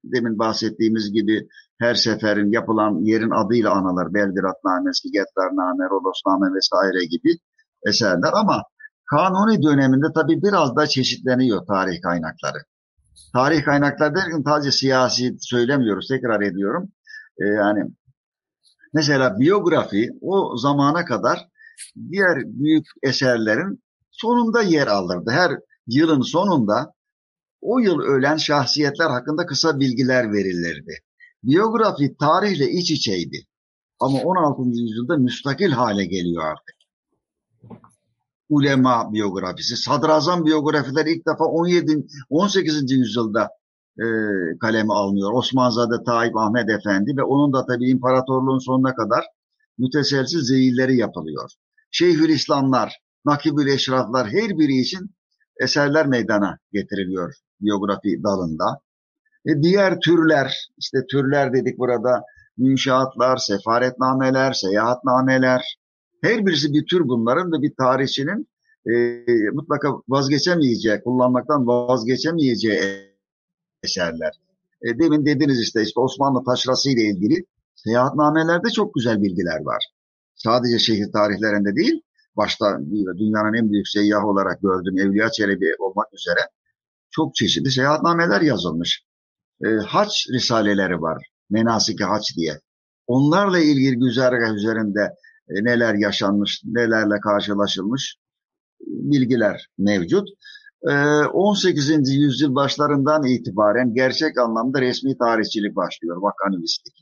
demin 0.03 0.39
bahsettiğimiz 0.39 1.11
gibi 1.11 1.47
her 1.79 1.95
seferin 1.95 2.51
yapılan 2.51 3.05
yerin 3.05 3.31
adıyla 3.31 3.71
anılır. 3.71 4.13
Belgradnamesi, 4.13 5.11
Gettarname, 5.11 5.85
Rodosname 5.89 6.55
vesaire 6.55 7.05
gibi 7.05 7.37
eserler 7.87 8.31
ama 8.33 8.63
Kanuni 9.05 9.63
döneminde 9.63 10.05
tabii 10.15 10.43
biraz 10.43 10.75
da 10.75 10.87
çeşitleniyor 10.87 11.65
tarih 11.65 12.01
kaynakları. 12.01 12.57
Tarih 13.33 13.63
kaynakları 13.63 14.15
derken 14.15 14.43
sadece 14.45 14.71
siyasi 14.71 15.35
söylemiyoruz, 15.39 16.07
tekrar 16.07 16.41
ediyorum. 16.41 16.91
Ee, 17.41 17.45
yani 17.45 17.83
mesela 18.93 19.39
biyografi 19.39 20.09
o 20.21 20.57
zamana 20.57 21.05
kadar 21.05 21.47
diğer 22.11 22.37
büyük 22.45 22.85
eserlerin 23.03 23.83
sonunda 24.11 24.61
yer 24.61 24.87
alırdı. 24.87 25.31
Her 25.31 25.51
yılın 25.87 26.21
sonunda 26.21 26.93
o 27.61 27.79
yıl 27.79 27.99
ölen 27.99 28.37
şahsiyetler 28.37 29.09
hakkında 29.09 29.45
kısa 29.45 29.79
bilgiler 29.79 30.33
verilirdi. 30.33 30.99
Biyografi 31.43 32.17
tarihle 32.17 32.69
iç 32.69 32.91
içeydi. 32.91 33.45
Ama 33.99 34.19
16. 34.19 34.61
yüzyılda 34.61 35.17
müstakil 35.17 35.71
hale 35.71 36.05
geliyor 36.05 36.43
artık. 36.43 36.75
Ulema 38.49 39.13
biyografisi, 39.13 39.77
sadrazam 39.77 40.45
biyografiler 40.45 41.05
ilk 41.05 41.27
defa 41.27 41.45
17. 41.45 42.07
18. 42.29 42.91
yüzyılda 42.91 43.49
e, 43.99 44.05
kaleme 44.61 44.93
alınıyor. 44.93 45.31
Osmanzade 45.33 46.03
Tayyip 46.05 46.37
Ahmet 46.37 46.69
Efendi 46.69 47.17
ve 47.17 47.23
onun 47.23 47.53
da 47.53 47.65
tabii 47.65 47.89
imparatorluğun 47.89 48.59
sonuna 48.59 48.95
kadar 48.95 49.25
müteselsiz 49.77 50.47
zeyilleri 50.47 50.97
yapılıyor. 50.97 51.49
Şeyhülislamlar, 51.91 52.99
Nakibül 53.25 53.67
Eşraflar 53.67 54.27
her 54.27 54.49
biri 54.57 54.79
için 54.79 55.15
eserler 55.61 56.07
meydana 56.07 56.57
getiriliyor 56.71 57.33
biyografi 57.61 58.23
dalında. 58.23 58.79
E 59.45 59.61
diğer 59.61 59.99
türler, 59.99 60.69
işte 60.77 60.97
türler 61.11 61.53
dedik 61.53 61.79
burada, 61.79 62.23
münşaatlar, 62.57 63.37
sefaretnameler, 63.37 64.53
seyahatnameler, 64.53 65.77
her 66.21 66.45
birisi 66.45 66.73
bir 66.73 66.85
tür 66.85 67.07
bunların 67.07 67.51
da 67.51 67.61
bir 67.61 67.73
tarihçinin 67.75 68.47
e, 68.85 68.93
mutlaka 69.53 69.89
vazgeçemeyeceği, 70.07 71.01
kullanmaktan 71.03 71.67
vazgeçemeyeceği 71.67 72.79
eserler. 73.83 74.31
E, 74.81 74.99
demin 74.99 75.25
dediniz 75.25 75.61
işte, 75.61 75.81
işte 75.81 75.99
Osmanlı 75.99 76.43
taşrası 76.43 76.89
ile 76.89 77.01
ilgili 77.01 77.45
seyahatnamelerde 77.75 78.69
çok 78.69 78.93
güzel 78.93 79.21
bilgiler 79.21 79.59
var. 79.61 79.85
Sadece 80.35 80.79
şehir 80.79 81.11
tarihlerinde 81.11 81.75
değil, 81.75 82.01
başta 82.37 82.79
dünyanın 83.17 83.53
en 83.53 83.71
büyük 83.71 83.87
seyyahı 83.87 84.27
olarak 84.27 84.61
gördüğüm 84.61 84.97
Evliya 84.97 85.29
Çelebi 85.29 85.75
olmak 85.79 86.13
üzere 86.13 86.39
çok 87.11 87.35
çeşitli 87.35 87.71
seyahatnameler 87.71 88.41
yazılmış. 88.41 89.03
E, 89.65 89.67
haç 89.67 90.27
risaleleri 90.33 91.01
var. 91.01 91.27
Menasiki 91.49 92.03
haç 92.03 92.37
diye. 92.37 92.59
Onlarla 93.07 93.59
ilgili 93.59 93.99
güzergah 93.99 94.55
üzerinde 94.55 95.01
e, 95.49 95.53
neler 95.63 95.93
yaşanmış, 95.93 96.61
nelerle 96.65 97.19
karşılaşılmış 97.19 98.17
bilgiler 98.79 99.67
mevcut. 99.77 100.29
E, 100.89 100.93
18. 101.25 102.15
yüzyıl 102.15 102.55
başlarından 102.55 103.23
itibaren 103.23 103.93
gerçek 103.93 104.37
anlamda 104.37 104.81
resmi 104.81 105.17
tarihçilik 105.17 105.75
başlıyor, 105.75 106.17
vakanüvislik. 106.21 106.93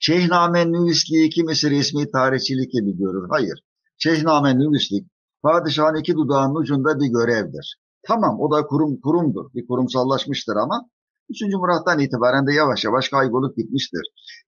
Şeyhname 0.00 0.72
nüvisliği 0.72 1.30
kimisi 1.30 1.70
resmi 1.70 2.10
tarihçilik 2.10 2.72
gibi 2.72 2.98
görür. 2.98 3.28
Hayır. 3.30 3.60
Şeyhname 3.98 4.58
nüvislik 4.58 5.06
padişahın 5.42 6.00
iki 6.00 6.14
dudağının 6.14 6.54
ucunda 6.54 7.00
bir 7.00 7.06
görevdir. 7.06 7.78
Tamam 8.06 8.40
o 8.40 8.50
da 8.50 8.66
kurum 8.66 9.00
kurumdur. 9.00 9.54
Bir 9.54 9.66
kurumsallaşmıştır 9.66 10.56
ama 10.56 10.88
3. 11.30 11.42
Murat'tan 11.54 11.98
itibaren 11.98 12.46
de 12.46 12.52
yavaş 12.52 12.84
yavaş 12.84 13.08
kaybolup 13.08 13.56
gitmiştir. 13.56 14.02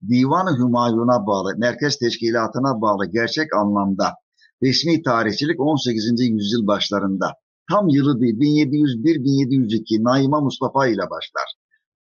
Divan-ı 0.09 0.59
Hümayun'a 0.59 1.27
bağlı, 1.27 1.55
merkez 1.59 1.99
teşkilatına 1.99 2.81
bağlı 2.81 3.07
gerçek 3.07 3.57
anlamda 3.57 4.15
resmi 4.63 5.03
tarihçilik 5.03 5.61
18. 5.61 6.21
yüzyıl 6.21 6.67
başlarında 6.67 7.35
tam 7.71 7.89
yılı 7.89 8.21
değil 8.21 8.35
1701-1702 8.35 10.05
Naima 10.05 10.41
Mustafa 10.41 10.87
ile 10.87 11.03
başlar. 11.11 11.55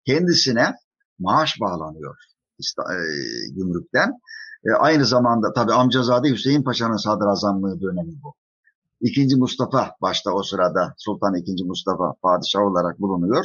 Kendisine 0.07 0.75
maaş 1.19 1.61
bağlanıyor 1.61 2.17
e, 2.79 2.97
gümrükten. 3.53 4.11
E, 4.65 4.71
aynı 4.79 5.05
zamanda 5.05 5.53
tabi 5.53 5.73
amcazade 5.73 6.31
Hüseyin 6.31 6.63
Paşa'nın 6.63 6.97
sadrazamlığı 6.97 7.81
dönemi 7.81 8.13
bu. 8.23 8.35
İkinci 9.01 9.37
Mustafa 9.37 9.91
başta 10.03 10.33
o 10.33 10.43
sırada 10.43 10.95
Sultan 10.97 11.35
II. 11.35 11.65
Mustafa 11.65 12.15
padişah 12.23 12.63
olarak 12.63 13.01
bulunuyor. 13.01 13.45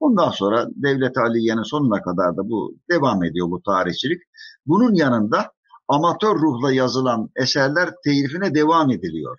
Ondan 0.00 0.30
sonra 0.30 0.66
Devlet 0.74 1.18
Aliye'nin 1.18 1.62
sonuna 1.62 2.02
kadar 2.02 2.36
da 2.36 2.48
bu 2.48 2.74
devam 2.90 3.24
ediyor 3.24 3.50
bu 3.50 3.62
tarihçilik. 3.62 4.22
Bunun 4.66 4.94
yanında 4.94 5.52
amatör 5.88 6.34
ruhla 6.34 6.72
yazılan 6.72 7.30
eserler 7.36 7.90
telifine 8.04 8.54
devam 8.54 8.90
ediliyor. 8.90 9.38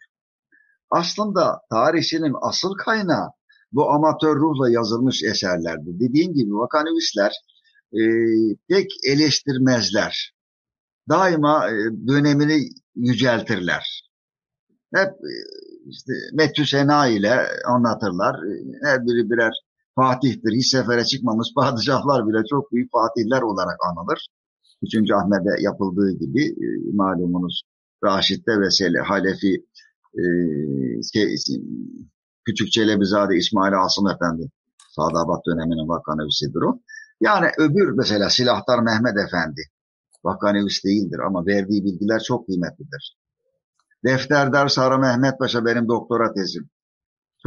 Aslında 0.90 1.62
tarihçinin 1.70 2.36
asıl 2.42 2.74
kaynağı 2.74 3.30
bu 3.72 3.90
amatör 3.90 4.36
ruhla 4.36 4.70
yazılmış 4.70 5.24
eserlerdi. 5.24 6.00
Dediğim 6.00 6.34
gibi 6.34 6.54
vakanüvisler 6.54 7.32
e, 7.94 8.02
pek 8.70 8.92
eleştirmezler. 9.08 10.36
Daima 11.10 11.70
e, 11.70 11.74
dönemini 12.08 12.70
yüceltirler 12.96 14.06
hep 14.96 15.10
e, 15.10 15.34
işte 15.90 16.14
Metü 16.34 16.66
Sena 16.66 17.08
ile 17.08 17.48
anlatırlar. 17.66 18.36
E, 18.36 18.52
her 18.84 19.06
biri 19.06 19.30
birer 19.30 19.54
Fatih'tir. 19.96 20.54
Hiç 20.54 20.68
sefere 20.68 21.06
çıkmamış 21.06 21.48
padişahlar 21.56 22.28
bile 22.28 22.38
çok 22.50 22.72
büyük 22.72 22.92
fatihler 22.92 23.42
olarak 23.42 23.78
anılır. 23.90 24.28
3. 24.84 25.12
Ahmet'e 25.12 25.64
yapıldığı 25.64 26.12
gibi 26.12 26.44
e, 26.46 26.68
malumunuz 26.94 27.62
Raşid'de 28.04 28.60
ve 28.60 28.72
Sele, 28.72 29.00
Halefi 29.00 29.66
e, 30.14 30.24
şey, 31.14 31.36
Küçük 32.46 32.72
Çelebizade 32.72 33.36
İsmail 33.36 33.74
Asım 33.84 34.08
Efendi. 34.08 34.52
Sadabat 34.96 35.46
döneminin 35.46 35.90
vakanevisidir 35.90 36.62
o. 36.62 36.80
Yani 37.22 37.48
öbür 37.58 37.92
mesela 37.92 38.30
Silahtar 38.30 38.80
Mehmet 38.80 39.18
Efendi. 39.28 39.62
Vakanevis 40.24 40.84
değildir 40.84 41.20
ama 41.28 41.46
verdiği 41.46 41.84
bilgiler 41.86 42.20
çok 42.20 42.46
kıymetlidir. 42.48 43.18
Defterdar 44.06 44.68
Sarı 44.68 45.00
Mehmet 45.00 45.40
Paşa 45.40 45.66
benim 45.66 45.88
doktora 45.88 46.34
tezim. 46.34 46.70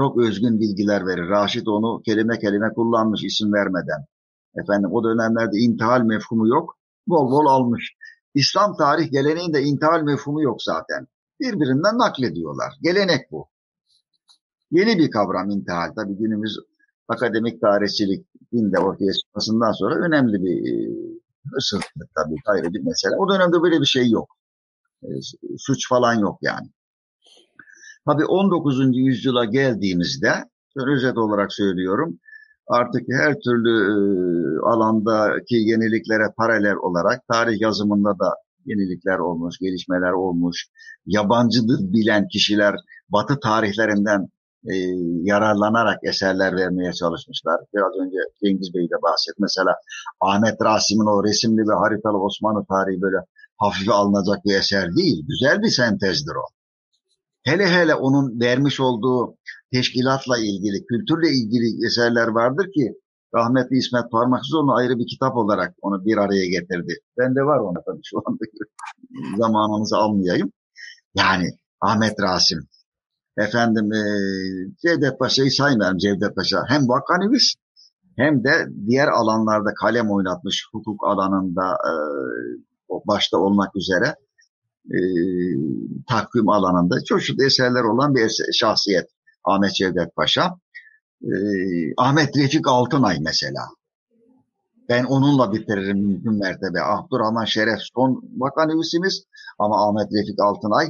Çok 0.00 0.18
özgün 0.18 0.60
bilgiler 0.60 1.06
verir. 1.06 1.28
Raşit 1.28 1.68
onu 1.68 2.02
kelime 2.02 2.38
kelime 2.38 2.72
kullanmış 2.74 3.24
isim 3.24 3.52
vermeden. 3.52 4.04
Efendim 4.56 4.90
o 4.92 5.04
dönemlerde 5.04 5.58
intihal 5.58 6.00
mefhumu 6.00 6.48
yok. 6.48 6.78
Bol 7.06 7.30
bol 7.30 7.46
almış. 7.46 7.94
İslam 8.34 8.76
tarih 8.76 9.10
geleneğinde 9.10 9.62
intihal 9.62 10.02
mefhumu 10.02 10.42
yok 10.42 10.62
zaten. 10.62 11.06
Birbirinden 11.40 11.98
naklediyorlar. 11.98 12.72
Gelenek 12.82 13.32
bu. 13.32 13.48
Yeni 14.70 14.98
bir 14.98 15.10
kavram 15.10 15.50
intihal. 15.50 15.92
Tabii 15.96 16.16
günümüz 16.16 16.56
akademik 17.08 17.60
tarihçilik 17.60 18.26
dinde 18.52 18.78
ortaya 18.78 19.12
çıkmasından 19.12 19.72
sonra 19.72 19.94
önemli 20.06 20.42
bir 20.42 20.56
ısırtlık 21.56 22.08
e, 22.08 22.12
tabii 22.16 22.36
ayrı 22.46 22.72
bir 22.74 22.80
mesele. 22.80 23.16
O 23.18 23.28
dönemde 23.32 23.62
böyle 23.62 23.80
bir 23.80 23.86
şey 23.86 24.10
yok. 24.10 24.36
E, 25.02 25.08
suç 25.58 25.88
falan 25.88 26.14
yok 26.14 26.38
yani. 26.42 26.68
Tabii 28.08 28.24
19. 28.24 28.96
yüzyıla 28.96 29.44
geldiğimizde, 29.44 30.32
özet 30.76 31.18
olarak 31.18 31.52
söylüyorum, 31.52 32.18
artık 32.68 33.02
her 33.20 33.34
türlü 33.44 33.72
e, 33.94 33.96
alandaki 34.72 35.54
yeniliklere 35.54 36.32
paralel 36.36 36.76
olarak 36.76 37.28
tarih 37.32 37.60
yazımında 37.60 38.10
da 38.10 38.34
yenilikler 38.64 39.18
olmuş, 39.18 39.58
gelişmeler 39.58 40.12
olmuş. 40.12 40.66
Yabancı 41.06 41.60
bilen 41.68 42.28
kişiler 42.28 42.74
Batı 43.08 43.40
tarihlerinden 43.40 44.28
e, 44.64 44.74
yararlanarak 45.22 45.98
eserler 46.02 46.56
vermeye 46.56 46.92
çalışmışlar. 46.92 47.60
Biraz 47.74 47.92
önce 48.02 48.18
Cengiz 48.44 48.74
Bey 48.74 48.84
de 48.84 49.02
bahsetti. 49.02 49.38
Mesela 49.38 49.74
Ahmet 50.20 50.56
Rasim'in 50.64 51.18
o 51.18 51.24
resimli 51.24 51.62
ve 51.70 51.74
haritalı 51.74 52.18
Osmanlı 52.24 52.64
tarihi 52.68 53.02
böyle 53.02 53.16
hafife 53.56 53.92
alınacak 53.92 54.44
bir 54.44 54.54
eser 54.54 54.96
değil. 54.96 55.24
Güzel 55.28 55.62
bir 55.62 55.70
sentezdir 55.70 56.34
o. 56.34 56.57
Hele 57.44 57.66
hele 57.66 57.94
onun 57.94 58.40
vermiş 58.40 58.80
olduğu 58.80 59.36
teşkilatla 59.72 60.38
ilgili, 60.38 60.86
kültürle 60.86 61.30
ilgili 61.30 61.86
eserler 61.86 62.28
vardır 62.28 62.66
ki 62.72 62.94
rahmetli 63.34 63.76
İsmet 63.76 64.10
Parmaksız 64.10 64.54
onu 64.54 64.74
ayrı 64.74 64.98
bir 64.98 65.06
kitap 65.06 65.36
olarak 65.36 65.74
onu 65.82 66.04
bir 66.04 66.16
araya 66.16 66.46
getirdi. 66.46 66.94
Ben 67.18 67.34
de 67.34 67.40
var 67.40 67.58
ona 67.58 67.82
tabii 67.86 68.00
şu 68.04 68.18
anda 68.26 68.44
zamanınızı 69.38 69.96
almayayım. 69.96 70.52
Yani 71.14 71.50
Ahmet 71.80 72.14
Rasim, 72.20 72.58
efendim 73.38 73.92
e, 73.92 74.02
Cevdet 74.82 75.18
Paşa'yı 75.18 75.50
saymayalım 75.50 75.98
Cevdet 75.98 76.36
Paşa. 76.36 76.62
Hem 76.68 76.88
vakanivist 76.88 77.58
hem 78.16 78.44
de 78.44 78.66
diğer 78.86 79.08
alanlarda 79.08 79.74
kalem 79.74 80.10
oynatmış 80.10 80.66
hukuk 80.72 81.06
alanında 81.06 81.72
e, 81.72 81.92
başta 83.06 83.38
olmak 83.38 83.76
üzere 83.76 84.14
e, 84.94 84.98
takvim 86.08 86.48
alanında 86.48 87.04
çeşitli 87.04 87.44
eserler 87.44 87.84
olan 87.84 88.14
bir 88.14 88.32
şahsiyet 88.52 89.06
Ahmet 89.44 89.74
Cevdet 89.74 90.16
Paşa. 90.16 90.54
E, 91.22 91.32
Ahmet 91.96 92.36
Refik 92.36 92.68
Altınay 92.68 93.18
mesela. 93.20 93.62
Ben 94.88 95.04
onunla 95.04 95.52
bitiririm 95.52 95.98
mümkün 95.98 96.38
mertebe. 96.38 96.82
Abdurrahman 96.82 97.44
Şeref 97.44 97.78
son 97.94 98.22
vakanivistimiz 98.36 99.24
ama 99.58 99.88
Ahmet 99.88 100.12
Refik 100.12 100.40
Altınay 100.40 100.88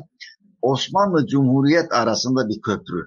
Osmanlı 0.62 1.26
Cumhuriyet 1.26 1.92
arasında 1.92 2.48
bir 2.48 2.60
köprü. 2.60 3.06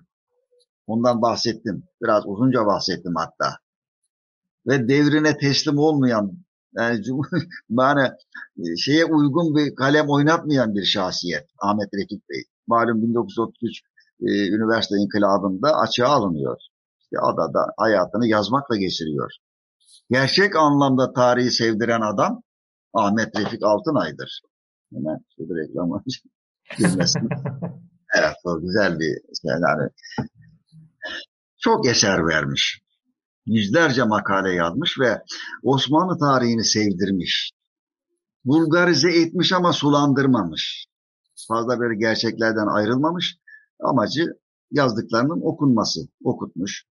Ondan 0.87 1.21
bahsettim. 1.21 1.83
Biraz 2.01 2.23
uzunca 2.25 2.65
bahsettim 2.65 3.13
hatta. 3.15 3.57
Ve 4.67 4.87
devrine 4.87 5.37
teslim 5.37 5.77
olmayan 5.77 6.31
yani 6.77 7.01
yani 7.69 8.09
e, 8.59 8.77
şeye 8.77 9.05
uygun 9.05 9.55
bir 9.55 9.75
kalem 9.75 10.09
oynatmayan 10.09 10.75
bir 10.75 10.83
şahsiyet 10.83 11.47
Ahmet 11.59 11.89
Refik 11.93 12.29
Bey. 12.29 12.43
Malum 12.67 13.01
1933 13.01 13.81
e, 14.21 14.47
üniversite 14.47 14.95
inkılabında 14.95 15.75
açığa 15.75 16.09
alınıyor. 16.09 16.57
İşte 17.01 17.17
adada 17.19 17.73
hayatını 17.77 18.27
yazmakla 18.27 18.75
geçiriyor. 18.75 19.31
Gerçek 20.09 20.55
anlamda 20.55 21.13
tarihi 21.13 21.51
sevdiren 21.51 22.01
adam 22.01 22.43
Ahmet 22.93 23.39
Refik 23.39 23.63
Altınay'dır. 23.63 24.41
Hemen 24.93 25.17
şurada 25.35 25.53
reklamı 25.61 26.03
girmesin. 26.77 27.29
evet 28.17 28.35
o 28.43 28.61
güzel 28.61 28.99
bir 28.99 29.13
şey. 29.41 29.51
Yani 29.51 29.89
çok 31.57 31.87
eser 31.87 32.27
vermiş. 32.27 32.81
Yüzlerce 33.45 34.03
makale 34.03 34.55
yazmış 34.55 34.99
ve 34.99 35.21
Osmanlı 35.63 36.17
tarihini 36.17 36.63
sevdirmiş. 36.63 37.51
Bulgarize 38.45 39.11
etmiş 39.11 39.53
ama 39.53 39.73
sulandırmamış. 39.73 40.85
Fazla 41.47 41.79
böyle 41.79 41.99
gerçeklerden 41.99 42.67
ayrılmamış. 42.67 43.37
Amacı 43.79 44.25
yazdıklarının 44.71 45.41
okunması, 45.41 45.99
okutmuş. 46.23 46.83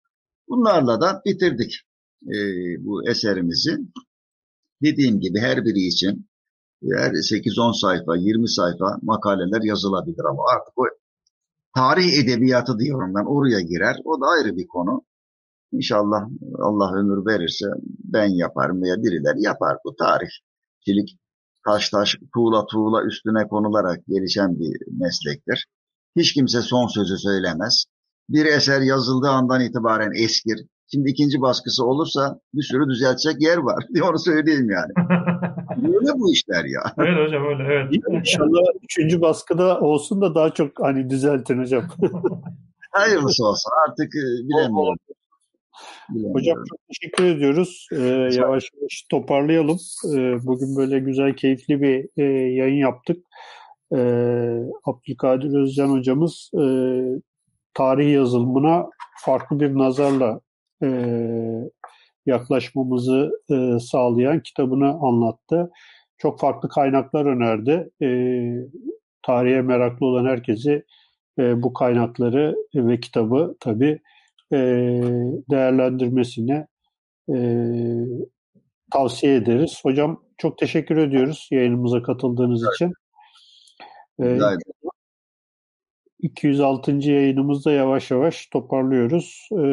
Bunlarla 0.48 1.00
da 1.00 1.22
bitirdik 1.26 1.80
e, 2.26 2.36
bu 2.84 3.08
eserimizi. 3.08 3.78
Dediğim 4.82 5.20
gibi 5.20 5.38
her 5.38 5.64
biri 5.64 5.80
için 5.80 6.28
eğer 6.82 7.10
8-10 7.10 7.80
sayfa, 7.80 8.16
20 8.16 8.48
sayfa 8.48 8.98
makaleler 9.02 9.62
yazılabilir 9.62 10.24
ama 10.30 10.42
artık 10.54 10.78
o 10.78 10.84
tarih 11.74 12.12
edebiyatı 12.12 12.78
diyorum 12.78 13.14
ben 13.14 13.24
oraya 13.24 13.60
girer. 13.60 13.96
O 14.04 14.20
da 14.20 14.26
ayrı 14.26 14.56
bir 14.56 14.66
konu. 14.66 15.04
İnşallah 15.72 16.22
Allah 16.58 16.94
ömür 16.94 17.26
verirse 17.26 17.66
ben 18.04 18.28
yaparım 18.28 18.82
veya 18.82 18.96
birileri 18.96 19.42
yapar 19.42 19.76
bu 19.84 19.94
tarihçilik. 19.96 21.18
Taş 21.66 21.90
taş, 21.90 22.16
tuğla 22.34 22.66
tuğla 22.66 23.04
üstüne 23.04 23.48
konularak 23.48 24.06
gelişen 24.06 24.58
bir 24.60 24.76
meslektir. 25.00 25.66
Hiç 26.16 26.32
kimse 26.34 26.62
son 26.62 26.86
sözü 26.86 27.18
söylemez. 27.18 27.84
Bir 28.28 28.46
eser 28.46 28.80
yazıldığı 28.80 29.28
andan 29.28 29.60
itibaren 29.60 30.24
eskir. 30.24 30.58
Şimdi 30.92 31.10
ikinci 31.10 31.40
baskısı 31.40 31.84
olursa 31.84 32.40
bir 32.54 32.62
sürü 32.62 32.88
düzeltecek 32.88 33.42
yer 33.42 33.56
var. 33.56 33.84
onu 34.10 34.18
söyleyeyim 34.18 34.70
yani. 34.70 34.92
Öyle 35.86 36.12
bu 36.18 36.32
işler 36.32 36.64
ya. 36.64 36.92
Öyle 36.96 37.24
hocam 37.24 37.46
öyle 37.46 37.62
evet. 37.62 38.04
İnşallah 38.10 38.62
üçüncü 38.82 39.20
baskıda 39.20 39.80
olsun 39.80 40.20
da 40.20 40.34
daha 40.34 40.50
çok 40.50 40.70
hani 40.80 41.10
düzeltin 41.10 41.58
hocam. 41.58 41.84
Hayırlısı 42.90 43.44
olsun 43.44 43.70
artık 43.88 44.16
e, 44.16 44.24
bilemiyorum. 44.48 44.98
Hocam 46.32 46.64
çok 46.68 46.78
teşekkür 46.88 47.24
ediyoruz. 47.24 47.88
Ee, 47.92 47.96
yavaş 48.32 48.70
yavaş 48.74 49.06
toparlayalım. 49.10 49.78
Ee, 50.14 50.46
bugün 50.46 50.76
böyle 50.76 50.98
güzel, 50.98 51.36
keyifli 51.36 51.80
bir 51.82 52.08
e, 52.16 52.22
yayın 52.52 52.76
yaptık. 52.76 53.26
Ee, 53.92 54.62
Abdülkadir 54.84 55.58
Özcan 55.58 55.88
hocamız 55.88 56.50
e, 56.54 56.62
tarih 57.74 58.12
yazılımına 58.12 58.86
farklı 59.24 59.60
bir 59.60 59.74
nazarla 59.74 60.40
e, 60.82 60.88
yaklaşmamızı 62.26 63.30
e, 63.50 63.78
sağlayan 63.80 64.40
kitabını 64.40 64.88
anlattı. 64.88 65.70
Çok 66.18 66.40
farklı 66.40 66.68
kaynaklar 66.68 67.26
önerdi. 67.26 67.90
E, 68.02 68.08
tarihe 69.22 69.62
meraklı 69.62 70.06
olan 70.06 70.24
herkesi 70.24 70.84
e, 71.38 71.62
bu 71.62 71.72
kaynakları 71.72 72.56
ve 72.74 73.00
kitabı 73.00 73.56
tabii 73.60 74.00
e, 74.52 74.58
değerlendirmesini 75.50 76.66
e, 77.34 77.36
tavsiye 78.92 79.34
ederiz. 79.34 79.80
Hocam 79.82 80.22
çok 80.38 80.58
teşekkür 80.58 80.96
ediyoruz 80.96 81.48
yayınımıza 81.50 82.02
katıldığınız 82.02 82.62
evet. 82.64 82.74
için. 82.74 82.92
E, 84.22 84.38
206. 86.18 86.92
yayınımızda 86.92 87.72
yavaş 87.72 88.10
yavaş 88.10 88.46
toparlıyoruz. 88.46 89.48
E, 89.52 89.64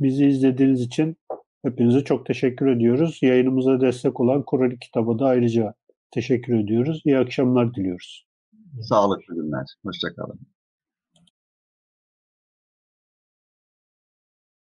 bizi 0.00 0.26
izlediğiniz 0.26 0.80
için 0.80 1.16
hepinize 1.64 2.04
çok 2.04 2.26
teşekkür 2.26 2.66
ediyoruz. 2.66 3.18
Yayınımıza 3.22 3.80
destek 3.80 4.20
olan 4.20 4.42
Kur'an 4.42 4.76
kitabı 4.76 5.18
da 5.18 5.26
ayrıca 5.26 5.74
teşekkür 6.10 6.58
ediyoruz. 6.58 7.02
İyi 7.04 7.18
akşamlar 7.18 7.74
diliyoruz. 7.74 8.26
Sağlıklı 8.80 9.34
günler. 9.34 9.66
Hoşçakalın. 9.84 10.40